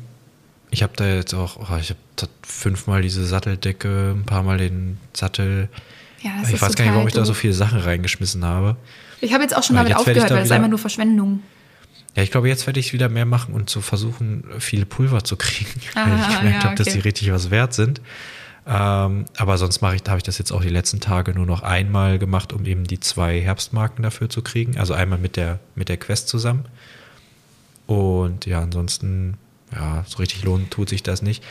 ich 0.70 0.84
habe 0.84 0.94
da 0.96 1.08
jetzt 1.08 1.34
auch, 1.34 1.58
oh, 1.58 1.78
ich 1.80 1.90
habe 1.90 2.30
fünfmal 2.44 3.02
diese 3.02 3.26
Satteldecke, 3.26 4.16
ein 4.16 4.26
paar 4.26 4.44
Mal 4.44 4.58
den 4.58 4.98
Sattel 5.14 5.70
ja, 6.22 6.32
das 6.40 6.50
ich 6.50 6.56
ist 6.56 6.62
weiß 6.62 6.76
gar 6.76 6.86
nicht, 6.86 6.94
warum 6.94 7.08
ich 7.08 7.14
da 7.14 7.26
so 7.26 7.34
viele 7.34 7.54
Sachen 7.54 7.80
reingeschmissen 7.80 8.46
habe. 8.46 8.78
Ich 9.22 9.34
habe 9.34 9.44
jetzt 9.44 9.56
auch 9.56 9.64
schon 9.64 9.76
damit 9.76 9.96
aufgehört, 9.96 10.30
weil 10.30 10.44
es 10.44 10.52
einfach 10.52 10.70
nur 10.70 10.80
Verschwendung. 10.80 11.42
Ja, 12.16 12.24
ich 12.24 12.32
glaube, 12.32 12.48
jetzt 12.48 12.68
werde 12.68 12.80
ich 12.80 12.94
wieder 12.94 13.10
mehr 13.10 13.26
machen 13.26 13.54
und 13.54 13.70
zu 13.70 13.82
versuchen, 13.82 14.44
viele 14.60 14.86
Pulver 14.86 15.24
zu 15.24 15.38
kriegen, 15.38 15.82
ah, 15.96 16.06
weil 16.06 16.20
ich 16.20 16.38
gemerkt 16.38 16.64
ja, 16.64 16.70
habe, 16.70 16.74
okay. 16.74 16.84
dass 16.84 16.94
die 16.94 17.00
richtig 17.00 17.32
was 17.32 17.52
wert 17.52 17.74
sind. 17.74 18.02
Ähm, 18.66 19.26
aber 19.38 19.58
sonst 19.58 19.82
mache 19.82 19.96
ich, 19.96 20.04
habe 20.08 20.18
ich 20.18 20.24
das 20.24 20.38
jetzt 20.38 20.52
auch 20.52 20.62
die 20.62 20.70
letzten 20.70 21.00
Tage 21.00 21.34
nur 21.34 21.46
noch 21.46 21.64
einmal 21.64 22.20
gemacht, 22.20 22.54
um 22.54 22.66
eben 22.66 22.84
die 22.84 23.00
zwei 23.00 23.40
Herbstmarken 23.42 24.04
dafür 24.04 24.30
zu 24.30 24.42
kriegen. 24.42 24.78
Also 24.78 24.94
einmal 24.94 25.20
mit 25.20 25.36
der, 25.36 25.60
mit 25.76 25.90
der 25.90 25.98
Quest 25.98 26.28
zusammen. 26.28 26.66
Und 27.88 28.46
ja, 28.46 28.62
ansonsten, 28.62 29.38
ja, 29.74 30.06
so 30.08 30.18
richtig 30.18 30.44
lohnen 30.44 30.70
tut 30.70 30.90
sich 30.90 31.04
das 31.04 31.22
nicht. 31.22 31.44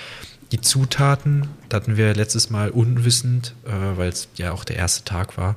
Die 0.52 0.60
Zutaten, 0.60 1.48
da 1.68 1.76
hatten 1.76 1.96
wir 1.96 2.14
letztes 2.14 2.50
Mal 2.50 2.70
unwissend, 2.70 3.54
äh, 3.66 3.96
weil 3.96 4.08
es 4.08 4.28
ja 4.36 4.52
auch 4.52 4.64
der 4.64 4.76
erste 4.76 5.04
Tag 5.04 5.36
war, 5.36 5.56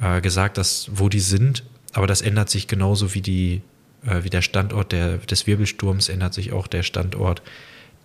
äh, 0.00 0.20
gesagt, 0.20 0.56
dass 0.56 0.88
wo 0.92 1.08
die 1.08 1.20
sind, 1.20 1.64
aber 1.92 2.06
das 2.06 2.22
ändert 2.22 2.50
sich 2.50 2.66
genauso 2.66 3.14
wie 3.14 3.20
die, 3.20 3.62
äh, 4.04 4.24
wie 4.24 4.30
der 4.30 4.42
Standort 4.42 4.92
der, 4.92 5.18
des 5.18 5.46
Wirbelsturms 5.46 6.08
ändert 6.08 6.34
sich 6.34 6.52
auch 6.52 6.66
der 6.66 6.82
Standort 6.82 7.42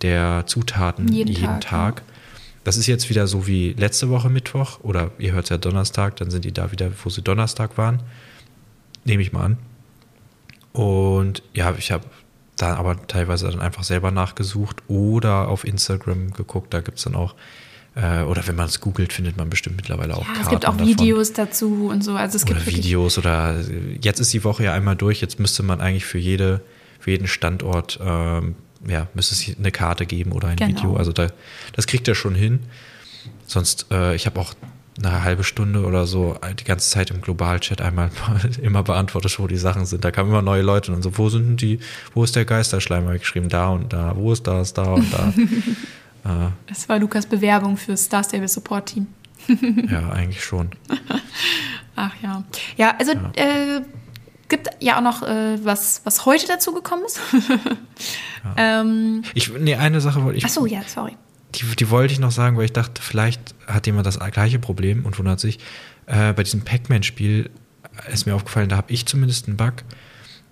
der 0.02 0.44
Zutaten 0.46 1.08
jeden, 1.08 1.32
jeden 1.32 1.60
Tag. 1.60 1.96
Tag. 1.96 2.02
Das 2.68 2.76
ist 2.76 2.86
jetzt 2.86 3.08
wieder 3.08 3.26
so 3.26 3.46
wie 3.46 3.72
letzte 3.72 4.10
Woche 4.10 4.28
Mittwoch 4.28 4.80
oder 4.82 5.10
ihr 5.18 5.32
hört 5.32 5.44
es 5.44 5.48
ja 5.48 5.56
Donnerstag, 5.56 6.16
dann 6.16 6.30
sind 6.30 6.44
die 6.44 6.52
da 6.52 6.70
wieder, 6.70 6.90
wo 7.02 7.08
sie 7.08 7.22
Donnerstag 7.22 7.78
waren. 7.78 8.02
Nehme 9.06 9.22
ich 9.22 9.32
mal 9.32 9.42
an. 9.42 9.56
Und 10.74 11.42
ja, 11.54 11.74
ich 11.78 11.92
habe 11.92 12.04
da 12.58 12.74
aber 12.74 13.06
teilweise 13.06 13.50
dann 13.50 13.62
einfach 13.62 13.84
selber 13.84 14.10
nachgesucht 14.10 14.82
oder 14.86 15.48
auf 15.48 15.66
Instagram 15.66 16.34
geguckt. 16.34 16.74
Da 16.74 16.82
gibt 16.82 16.98
es 16.98 17.04
dann 17.04 17.14
auch, 17.14 17.36
äh, 17.94 18.20
oder 18.24 18.46
wenn 18.46 18.56
man 18.56 18.66
es 18.66 18.82
googelt, 18.82 19.14
findet 19.14 19.38
man 19.38 19.48
bestimmt 19.48 19.76
mittlerweile 19.76 20.14
auch. 20.14 20.26
Ja, 20.26 20.26
Karten 20.26 20.42
es 20.42 20.50
gibt 20.50 20.66
auch 20.66 20.76
davon. 20.76 20.88
Videos 20.88 21.32
dazu 21.32 21.88
und 21.90 22.04
so. 22.04 22.16
Also 22.16 22.36
es 22.36 22.44
oder 22.44 22.66
Videos 22.66 23.16
oder 23.16 23.64
jetzt 24.02 24.20
ist 24.20 24.30
die 24.34 24.44
Woche 24.44 24.64
ja 24.64 24.74
einmal 24.74 24.94
durch. 24.94 25.22
Jetzt 25.22 25.40
müsste 25.40 25.62
man 25.62 25.80
eigentlich 25.80 26.04
für 26.04 26.18
jede, 26.18 26.60
für 27.00 27.12
jeden 27.12 27.28
Standort 27.28 27.98
ähm, 28.02 28.56
ja, 28.86 29.08
müsste 29.14 29.34
es 29.34 29.58
eine 29.58 29.70
Karte 29.70 30.06
geben 30.06 30.32
oder 30.32 30.48
ein 30.48 30.56
genau. 30.56 30.70
Video. 30.70 30.96
Also 30.96 31.12
da, 31.12 31.28
das 31.74 31.86
kriegt 31.86 32.06
er 32.08 32.14
schon 32.14 32.34
hin. 32.34 32.60
Sonst, 33.46 33.86
äh, 33.90 34.14
ich 34.14 34.26
habe 34.26 34.40
auch 34.40 34.54
eine 34.98 35.22
halbe 35.22 35.44
Stunde 35.44 35.84
oder 35.84 36.06
so 36.06 36.36
die 36.58 36.64
ganze 36.64 36.90
Zeit 36.90 37.10
im 37.10 37.20
Globalchat 37.20 37.80
einmal 37.80 38.10
immer 38.62 38.82
beantwortet, 38.82 39.38
wo 39.38 39.46
die 39.46 39.56
Sachen 39.56 39.86
sind. 39.86 40.04
Da 40.04 40.10
kamen 40.10 40.30
immer 40.30 40.42
neue 40.42 40.62
Leute 40.62 40.92
und 40.92 41.02
so, 41.02 41.16
wo 41.18 41.28
sind 41.28 41.60
die, 41.60 41.78
wo 42.14 42.24
ist 42.24 42.36
der 42.36 42.44
Geisterschleim? 42.44 43.04
Habe 43.04 43.16
ich 43.16 43.22
geschrieben, 43.22 43.48
da 43.48 43.68
und 43.68 43.92
da, 43.92 44.14
wo 44.16 44.32
ist 44.32 44.46
das, 44.46 44.74
da 44.74 44.94
und 44.94 45.12
da. 45.12 45.28
äh, 46.46 46.50
das 46.66 46.88
war 46.88 46.98
Lukas 46.98 47.26
Bewerbung 47.26 47.76
für 47.76 47.96
Star 47.96 48.24
Stable 48.24 48.48
Support 48.48 48.86
Team. 48.86 49.06
ja, 49.90 50.10
eigentlich 50.10 50.42
schon. 50.42 50.70
Ach 51.96 52.12
ja. 52.22 52.44
Ja, 52.76 52.94
also 52.98 53.12
ja. 53.12 53.32
Äh, 53.36 53.82
gibt 54.48 54.68
ja 54.80 54.98
auch 54.98 55.02
noch 55.02 55.22
äh, 55.22 55.58
was, 55.64 56.00
was 56.04 56.26
heute 56.26 56.46
dazu 56.46 56.72
gekommen 56.72 57.04
ist. 57.04 57.20
ja. 58.56 58.80
ähm, 58.80 59.22
ich, 59.34 59.50
nee, 59.52 59.74
eine 59.74 60.00
Sache 60.00 60.24
wollte 60.24 60.38
ich. 60.38 60.44
Ach 60.44 60.50
so, 60.50 60.66
ja, 60.66 60.80
sorry 60.86 61.16
die, 61.54 61.64
die 61.76 61.90
wollte 61.90 62.12
ich 62.12 62.20
noch 62.20 62.30
sagen, 62.30 62.56
weil 62.56 62.66
ich 62.66 62.72
dachte, 62.72 63.00
vielleicht 63.00 63.54
hat 63.66 63.86
jemand 63.86 64.06
das 64.06 64.18
gleiche 64.18 64.58
Problem 64.58 65.04
und 65.04 65.18
wundert 65.18 65.40
sich. 65.40 65.58
Äh, 66.06 66.32
bei 66.32 66.42
diesem 66.42 66.62
Pac-Man-Spiel 66.62 67.50
ist 68.12 68.26
mir 68.26 68.34
aufgefallen, 68.34 68.68
da 68.68 68.76
habe 68.76 68.92
ich 68.92 69.06
zumindest 69.06 69.48
einen 69.48 69.56
Bug, 69.56 69.74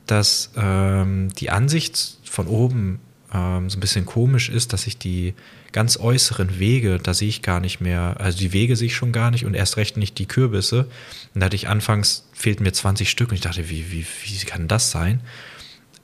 dass 0.07 0.51
ähm, 0.57 1.29
die 1.39 1.51
Ansicht 1.51 2.19
von 2.25 2.47
oben 2.47 3.01
ähm, 3.33 3.69
so 3.71 3.77
ein 3.77 3.81
bisschen 3.81 4.07
komisch 4.07 4.49
ist, 4.49 4.73
dass 4.73 4.87
ich 4.87 4.99
die 4.99 5.35
ganz 5.77 5.99
äußeren 5.99 6.59
Wege, 6.59 6.99
da 7.03 7.13
sehe 7.13 7.29
ich 7.29 7.43
gar 7.43 7.61
nicht 7.61 7.83
mehr, 7.83 8.17
also 8.19 8.39
die 8.39 8.55
Wege 8.55 8.77
sehe 8.77 8.87
ich 8.87 8.97
schon 8.97 9.13
gar 9.13 9.31
nicht 9.31 9.45
und 9.45 9.53
erst 9.53 9.77
recht 9.77 9.99
nicht 9.99 10.19
die 10.19 10.25
Kürbisse. 10.25 10.87
Und 11.35 11.41
da 11.41 11.45
hatte 11.45 11.57
ich 11.57 11.69
anfangs, 11.69 12.27
fehlten 12.33 12.63
mir 12.63 12.73
20 12.73 13.11
Stück 13.11 13.29
und 13.29 13.35
ich 13.35 13.43
dachte, 13.43 13.69
wie, 13.69 13.93
wie, 13.93 14.07
wie 14.25 14.47
kann 14.47 14.69
das 14.69 14.91
sein? 14.91 15.21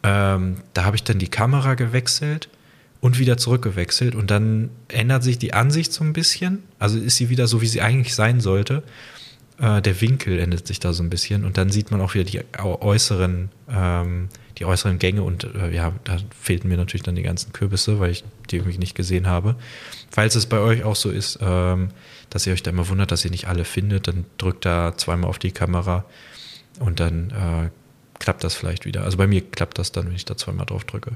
Ähm, 0.02 0.56
da 0.74 0.84
habe 0.84 0.96
ich 0.96 1.04
dann 1.04 1.18
die 1.18 1.28
Kamera 1.28 1.72
gewechselt 1.72 2.50
und 3.00 3.18
wieder 3.18 3.38
zurückgewechselt 3.38 4.14
und 4.14 4.30
dann 4.30 4.68
ändert 4.88 5.22
sich 5.22 5.38
die 5.38 5.54
Ansicht 5.54 5.90
so 5.90 6.04
ein 6.04 6.12
bisschen. 6.12 6.62
Also 6.78 6.98
ist 6.98 7.16
sie 7.16 7.30
wieder 7.30 7.46
so, 7.46 7.62
wie 7.62 7.66
sie 7.66 7.80
eigentlich 7.80 8.14
sein 8.14 8.40
sollte. 8.40 8.82
Äh, 9.58 9.80
der 9.80 10.02
Winkel 10.02 10.38
ändert 10.38 10.66
sich 10.66 10.80
da 10.80 10.92
so 10.92 11.02
ein 11.02 11.08
bisschen 11.08 11.46
und 11.46 11.56
dann 11.56 11.70
sieht 11.70 11.90
man 11.90 12.02
auch 12.02 12.12
wieder 12.12 12.24
die 12.24 12.42
äußeren, 12.62 13.48
ähm, 13.70 14.28
die 14.62 14.66
äußeren 14.66 15.00
Gänge 15.00 15.24
und 15.24 15.42
äh, 15.42 15.74
ja, 15.74 15.92
da 16.04 16.18
fehlten 16.40 16.68
mir 16.68 16.76
natürlich 16.76 17.02
dann 17.02 17.16
die 17.16 17.22
ganzen 17.22 17.52
Kürbisse, 17.52 17.98
weil 17.98 18.12
ich 18.12 18.22
die 18.48 18.58
irgendwie 18.58 18.78
nicht 18.78 18.94
gesehen 18.94 19.26
habe. 19.26 19.56
Falls 20.08 20.36
es 20.36 20.46
bei 20.46 20.60
euch 20.60 20.84
auch 20.84 20.94
so 20.94 21.10
ist, 21.10 21.40
ähm, 21.42 21.88
dass 22.30 22.46
ihr 22.46 22.52
euch 22.52 22.62
da 22.62 22.70
immer 22.70 22.88
wundert, 22.88 23.10
dass 23.10 23.24
ihr 23.24 23.32
nicht 23.32 23.48
alle 23.48 23.64
findet, 23.64 24.06
dann 24.06 24.24
drückt 24.38 24.64
da 24.64 24.96
zweimal 24.96 25.28
auf 25.28 25.40
die 25.40 25.50
Kamera 25.50 26.04
und 26.78 27.00
dann 27.00 27.30
äh, 27.30 27.70
klappt 28.20 28.44
das 28.44 28.54
vielleicht 28.54 28.84
wieder. 28.84 29.02
Also 29.02 29.18
bei 29.18 29.26
mir 29.26 29.40
klappt 29.40 29.78
das 29.78 29.90
dann, 29.90 30.06
wenn 30.06 30.14
ich 30.14 30.24
da 30.26 30.36
zweimal 30.36 30.64
drauf 30.64 30.84
drücke. 30.84 31.10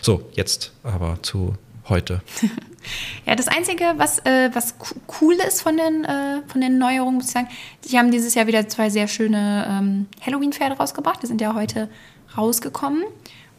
So, 0.00 0.30
jetzt 0.34 0.72
aber 0.84 1.18
zu 1.22 1.58
heute. 1.88 2.22
ja, 3.26 3.34
das 3.34 3.48
Einzige, 3.48 3.94
was, 3.96 4.20
äh, 4.20 4.50
was 4.52 4.76
cool 5.20 5.34
ist 5.46 5.62
von 5.62 5.76
den, 5.76 6.04
äh, 6.04 6.42
von 6.46 6.60
den 6.60 6.78
Neuerungen, 6.78 7.16
muss 7.16 7.26
ich 7.26 7.32
sagen, 7.32 7.48
sie 7.80 7.98
haben 7.98 8.12
dieses 8.12 8.34
Jahr 8.36 8.46
wieder 8.46 8.68
zwei 8.68 8.88
sehr 8.88 9.08
schöne 9.08 9.66
ähm, 9.68 10.06
Halloween-Pferde 10.24 10.76
rausgebracht. 10.76 11.22
Die 11.24 11.26
sind 11.26 11.40
ja 11.40 11.54
heute 11.54 11.88
rausgekommen. 12.36 13.04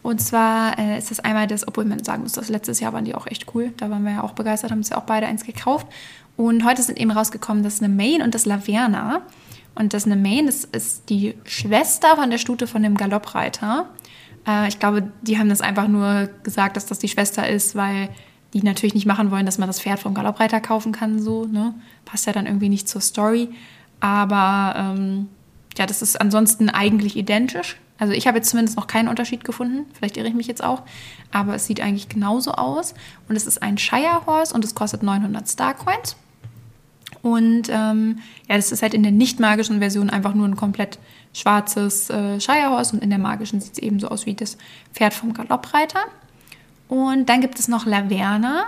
Und 0.04 0.22
zwar 0.22 0.78
äh, 0.78 1.00
ist 1.00 1.10
das 1.10 1.20
einmal 1.20 1.48
das, 1.48 1.68
obwohl 1.68 1.86
man 1.86 2.04
sagen 2.04 2.22
muss, 2.22 2.34
das 2.34 2.50
letztes 2.50 2.80
Jahr 2.80 2.94
waren 2.94 3.06
die 3.06 3.16
auch 3.16 3.26
echt 3.26 3.48
cool. 3.56 3.74
Da 3.78 3.90
waren 3.90 4.04
wir 4.04 4.12
ja 4.12 4.24
auch 4.24 4.34
begeistert, 4.34 4.72
haben 4.72 4.78
uns 4.80 4.90
ja 4.90 4.98
auch 4.98 5.04
beide 5.04 5.26
eins 5.26 5.46
gekauft. 5.46 5.88
Und 6.38 6.64
heute 6.66 6.84
sind 6.84 7.00
eben 7.00 7.12
rausgekommen 7.12 7.64
das 7.64 7.82
Main 7.82 8.22
und 8.22 8.36
das 8.36 8.46
Laverna. 8.46 9.22
Und 9.74 9.94
das 9.94 10.06
eine 10.06 10.16
Main, 10.16 10.46
das 10.46 10.64
ist 10.64 11.10
die 11.10 11.36
Schwester 11.44 12.16
von 12.16 12.30
der 12.30 12.38
Stute 12.38 12.68
von 12.68 12.84
dem 12.84 12.96
Galoppreiter. 12.96 13.90
Äh, 14.48 14.68
ich 14.68 14.80
glaube, 14.80 15.12
die 15.22 15.38
haben 15.40 15.50
das 15.50 15.62
einfach 15.62 15.88
nur 15.88 16.30
gesagt, 16.44 16.78
dass 16.78 16.86
das 16.86 17.00
die 17.00 17.08
Schwester 17.08 17.48
ist, 17.48 17.76
weil 17.76 18.10
die 18.54 18.64
natürlich 18.64 18.94
nicht 18.94 19.06
machen 19.06 19.32
wollen, 19.32 19.46
dass 19.46 19.58
man 19.58 19.68
das 19.68 19.82
Pferd 19.82 20.00
vom 20.00 20.14
Galoppreiter 20.14 20.62
kaufen 20.62 20.92
kann. 20.92 21.20
So, 21.20 21.46
ne? 21.46 21.74
Passt 22.06 22.26
ja 22.26 22.32
dann 22.32 22.46
irgendwie 22.46 22.70
nicht 22.70 22.88
zur 22.88 23.02
Story. 23.02 23.50
Aber 24.00 24.76
ähm, 24.78 25.30
ja, 25.78 25.86
das 25.86 26.02
ist 26.02 26.22
ansonsten 26.22 26.70
eigentlich 26.70 27.18
identisch. 27.18 27.78
Also 27.98 28.14
ich 28.14 28.28
habe 28.28 28.38
jetzt 28.38 28.50
zumindest 28.50 28.78
noch 28.78 28.88
keinen 28.88 29.08
Unterschied 29.08 29.44
gefunden. 29.44 29.86
Vielleicht 29.94 30.18
irre 30.18 30.28
ich 30.28 30.34
mich 30.34 30.48
jetzt 30.48 30.64
auch. 30.64 30.84
Aber 31.32 31.56
es 31.56 31.66
sieht 31.66 31.80
eigentlich 31.80 32.10
genauso 32.10 32.52
aus. 32.52 32.94
Und 33.30 33.36
es 33.36 33.48
ist 33.48 33.62
ein 33.62 33.78
Shire 33.78 34.26
Horse 34.26 34.54
und 34.54 34.66
es 34.66 34.76
kostet 34.76 35.02
900 35.04 35.48
Star 35.48 35.74
Coins. 35.74 36.16
Und 37.22 37.70
ähm, 37.70 38.20
ja, 38.48 38.56
das 38.56 38.72
ist 38.72 38.82
halt 38.82 38.94
in 38.94 39.02
der 39.02 39.12
nicht 39.12 39.40
magischen 39.40 39.80
Version 39.80 40.10
einfach 40.10 40.36
nur 40.36 40.48
ein 40.48 40.56
komplett 40.56 41.00
schwarzes 41.34 42.10
äh, 42.10 42.40
Shire 42.40 42.70
Horse 42.70 42.96
und 42.96 43.02
in 43.02 43.10
der 43.10 43.18
magischen 43.18 43.62
sieht 43.62 43.74
es 43.74 43.80
eben 43.80 44.00
so 44.00 44.10
aus 44.10 44.26
wie 44.26 44.36
das 44.36 44.58
Pferd 44.94 45.14
vom 45.14 45.34
Galoppreiter. 45.34 46.02
Und 46.88 47.28
dann 47.28 47.42
gibt 47.42 47.58
es 47.58 47.68
noch 47.68 47.86
Laverna. 47.86 48.66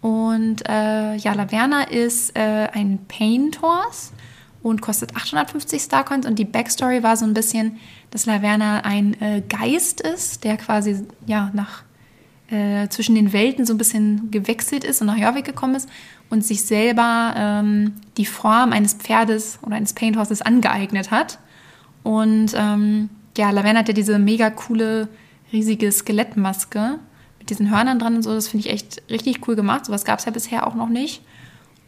Und 0.00 0.66
äh, 0.66 1.16
ja, 1.16 1.34
Laverna 1.34 1.82
ist 1.82 2.34
äh, 2.36 2.68
ein 2.72 3.00
Paint 3.06 3.60
Horse 3.60 4.12
und 4.62 4.82
kostet 4.82 5.16
850 5.16 5.82
Starcoins. 5.82 6.26
Und 6.26 6.38
die 6.38 6.44
Backstory 6.44 7.02
war 7.02 7.16
so 7.16 7.24
ein 7.24 7.34
bisschen, 7.34 7.78
dass 8.10 8.26
Laverna 8.26 8.80
ein 8.80 9.20
äh, 9.20 9.42
Geist 9.48 10.00
ist, 10.00 10.44
der 10.44 10.56
quasi 10.56 11.04
ja 11.26 11.50
nach 11.54 11.82
äh, 12.50 12.88
zwischen 12.88 13.14
den 13.14 13.32
Welten 13.32 13.64
so 13.64 13.72
ein 13.74 13.78
bisschen 13.78 14.30
gewechselt 14.30 14.84
ist 14.84 15.00
und 15.00 15.06
nach 15.06 15.16
Jorvik 15.16 15.44
gekommen 15.44 15.76
ist 15.76 15.88
und 16.30 16.44
sich 16.44 16.64
selber 16.64 17.34
ähm, 17.36 17.94
die 18.16 18.26
Form 18.26 18.72
eines 18.72 18.94
Pferdes 18.94 19.58
oder 19.62 19.76
eines 19.76 19.92
Paint 19.92 20.16
Horses 20.16 20.42
angeeignet 20.42 21.10
hat. 21.10 21.38
Und 22.02 22.52
ähm, 22.56 23.10
ja, 23.36 23.50
Laverna 23.50 23.80
hat 23.80 23.88
ja 23.88 23.94
diese 23.94 24.18
mega 24.18 24.50
coole, 24.50 25.08
riesige 25.52 25.90
Skelettmaske 25.92 26.98
mit 27.38 27.50
diesen 27.50 27.70
Hörnern 27.70 27.98
dran 27.98 28.16
und 28.16 28.22
so. 28.22 28.34
Das 28.34 28.48
finde 28.48 28.66
ich 28.66 28.72
echt 28.72 29.02
richtig 29.10 29.46
cool 29.46 29.56
gemacht. 29.56 29.86
Sowas 29.86 30.04
gab 30.04 30.18
es 30.18 30.24
ja 30.24 30.32
bisher 30.32 30.66
auch 30.66 30.74
noch 30.74 30.88
nicht. 30.88 31.22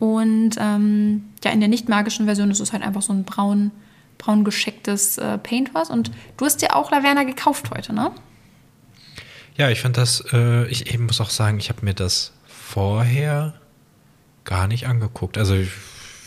Und 0.03 0.57
ähm, 0.59 1.23
ja, 1.45 1.53
in 1.53 1.61
der 1.61 1.69
nicht 1.69 1.89
magischen 1.89 2.25
Version 2.25 2.51
ist 2.51 2.59
es 2.59 2.73
halt 2.73 2.83
einfach 2.83 3.03
so 3.03 3.13
ein 3.13 3.23
braun, 3.23 3.71
braun 4.19 4.43
geschecktes 4.43 5.17
äh, 5.17 5.39
Paintwas. 5.39 5.91
Und 5.91 6.11
du 6.37 6.45
hast 6.45 6.61
dir 6.61 6.75
auch 6.75 6.91
Laverna 6.91 7.23
gekauft 7.23 7.71
heute, 7.73 7.93
ne? 7.93 8.11
Ja, 9.57 9.71
ich 9.71 9.81
fand 9.81 9.97
das, 9.97 10.25
äh, 10.33 10.67
ich 10.67 10.93
eben 10.93 11.07
muss 11.07 11.21
auch 11.21 11.31
sagen, 11.31 11.59
ich 11.59 11.69
habe 11.69 11.85
mir 11.85 11.95
das 11.95 12.33
vorher 12.49 13.55
gar 14.43 14.67
nicht 14.67 14.89
angeguckt. 14.89 15.39
Also, 15.39 15.55
ich, 15.55 15.69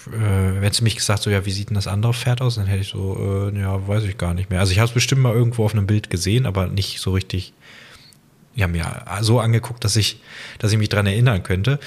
äh, 0.08 0.62
wenn 0.62 0.72
du 0.72 0.84
mich 0.86 0.96
gesagt 0.96 1.24
so, 1.24 1.30
ja, 1.30 1.46
wie 1.46 1.52
sieht 1.52 1.68
denn 1.68 1.76
das 1.76 1.88
andere 1.88 2.14
Pferd 2.14 2.40
aus, 2.40 2.56
dann 2.56 2.68
hätte 2.68 2.80
ich 2.80 2.88
so, 2.88 3.52
äh, 3.54 3.60
ja, 3.60 3.86
weiß 3.86 4.06
ich 4.06 4.18
gar 4.18 4.34
nicht 4.34 4.50
mehr. 4.50 4.62
Also, 4.62 4.72
ich 4.72 4.80
habe 4.80 4.88
es 4.88 4.94
bestimmt 4.94 5.22
mal 5.22 5.34
irgendwo 5.34 5.66
auf 5.66 5.74
einem 5.74 5.86
Bild 5.86 6.10
gesehen, 6.10 6.46
aber 6.46 6.68
nicht 6.68 7.02
so 7.02 7.12
richtig, 7.12 7.52
ja, 8.56 8.68
mir 8.68 8.86
so 9.20 9.42
angeguckt, 9.42 9.84
dass 9.84 9.98
ich, 9.98 10.22
dass 10.60 10.72
ich 10.72 10.78
mich 10.78 10.88
dran 10.88 11.08
erinnern 11.08 11.44
könnte. 11.44 11.78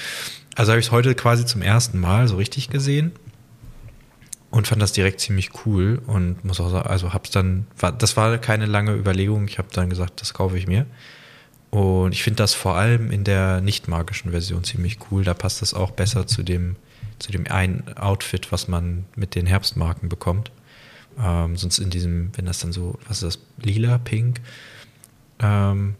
Also 0.59 0.73
habe 0.73 0.81
ich 0.81 0.87
es 0.87 0.91
heute 0.91 1.15
quasi 1.15 1.45
zum 1.45 1.61
ersten 1.61 1.97
Mal 1.97 2.27
so 2.27 2.35
richtig 2.35 2.69
gesehen 2.69 3.13
und 4.51 4.67
fand 4.67 4.81
das 4.81 4.91
direkt 4.91 5.21
ziemlich 5.21 5.51
cool 5.63 6.01
und 6.05 6.43
muss 6.43 6.59
auch 6.59 6.69
sagen, 6.69 6.89
also 6.89 7.13
hab's 7.13 7.31
dann, 7.31 7.65
war, 7.77 7.93
das 7.93 8.17
war 8.17 8.37
keine 8.39 8.65
lange 8.65 8.91
Überlegung, 8.91 9.47
ich 9.47 9.57
habe 9.57 9.69
dann 9.71 9.89
gesagt, 9.89 10.19
das 10.19 10.33
kaufe 10.33 10.57
ich 10.57 10.67
mir. 10.67 10.85
Und 11.69 12.11
ich 12.11 12.23
finde 12.23 12.43
das 12.43 12.55
vor 12.55 12.75
allem 12.75 13.09
in 13.09 13.23
der 13.23 13.61
nicht 13.61 13.87
magischen 13.87 14.31
Version 14.31 14.65
ziemlich 14.65 14.97
cool. 15.09 15.23
Da 15.23 15.33
passt 15.33 15.61
das 15.61 15.73
auch 15.73 15.91
besser 15.91 16.27
zu 16.27 16.43
dem, 16.43 16.75
zu 17.19 17.31
dem 17.31 17.47
einen 17.47 17.95
Outfit, 17.95 18.51
was 18.51 18.67
man 18.67 19.05
mit 19.15 19.35
den 19.35 19.45
Herbstmarken 19.45 20.09
bekommt. 20.09 20.51
Ähm, 21.17 21.55
sonst 21.55 21.79
in 21.79 21.89
diesem, 21.89 22.31
wenn 22.35 22.45
das 22.45 22.59
dann 22.59 22.73
so, 22.73 22.99
was 23.07 23.23
ist 23.23 23.37
das, 23.37 23.65
lila, 23.65 23.97
pink, 23.97 24.41
ähm, 25.39 25.95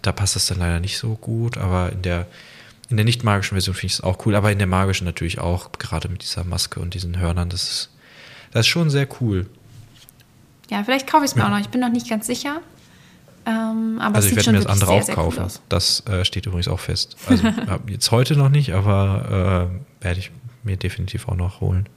da 0.00 0.12
passt 0.12 0.34
das 0.34 0.46
dann 0.46 0.60
leider 0.60 0.80
nicht 0.80 0.96
so 0.96 1.14
gut, 1.16 1.58
aber 1.58 1.92
in 1.92 2.00
der 2.00 2.26
in 2.88 2.96
der 2.96 3.04
nicht 3.04 3.24
magischen 3.24 3.54
Version 3.54 3.74
finde 3.74 3.86
ich 3.86 3.92
es 3.94 4.00
auch 4.00 4.24
cool, 4.26 4.34
aber 4.34 4.52
in 4.52 4.58
der 4.58 4.66
magischen 4.66 5.04
natürlich 5.04 5.40
auch, 5.40 5.72
gerade 5.72 6.08
mit 6.08 6.22
dieser 6.22 6.44
Maske 6.44 6.80
und 6.80 6.94
diesen 6.94 7.18
Hörnern. 7.18 7.48
Das 7.48 7.62
ist, 7.64 7.90
das 8.52 8.60
ist 8.60 8.68
schon 8.68 8.90
sehr 8.90 9.08
cool. 9.20 9.46
Ja, 10.70 10.84
vielleicht 10.84 11.06
kaufe 11.08 11.24
ich 11.24 11.32
es 11.32 11.36
mir 11.36 11.42
ja. 11.42 11.48
auch 11.48 11.52
noch. 11.52 11.60
Ich 11.60 11.68
bin 11.68 11.80
noch 11.80 11.90
nicht 11.90 12.08
ganz 12.08 12.26
sicher. 12.26 12.60
Ähm, 13.44 13.98
aber 14.00 14.16
also 14.16 14.28
ich 14.28 14.36
werde 14.36 14.52
mir 14.52 14.58
das 14.58 14.66
andere 14.66 15.02
sehr, 15.02 15.14
auch 15.14 15.16
kaufen. 15.16 15.44
Cool 15.44 15.60
das 15.68 16.04
äh, 16.06 16.24
steht 16.24 16.46
übrigens 16.46 16.68
auch 16.68 16.80
fest. 16.80 17.16
Also 17.26 17.46
jetzt 17.88 18.10
heute 18.10 18.36
noch 18.36 18.48
nicht, 18.48 18.72
aber 18.72 19.70
äh, 20.00 20.04
werde 20.04 20.20
ich 20.20 20.32
mir 20.64 20.76
definitiv 20.76 21.28
auch 21.28 21.36
noch 21.36 21.60
holen. 21.60 21.88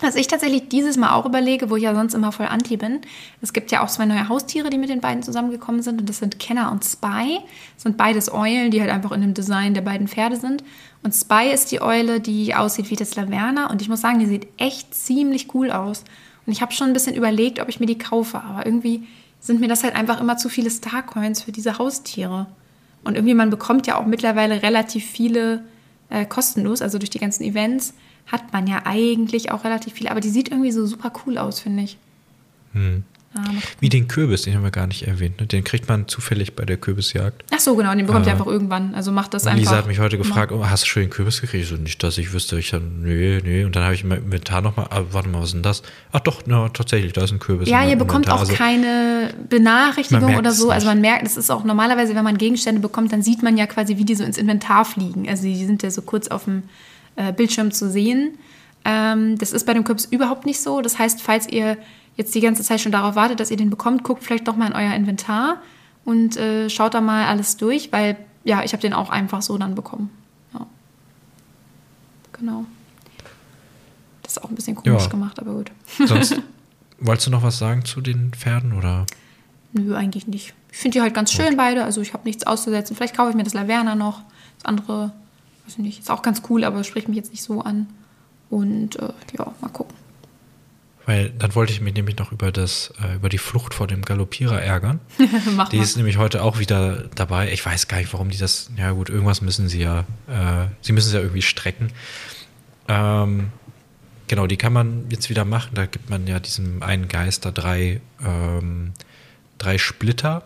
Was 0.00 0.14
ich 0.14 0.26
tatsächlich 0.26 0.68
dieses 0.68 0.96
Mal 0.96 1.14
auch 1.14 1.24
überlege, 1.24 1.70
wo 1.70 1.76
ich 1.76 1.84
ja 1.84 1.94
sonst 1.94 2.14
immer 2.14 2.30
voll 2.30 2.46
anti 2.46 2.76
bin. 2.76 3.00
Es 3.40 3.52
gibt 3.52 3.70
ja 3.70 3.82
auch 3.82 3.88
zwei 3.88 4.04
neue 4.04 4.28
Haustiere, 4.28 4.68
die 4.68 4.76
mit 4.76 4.90
den 4.90 5.00
beiden 5.00 5.22
zusammengekommen 5.22 5.82
sind. 5.82 6.00
Und 6.00 6.08
das 6.08 6.18
sind 6.18 6.38
Kenner 6.38 6.70
und 6.70 6.84
Spy. 6.84 7.40
Das 7.74 7.84
sind 7.84 7.96
beides 7.96 8.32
Eulen, 8.32 8.70
die 8.70 8.80
halt 8.80 8.90
einfach 8.90 9.12
in 9.12 9.22
dem 9.22 9.32
Design 9.32 9.72
der 9.72 9.80
beiden 9.80 10.06
Pferde 10.06 10.36
sind. 10.36 10.62
Und 11.02 11.14
Spy 11.14 11.50
ist 11.52 11.72
die 11.72 11.80
Eule, 11.80 12.20
die 12.20 12.54
aussieht 12.54 12.90
wie 12.90 12.96
das 12.96 13.16
Laverna. 13.16 13.70
Und 13.70 13.80
ich 13.80 13.88
muss 13.88 14.02
sagen, 14.02 14.18
die 14.18 14.26
sieht 14.26 14.48
echt 14.58 14.94
ziemlich 14.94 15.54
cool 15.54 15.70
aus. 15.70 16.04
Und 16.46 16.52
ich 16.52 16.60
habe 16.60 16.72
schon 16.72 16.88
ein 16.88 16.92
bisschen 16.92 17.16
überlegt, 17.16 17.60
ob 17.60 17.68
ich 17.68 17.80
mir 17.80 17.86
die 17.86 17.98
kaufe. 17.98 18.42
Aber 18.42 18.66
irgendwie 18.66 19.04
sind 19.40 19.60
mir 19.60 19.68
das 19.68 19.82
halt 19.82 19.94
einfach 19.94 20.20
immer 20.20 20.36
zu 20.36 20.50
viele 20.50 20.70
Starcoins 20.70 21.42
für 21.42 21.52
diese 21.52 21.78
Haustiere. 21.78 22.46
Und 23.02 23.14
irgendwie, 23.14 23.34
man 23.34 23.50
bekommt 23.50 23.86
ja 23.86 23.96
auch 23.96 24.04
mittlerweile 24.04 24.62
relativ 24.62 25.06
viele 25.06 25.62
äh, 26.10 26.26
kostenlos, 26.26 26.82
also 26.82 26.98
durch 26.98 27.10
die 27.10 27.18
ganzen 27.18 27.44
Events 27.44 27.94
hat 28.26 28.52
man 28.52 28.66
ja 28.66 28.82
eigentlich 28.84 29.50
auch 29.50 29.64
relativ 29.64 29.94
viel. 29.94 30.08
Aber 30.08 30.20
die 30.20 30.30
sieht 30.30 30.50
irgendwie 30.50 30.72
so 30.72 30.86
super 30.86 31.12
cool 31.24 31.38
aus, 31.38 31.60
finde 31.60 31.84
ich. 31.84 31.96
Hm. 32.72 33.04
Ah, 33.36 33.50
Wie 33.80 33.88
den 33.88 34.08
Kürbis, 34.08 34.42
den 34.42 34.54
haben 34.54 34.62
wir 34.62 34.70
gar 34.70 34.86
nicht 34.86 35.06
erwähnt. 35.06 35.40
Ne? 35.40 35.46
Den 35.46 35.62
kriegt 35.62 35.88
man 35.88 36.08
zufällig 36.08 36.54
bei 36.54 36.64
der 36.64 36.78
Kürbisjagd. 36.78 37.44
Ach 37.54 37.60
so, 37.60 37.76
genau, 37.76 37.94
den 37.94 38.06
bekommt 38.06 38.26
äh, 38.26 38.30
ihr 38.30 38.32
einfach 38.32 38.46
irgendwann. 38.46 38.94
Also 38.94 39.12
macht 39.12 39.34
das 39.34 39.46
einfach. 39.46 39.58
Lisa 39.58 39.76
hat 39.76 39.86
mich 39.86 39.98
heute 39.98 40.16
gefragt, 40.16 40.52
oh, 40.52 40.64
hast 40.64 40.84
du 40.84 40.86
schon 40.86 41.02
den 41.02 41.10
Kürbis 41.10 41.40
gekriegt? 41.40 41.66
So 41.66 41.76
nicht, 41.76 42.02
dass 42.02 42.16
ich 42.16 42.32
wüsste. 42.32 42.58
Ich 42.58 42.70
dann, 42.70 43.02
nee, 43.02 43.40
nee. 43.44 43.64
Und 43.64 43.76
dann 43.76 43.84
habe 43.84 43.94
ich 43.94 44.04
im 44.04 44.12
Inventar 44.12 44.62
nochmal, 44.62 44.86
ah, 44.90 45.02
warte 45.10 45.28
mal, 45.28 45.40
was 45.40 45.48
ist 45.48 45.54
denn 45.54 45.62
das? 45.62 45.82
Ach 46.12 46.20
doch, 46.20 46.42
na, 46.46 46.68
tatsächlich, 46.70 47.12
da 47.12 47.24
ist 47.24 47.32
ein 47.32 47.38
Kürbis. 47.38 47.68
Ja, 47.68 47.86
ihr 47.86 47.96
bekommt 47.96 48.30
auch 48.30 48.40
also, 48.40 48.54
keine 48.54 49.34
Benachrichtigung 49.48 50.36
oder 50.36 50.52
so. 50.52 50.70
Also 50.70 50.86
man 50.86 51.00
merkt, 51.00 51.26
es 51.26 51.36
ist 51.36 51.50
auch 51.50 51.64
normalerweise, 51.64 52.14
wenn 52.14 52.24
man 52.24 52.38
Gegenstände 52.38 52.80
bekommt, 52.80 53.12
dann 53.12 53.22
sieht 53.22 53.42
man 53.42 53.58
ja 53.58 53.66
quasi, 53.66 53.98
wie 53.98 54.04
die 54.04 54.14
so 54.14 54.24
ins 54.24 54.38
Inventar 54.38 54.84
fliegen. 54.86 55.28
Also 55.28 55.42
die 55.42 55.66
sind 55.66 55.82
ja 55.82 55.90
so 55.90 56.02
kurz 56.02 56.28
auf 56.28 56.44
dem 56.44 56.62
äh, 57.16 57.32
Bildschirm 57.32 57.72
zu 57.72 57.90
sehen. 57.90 58.38
Ähm, 58.84 59.36
das 59.38 59.52
ist 59.52 59.66
bei 59.66 59.74
dem 59.74 59.84
Kürbis 59.84 60.06
überhaupt 60.06 60.46
nicht 60.46 60.60
so. 60.60 60.80
Das 60.80 60.98
heißt, 60.98 61.20
falls 61.20 61.48
ihr 61.48 61.76
jetzt 62.16 62.34
die 62.34 62.40
ganze 62.40 62.62
Zeit 62.62 62.80
schon 62.80 62.92
darauf 62.92 63.16
wartet, 63.16 63.40
dass 63.40 63.50
ihr 63.50 63.56
den 63.56 63.70
bekommt, 63.70 64.04
guckt 64.04 64.22
vielleicht 64.22 64.48
doch 64.48 64.56
mal 64.56 64.68
in 64.68 64.72
euer 64.72 64.94
Inventar 64.94 65.60
und 66.04 66.36
äh, 66.36 66.70
schaut 66.70 66.94
da 66.94 67.00
mal 67.00 67.26
alles 67.26 67.56
durch, 67.56 67.92
weil 67.92 68.16
ja, 68.44 68.62
ich 68.62 68.72
habe 68.72 68.80
den 68.80 68.92
auch 68.92 69.10
einfach 69.10 69.42
so 69.42 69.58
dann 69.58 69.74
bekommen. 69.74 70.10
Ja. 70.54 70.66
Genau. 72.32 72.64
Das 74.22 74.36
ist 74.36 74.42
auch 74.42 74.48
ein 74.48 74.54
bisschen 74.54 74.76
komisch 74.76 75.02
ja. 75.02 75.08
gemacht, 75.08 75.38
aber 75.40 75.52
gut. 75.52 75.72
Sonst, 76.04 76.40
wolltest 77.00 77.26
du 77.26 77.30
noch 77.32 77.42
was 77.42 77.58
sagen 77.58 77.84
zu 77.84 78.00
den 78.00 78.32
Pferden 78.32 78.72
oder? 78.72 79.06
Nö, 79.72 79.94
eigentlich 79.94 80.26
nicht. 80.26 80.54
Ich 80.70 80.78
finde 80.78 80.98
die 80.98 81.02
halt 81.02 81.14
ganz 81.14 81.32
schön 81.32 81.50
gut. 81.50 81.56
beide, 81.56 81.84
also 81.84 82.00
ich 82.00 82.12
habe 82.12 82.24
nichts 82.24 82.46
auszusetzen. 82.46 82.96
Vielleicht 82.96 83.16
kaufe 83.16 83.30
ich 83.30 83.36
mir 83.36 83.44
das 83.44 83.54
Laverna 83.54 83.94
noch. 83.94 84.22
Das 84.58 84.64
andere, 84.64 85.12
weiß 85.66 85.74
ich 85.74 85.78
nicht, 85.78 85.98
ist 85.98 86.10
auch 86.10 86.22
ganz 86.22 86.42
cool, 86.48 86.64
aber 86.64 86.84
spricht 86.84 87.08
mich 87.08 87.16
jetzt 87.16 87.32
nicht 87.32 87.42
so 87.42 87.60
an. 87.60 87.88
Und 88.48 88.96
äh, 88.96 89.12
ja, 89.36 89.52
mal 89.60 89.68
gucken. 89.68 89.94
Weil 91.04 91.30
dann 91.30 91.54
wollte 91.54 91.72
ich 91.72 91.80
mich 91.80 91.94
nämlich 91.94 92.16
noch 92.18 92.32
über 92.32 92.50
das, 92.50 92.92
äh, 93.00 93.14
über 93.14 93.28
die 93.28 93.38
Flucht 93.38 93.74
vor 93.74 93.86
dem 93.86 94.02
Galoppierer 94.02 94.60
ärgern. 94.60 94.98
Mach 95.56 95.68
die 95.68 95.76
mal. 95.76 95.82
ist 95.82 95.96
nämlich 95.96 96.18
heute 96.18 96.42
auch 96.42 96.58
wieder 96.58 97.04
dabei. 97.14 97.52
Ich 97.52 97.64
weiß 97.64 97.86
gar 97.86 97.98
nicht, 97.98 98.12
warum 98.12 98.30
die 98.30 98.38
das. 98.38 98.70
Ja 98.76 98.90
gut, 98.90 99.08
irgendwas 99.08 99.40
müssen 99.40 99.68
sie 99.68 99.80
ja. 99.80 100.00
Äh, 100.28 100.66
sie 100.80 100.92
müssen 100.92 101.08
es 101.08 101.14
ja 101.14 101.20
irgendwie 101.20 101.42
strecken. 101.42 101.92
Ähm, 102.88 103.50
genau, 104.26 104.48
die 104.48 104.56
kann 104.56 104.72
man 104.72 105.06
jetzt 105.08 105.30
wieder 105.30 105.44
machen. 105.44 105.74
Da 105.74 105.86
gibt 105.86 106.10
man 106.10 106.26
ja 106.26 106.40
diesem 106.40 106.82
einen 106.82 107.06
Geister 107.06 107.52
drei, 107.52 108.00
ähm, 108.24 108.92
drei 109.58 109.78
Splitter. 109.78 110.42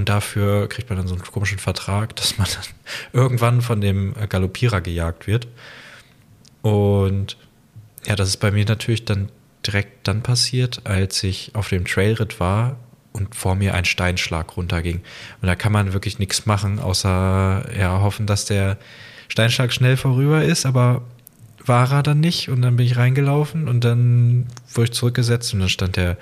Und 0.00 0.08
dafür 0.08 0.66
kriegt 0.66 0.88
man 0.88 0.96
dann 0.96 1.08
so 1.08 1.14
einen 1.14 1.22
komischen 1.22 1.58
Vertrag, 1.58 2.16
dass 2.16 2.38
man 2.38 2.48
dann 2.54 2.64
irgendwann 3.12 3.60
von 3.60 3.82
dem 3.82 4.14
Galoppierer 4.30 4.80
gejagt 4.80 5.26
wird. 5.26 5.46
Und 6.62 7.36
ja, 8.06 8.16
das 8.16 8.30
ist 8.30 8.38
bei 8.38 8.50
mir 8.50 8.64
natürlich 8.64 9.04
dann 9.04 9.28
direkt 9.66 10.08
dann 10.08 10.22
passiert, 10.22 10.86
als 10.86 11.22
ich 11.22 11.54
auf 11.54 11.68
dem 11.68 11.84
Trailritt 11.84 12.40
war 12.40 12.76
und 13.12 13.34
vor 13.34 13.56
mir 13.56 13.74
ein 13.74 13.84
Steinschlag 13.84 14.56
runterging. 14.56 15.02
Und 15.42 15.48
da 15.48 15.54
kann 15.54 15.70
man 15.70 15.92
wirklich 15.92 16.18
nichts 16.18 16.46
machen, 16.46 16.78
außer 16.78 17.66
ja, 17.78 18.00
hoffen, 18.00 18.24
dass 18.26 18.46
der 18.46 18.78
Steinschlag 19.28 19.70
schnell 19.70 19.98
vorüber 19.98 20.42
ist, 20.42 20.64
aber 20.64 21.02
war 21.62 21.92
er 21.92 22.02
dann 22.02 22.20
nicht 22.20 22.48
und 22.48 22.62
dann 22.62 22.76
bin 22.76 22.86
ich 22.86 22.96
reingelaufen 22.96 23.68
und 23.68 23.84
dann 23.84 24.46
wurde 24.72 24.84
ich 24.84 24.92
zurückgesetzt 24.92 25.52
und 25.52 25.60
dann 25.60 25.68
stand 25.68 25.96
der 25.96 26.16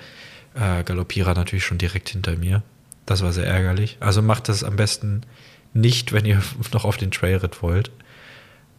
äh, 0.53 0.83
Galoppierer 0.83 1.33
natürlich 1.33 1.63
schon 1.63 1.77
direkt 1.77 2.09
hinter 2.09 2.35
mir. 2.35 2.61
Das 3.09 3.21
war 3.21 3.31
sehr 3.31 3.47
ärgerlich. 3.47 3.97
Also 3.99 4.21
macht 4.21 4.49
das 4.49 4.63
am 4.63 4.75
besten 4.75 5.21
nicht, 5.73 6.13
wenn 6.13 6.25
ihr 6.25 6.41
noch 6.73 6.85
auf 6.85 6.97
den 6.97 7.11
Trailritt 7.11 7.61
wollt. 7.61 7.91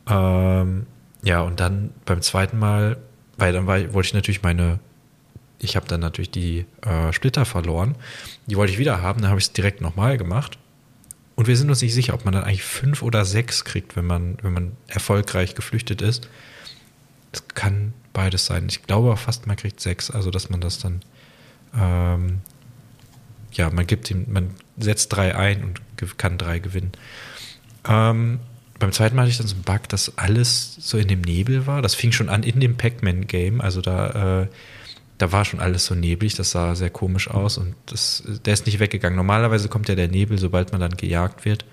Ähm, 0.09 0.87
ja, 1.23 1.43
und 1.43 1.61
dann 1.61 1.91
beim 2.05 2.23
zweiten 2.23 2.59
Mal 2.59 2.97
weil 3.41 3.53
dann 3.53 3.67
war, 3.67 3.93
wollte 3.95 4.09
ich 4.09 4.15
natürlich 4.15 4.43
meine, 4.43 4.79
ich 5.59 5.75
habe 5.75 5.89
dann 5.89 6.01
natürlich 6.01 6.31
die 6.31 6.67
äh, 6.83 7.13
Splitter 7.13 7.45
verloren. 7.45 7.97
Die 8.47 8.57
wollte 8.57 8.73
ich 8.73 8.79
wieder 8.79 9.03
haben, 9.03 9.23
dann 9.23 9.31
habe 9.31 9.41
ich 9.41 9.47
es 9.47 9.53
direkt 9.53 9.81
nochmal 9.81 10.19
gemacht. 10.19 10.59
Und 11.37 11.47
wir 11.47 11.57
sind 11.57 11.71
uns 11.71 11.81
nicht 11.81 11.95
sicher, 11.95 12.13
ob 12.13 12.27
man 12.27 12.35
dann 12.35 12.45
eigentlich 12.45 12.63
fünf 12.63 13.03
oder 13.03 13.25
sechs 13.25 13.65
kriegt, 13.65 13.97
wenn 13.97 14.07
man, 14.07 14.37
wenn 14.43 14.53
man 14.53 14.73
erfolgreich 14.89 15.55
geflüchtet 15.55 16.03
ist. 16.03 16.29
Das 17.33 17.49
kann 17.49 17.95
beides 18.13 18.45
sein. 18.45 18.67
Ich 18.69 18.83
glaube 18.83 19.17
fast, 19.17 19.47
man 19.47 19.57
kriegt 19.57 19.81
sechs, 19.81 20.11
also 20.11 20.31
dass 20.31 20.51
man 20.51 20.61
das 20.61 20.79
dann, 20.79 21.01
ähm, 21.75 22.41
ja, 23.53 23.71
man 23.71 23.87
gibt 23.87 24.11
ihm, 24.11 24.27
man 24.29 24.51
setzt 24.79 25.13
drei 25.13 25.35
ein 25.37 25.65
und 25.65 25.81
kann 26.19 26.39
drei 26.39 26.59
gewinnen. 26.59 26.93
Ähm, 27.89 28.41
beim 28.79 28.93
zweiten 28.93 29.15
Mal 29.15 29.23
hatte 29.23 29.31
ich 29.31 29.39
dann 29.39 29.47
so 29.47 29.55
einen 29.55 29.65
Bug, 29.65 29.89
dass 29.89 30.17
alles 30.17 30.77
so 30.79 30.97
in 30.97 31.09
dem 31.09 31.21
Nebel 31.21 31.67
war. 31.67 31.83
Das 31.83 31.95
fing 31.95 32.13
schon 32.13 32.29
an 32.29 32.43
in 32.43 32.61
dem 32.61 32.77
Pac-Man-Game. 32.77 33.61
Also 33.61 33.83
da, 33.83 34.43
äh, 34.43 34.47
da 35.19 35.33
war 35.33 35.45
schon 35.45 35.61
alles 35.61 35.85
so 35.85 35.95
neblig. 35.95 36.35
Das 36.35 36.53
sah 36.53 36.75
sehr 36.75 36.91
komisch 36.91 37.29
aus 37.29 37.59
und 37.59 37.75
das, 37.87 38.23
der 38.45 38.55
ist 38.55 38.67
nicht 38.67 38.81
weggegangen. 38.81 39.17
Normalerweise 39.17 39.69
kommt 39.69 39.89
ja 39.89 39.95
der 39.95 40.09
Nebel, 40.09 40.39
sobald 40.39 40.73
man 40.73 40.81
dann 40.81 40.97
gejagt 40.97 41.45
wird. 41.45 41.67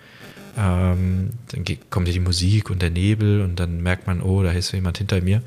Ähm, 0.58 1.30
dann 1.50 1.66
kommt 1.90 2.08
ja 2.08 2.14
die 2.14 2.20
Musik 2.20 2.70
und 2.70 2.82
der 2.82 2.90
Nebel 2.90 3.42
und 3.42 3.58
dann 3.58 3.82
merkt 3.82 4.08
man, 4.08 4.22
oh, 4.22 4.44
da 4.44 4.52
ist 4.52 4.74
jemand 4.74 4.98
hinter 4.98 5.22
mir. 5.22 5.42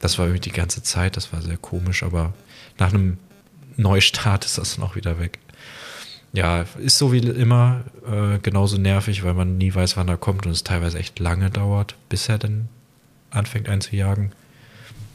Das 0.00 0.18
war 0.18 0.26
irgendwie 0.26 0.40
die 0.40 0.52
ganze 0.52 0.82
Zeit. 0.82 1.16
Das 1.16 1.32
war 1.32 1.40
sehr 1.42 1.58
komisch, 1.58 2.02
aber 2.02 2.34
nach 2.78 2.92
einem 2.92 3.18
Neustart 3.76 4.44
ist 4.46 4.58
das 4.58 4.74
dann 4.74 4.84
auch 4.84 4.96
wieder 4.96 5.20
weg 5.20 5.38
ja, 6.32 6.64
ist 6.78 6.98
so 6.98 7.12
wie 7.12 7.18
immer 7.18 7.84
äh, 8.06 8.38
genauso 8.38 8.78
nervig, 8.78 9.24
weil 9.24 9.34
man 9.34 9.58
nie 9.58 9.74
weiß, 9.74 9.96
wann 9.96 10.08
er 10.08 10.16
kommt 10.16 10.46
und 10.46 10.52
es 10.52 10.62
teilweise 10.62 10.98
echt 10.98 11.18
lange 11.18 11.50
dauert, 11.50 11.96
bis 12.08 12.28
er 12.28 12.38
dann 12.38 12.68
anfängt 13.30 13.68
einzujagen. 13.68 14.32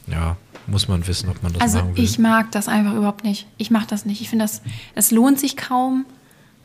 Ja, 0.07 0.37
muss 0.67 0.87
man 0.87 1.07
wissen, 1.07 1.29
ob 1.29 1.41
man 1.41 1.53
das 1.53 1.61
also 1.61 1.77
machen 1.79 1.97
will. 1.97 2.03
ich 2.03 2.19
mag 2.19 2.51
das 2.51 2.67
einfach 2.67 2.95
überhaupt 2.95 3.23
nicht. 3.23 3.47
Ich 3.57 3.71
mache 3.71 3.87
das 3.87 4.05
nicht. 4.05 4.21
Ich 4.21 4.29
finde 4.29 4.43
das, 4.43 4.61
es 4.93 5.11
lohnt 5.11 5.39
sich 5.39 5.55
kaum. 5.57 6.05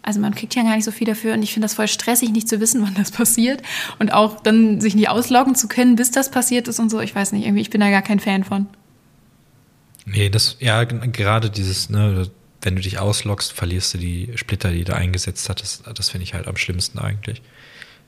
Also 0.02 0.18
man 0.18 0.34
kriegt 0.34 0.54
ja 0.54 0.62
gar 0.62 0.74
nicht 0.76 0.84
so 0.84 0.92
viel 0.92 1.06
dafür 1.06 1.34
und 1.34 1.42
ich 1.42 1.52
finde 1.52 1.66
das 1.66 1.74
voll 1.74 1.86
stressig, 1.86 2.30
nicht 2.30 2.48
zu 2.48 2.58
wissen, 2.58 2.82
wann 2.86 2.94
das 2.94 3.10
passiert 3.12 3.62
und 3.98 4.12
auch 4.12 4.40
dann 4.40 4.80
sich 4.80 4.94
nie 4.94 5.08
ausloggen 5.08 5.54
zu 5.54 5.68
können, 5.68 5.94
bis 5.94 6.10
das 6.10 6.30
passiert 6.30 6.66
ist 6.68 6.80
und 6.80 6.90
so. 6.90 7.00
Ich 7.00 7.14
weiß 7.14 7.32
nicht, 7.32 7.44
irgendwie, 7.44 7.62
ich 7.62 7.70
bin 7.70 7.80
da 7.80 7.90
gar 7.90 8.02
kein 8.02 8.18
Fan 8.18 8.42
von. 8.42 8.66
Nee, 10.06 10.28
das, 10.28 10.56
ja, 10.58 10.82
gerade 10.84 11.50
dieses, 11.50 11.90
ne, 11.90 12.30
wenn 12.62 12.76
du 12.76 12.82
dich 12.82 12.98
ausloggst, 12.98 13.52
verlierst 13.52 13.94
du 13.94 13.98
die 13.98 14.32
Splitter, 14.36 14.70
die 14.70 14.84
du 14.84 14.94
eingesetzt 14.94 15.48
hattest. 15.48 15.84
Das 15.94 16.10
finde 16.10 16.24
ich 16.24 16.34
halt 16.34 16.46
am 16.46 16.56
schlimmsten 16.56 16.98
eigentlich. 16.98 17.42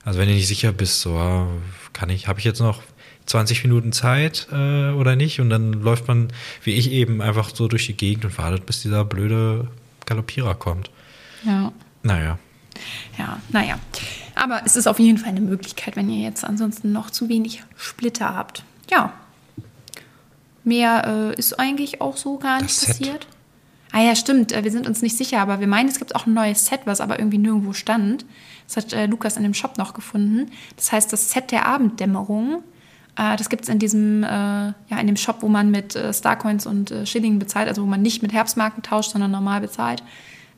Also 0.05 0.19
wenn 0.19 0.27
du 0.27 0.35
nicht 0.35 0.47
sicher 0.47 0.71
bist, 0.71 1.01
so 1.01 1.15
ah, 1.15 1.47
kann 1.93 2.09
ich, 2.09 2.27
habe 2.27 2.39
ich 2.39 2.45
jetzt 2.45 2.59
noch 2.59 2.81
20 3.25 3.63
Minuten 3.63 3.93
Zeit 3.93 4.47
äh, 4.51 4.91
oder 4.91 5.15
nicht? 5.15 5.39
Und 5.39 5.49
dann 5.49 5.73
läuft 5.73 6.07
man, 6.07 6.27
wie 6.63 6.73
ich 6.73 6.91
eben, 6.91 7.21
einfach 7.21 7.53
so 7.53 7.67
durch 7.67 7.85
die 7.87 7.95
Gegend 7.95 8.25
und 8.25 8.37
wartet, 8.37 8.65
bis 8.65 8.81
dieser 8.81 9.05
blöde 9.05 9.67
Galoppierer 10.05 10.55
kommt. 10.55 10.89
Ja. 11.45 11.71
Naja. 12.03 12.37
Ja, 13.17 13.39
naja. 13.49 13.79
Aber 14.35 14.61
es 14.65 14.75
ist 14.75 14.87
auf 14.87 14.99
jeden 14.99 15.17
Fall 15.17 15.29
eine 15.29 15.41
Möglichkeit, 15.41 15.95
wenn 15.95 16.09
ihr 16.09 16.23
jetzt 16.23 16.43
ansonsten 16.43 16.91
noch 16.91 17.11
zu 17.11 17.29
wenig 17.29 17.63
Splitter 17.77 18.35
habt. 18.35 18.63
Ja. 18.89 19.13
Mehr 20.63 21.31
äh, 21.35 21.39
ist 21.39 21.59
eigentlich 21.59 22.01
auch 22.01 22.17
so 22.17 22.37
gar 22.39 22.61
nicht 22.61 22.75
Das 22.81 22.87
passiert. 22.87 23.27
Ah 23.93 24.01
ja, 24.01 24.15
stimmt. 24.15 24.51
äh, 24.51 24.63
Wir 24.63 24.71
sind 24.71 24.87
uns 24.87 25.01
nicht 25.03 25.15
sicher, 25.15 25.39
aber 25.39 25.59
wir 25.59 25.67
meinen, 25.67 25.87
es 25.87 25.99
gibt 25.99 26.15
auch 26.15 26.25
ein 26.25 26.33
neues 26.33 26.65
Set, 26.65 26.81
was 26.85 26.99
aber 26.99 27.19
irgendwie 27.19 27.37
nirgendwo 27.37 27.73
stand. 27.73 28.25
Das 28.67 28.75
hat 28.75 28.91
äh, 28.91 29.05
Lukas 29.05 29.37
in 29.37 29.43
dem 29.43 29.53
Shop 29.53 29.77
noch 29.77 29.93
gefunden. 29.93 30.49
Das 30.75 30.91
heißt, 30.91 31.13
das 31.13 31.31
Set 31.31 31.51
der 31.51 31.67
Abenddämmerung. 31.67 32.63
Äh, 33.15 33.37
das 33.37 33.49
gibt 33.49 33.63
es 33.63 33.69
in 33.69 33.77
diesem, 33.77 34.23
äh, 34.23 34.27
ja, 34.27 34.99
in 34.99 35.05
dem 35.05 35.15
Shop, 35.15 35.37
wo 35.41 35.47
man 35.47 35.69
mit 35.69 35.95
äh, 35.95 36.11
Starcoins 36.11 36.65
und 36.65 36.89
äh, 36.89 37.05
Schillingen 37.05 37.37
bezahlt, 37.37 37.67
also 37.67 37.83
wo 37.83 37.85
man 37.85 38.01
nicht 38.01 38.23
mit 38.23 38.33
Herbstmarken 38.33 38.81
tauscht, 38.81 39.11
sondern 39.11 39.29
normal 39.31 39.61
bezahlt, 39.61 40.03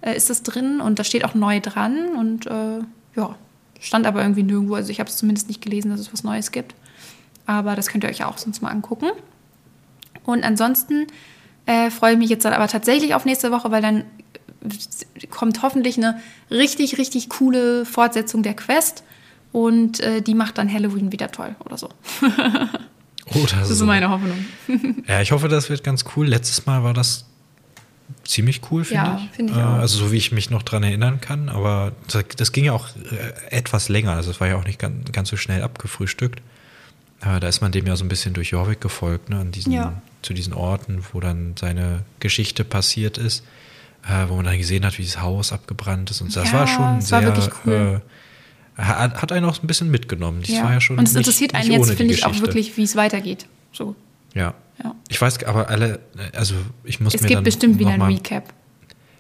ist 0.02 0.30
das 0.30 0.44
drin 0.44 0.82
und 0.82 1.00
da 1.00 1.04
steht 1.04 1.26
auch 1.26 1.34
neu 1.34 1.60
dran 1.60 2.16
und 2.16 2.46
ja, 2.46 3.36
stand 3.80 4.06
aber 4.06 4.22
irgendwie 4.22 4.44
nirgendwo. 4.44 4.76
Also 4.76 4.92
ich 4.92 5.00
habe 5.00 5.10
es 5.10 5.18
zumindest 5.18 5.48
nicht 5.48 5.64
gelesen, 5.64 5.90
dass 5.90 6.00
es 6.00 6.14
was 6.14 6.24
Neues 6.24 6.52
gibt. 6.52 6.76
Aber 7.48 7.76
das 7.76 7.88
könnt 7.88 8.04
ihr 8.04 8.10
euch 8.12 8.24
auch 8.24 8.38
sonst 8.38 8.62
mal 8.62 8.70
angucken. 8.70 9.08
Und 10.24 10.44
ansonsten 10.44 11.08
äh, 11.66 11.89
freue 11.91 12.13
ich 12.13 12.18
mich 12.20 12.30
jetzt 12.30 12.45
dann 12.45 12.53
aber 12.53 12.68
tatsächlich 12.68 13.13
auf 13.16 13.26
nächste 13.26 13.51
Woche, 13.51 13.72
weil 13.72 13.82
dann 13.82 14.03
kommt 15.30 15.61
hoffentlich 15.61 15.97
eine 15.97 16.20
richtig, 16.51 16.97
richtig 16.97 17.30
coole 17.30 17.86
Fortsetzung 17.86 18.43
der 18.43 18.55
Quest 18.55 19.03
und 19.51 19.99
äh, 19.99 20.22
die 20.22 20.34
macht 20.36 20.57
dann 20.57 20.72
Halloween 20.72 21.11
wieder 21.11 21.32
toll 21.32 21.55
oder 21.66 21.78
so. 21.78 21.89
Oh, 23.34 23.43
das, 23.49 23.72
ist 23.72 23.80
so 23.80 23.88
meine 23.88 24.07
Hoffnung. 24.11 24.45
Ja, 25.07 25.20
ich 25.20 25.32
hoffe, 25.32 25.47
das 25.47 25.72
wird 25.72 25.84
ganz 25.84 26.05
cool. 26.16 26.28
Letztes 26.28 26.68
Mal 26.68 26.84
war 26.84 26.93
das 26.93 27.26
ziemlich 28.24 28.61
cool, 28.70 28.84
finde 28.84 29.03
Ja, 29.03 29.20
ich. 29.24 29.36
finde 29.36 29.53
ich 29.53 29.57
Äh, 29.57 29.63
auch. 29.63 29.80
Also 29.80 29.97
so 29.97 30.11
wie 30.11 30.18
ich 30.18 30.32
mich 30.32 30.51
noch 30.51 30.61
dran 30.61 30.84
erinnern 30.84 31.22
kann, 31.22 31.49
aber 31.49 31.93
das, 32.07 32.24
das 32.38 32.51
ging 32.51 32.66
ja 32.66 32.74
auch 32.74 32.88
äh, 32.89 33.34
etwas 33.49 33.89
länger. 33.89 34.11
Also 34.11 34.30
es 34.30 34.39
war 34.39 34.47
ja 34.47 34.57
auch 34.57 34.66
nicht 34.66 34.78
ganz, 34.78 35.11
ganz 35.11 35.30
so 35.30 35.38
schnell 35.38 35.63
abgefrühstückt. 35.63 36.43
Da 37.22 37.38
ist 37.47 37.61
man 37.61 37.72
dem 37.72 37.88
ja 37.88 37.95
so 37.95 38.03
ein 38.05 38.07
bisschen 38.09 38.34
durch 38.34 38.51
Jorvik 38.51 38.82
gefolgt, 38.82 39.30
ne, 39.30 39.38
an 39.39 39.51
diesen, 39.51 39.72
Ja. 39.72 39.99
zu 40.22 40.34
diesen 40.34 40.53
Orten, 40.53 41.03
wo 41.13 41.20
dann 41.20 41.55
seine 41.59 42.03
Geschichte 42.20 42.63
passiert 42.63 43.18
ist, 43.18 43.43
äh, 44.07 44.28
wo 44.28 44.36
man 44.36 44.45
dann 44.45 44.57
gesehen 44.57 44.86
hat, 44.86 44.97
wie 44.99 45.03
das 45.03 45.20
Haus 45.22 45.51
abgebrannt 45.51 46.11
ist 46.11 46.22
und. 46.22 46.36
Das 46.36 46.51
Ja, 46.51 46.59
war 46.59 46.68
schon 46.68 46.97
es 46.99 47.11
war 47.11 47.22
sehr, 47.22 47.28
wirklich 47.36 47.49
cool. 47.66 48.01
äh, 48.78 48.82
hat, 48.82 49.22
hat 49.22 49.32
einen 49.32 49.45
auch 49.45 49.61
ein 49.63 49.68
bisschen 49.68 49.89
mitgenommen. 49.89 50.41
Das 50.45 50.61
war 50.61 50.74
ja 50.74 50.82
schon 50.82 50.97
und 50.99 51.07
es 51.07 51.13
nicht- 51.13 51.22
interessiert 51.26 51.53
nicht 51.53 51.61
einen 51.63 51.72
jetzt, 51.72 51.82
ohne 51.82 51.91
die 51.91 51.97
finde 51.97 52.13
ich, 52.13 52.26
auch 52.26 52.39
wirklich, 52.41 52.78
wie 52.78 52.84
es 52.84 52.95
weitergeht. 52.95 53.47
So, 53.72 53.95
Ja. 54.34 54.53
ja. 54.84 54.93
Ich 55.07 55.20
weiß 55.20 55.43
aber 55.45 55.70
alle, 55.70 55.99
also 56.34 56.55
ich 56.84 56.99
muss 56.99 57.16
Es 57.16 57.22
mir 57.22 57.30
gibt 57.30 57.38
dann 57.38 57.43
bestimmt 57.45 57.80
wieder 57.80 57.91
ein 57.91 58.01
Recap. 58.01 58.53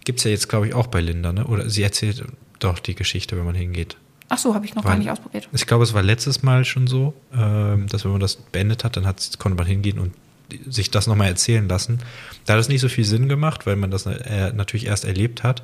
Gibt's 0.03 0.23
ja 0.25 0.31
jetzt, 0.31 0.49
glaube 0.49 0.67
ich, 0.67 0.73
auch 0.75 0.87
bei 0.87 0.99
Linda, 1.01 1.33
ne? 1.33 1.45
Oder 1.47 1.69
sie 1.69 1.81
erzählt 1.81 2.23
doch 2.59 2.77
die 2.79 2.93
Geschichte, 2.93 3.35
wenn 3.37 3.45
man 3.45 3.55
hingeht. 3.55 3.97
Ach 4.29 4.37
so, 4.37 4.55
habe 4.55 4.65
ich 4.65 4.75
noch 4.75 4.83
Weil- 4.83 4.93
gar 4.93 4.97
nicht 4.97 5.11
ausprobiert. 5.11 5.47
Ich 5.53 5.67
glaube, 5.67 5.83
es 5.83 5.93
war 5.93 6.01
letztes 6.01 6.41
Mal 6.43 6.65
schon 6.65 6.87
so, 6.87 7.13
ähm, 7.33 7.87
dass 7.87 8.03
wenn 8.05 8.11
man 8.11 8.21
das 8.21 8.35
beendet 8.35 8.83
hat, 8.83 8.97
dann 8.97 9.03
konnte 9.37 9.57
man 9.57 9.67
hingehen 9.67 9.99
und 9.99 10.13
sich 10.67 10.91
das 10.91 11.07
nochmal 11.07 11.27
erzählen 11.27 11.67
lassen. 11.67 11.99
Da 12.45 12.53
hat 12.53 12.59
es 12.59 12.69
nicht 12.69 12.81
so 12.81 12.89
viel 12.89 13.05
Sinn 13.05 13.29
gemacht, 13.29 13.65
weil 13.65 13.75
man 13.75 13.91
das 13.91 14.05
äh, 14.05 14.51
natürlich 14.53 14.85
erst 14.87 15.05
erlebt 15.05 15.43
hat. 15.43 15.63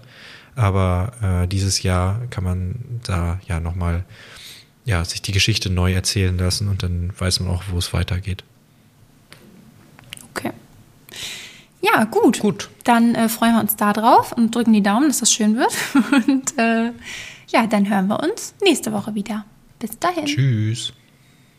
Aber 0.56 1.14
äh, 1.22 1.48
dieses 1.48 1.82
Jahr 1.84 2.22
kann 2.30 2.44
man 2.44 2.76
da 3.04 3.40
ja 3.48 3.60
nochmal 3.60 4.04
ja, 4.86 5.06
sich 5.06 5.22
die 5.22 5.32
Geschichte 5.32 5.70
neu 5.70 5.94
erzählen 5.94 6.38
lassen 6.38 6.68
und 6.68 6.84
dann 6.84 7.14
weiß 7.18 7.40
man 7.40 7.50
auch, 7.50 7.64
wo 7.70 7.78
es 7.78 7.94
weitergeht. 7.94 8.44
Okay. 10.34 10.52
Ja, 11.82 12.04
gut. 12.06 12.40
Gut. 12.40 12.70
Dann 12.84 13.16
äh, 13.16 13.30
freuen 13.30 13.54
wir 13.56 13.62
uns 13.62 13.76
da 13.76 13.94
drauf 13.94 14.32
und 14.32 14.56
drücken 14.56 14.74
die 14.74 14.84
Daumen, 14.84 15.08
dass 15.08 15.20
das 15.20 15.32
schön 15.32 15.56
wird. 15.58 15.72
Und 16.28 16.58
äh, 16.58 16.92
ja, 17.52 17.68
dann 17.68 17.90
hören 17.90 18.08
wir 18.08 18.22
uns 18.22 18.56
nächste 18.64 18.94
Woche 18.94 19.16
wieder. 19.16 19.46
Bis 19.80 19.98
dahin. 20.00 20.26
Tschüss. 20.26 20.94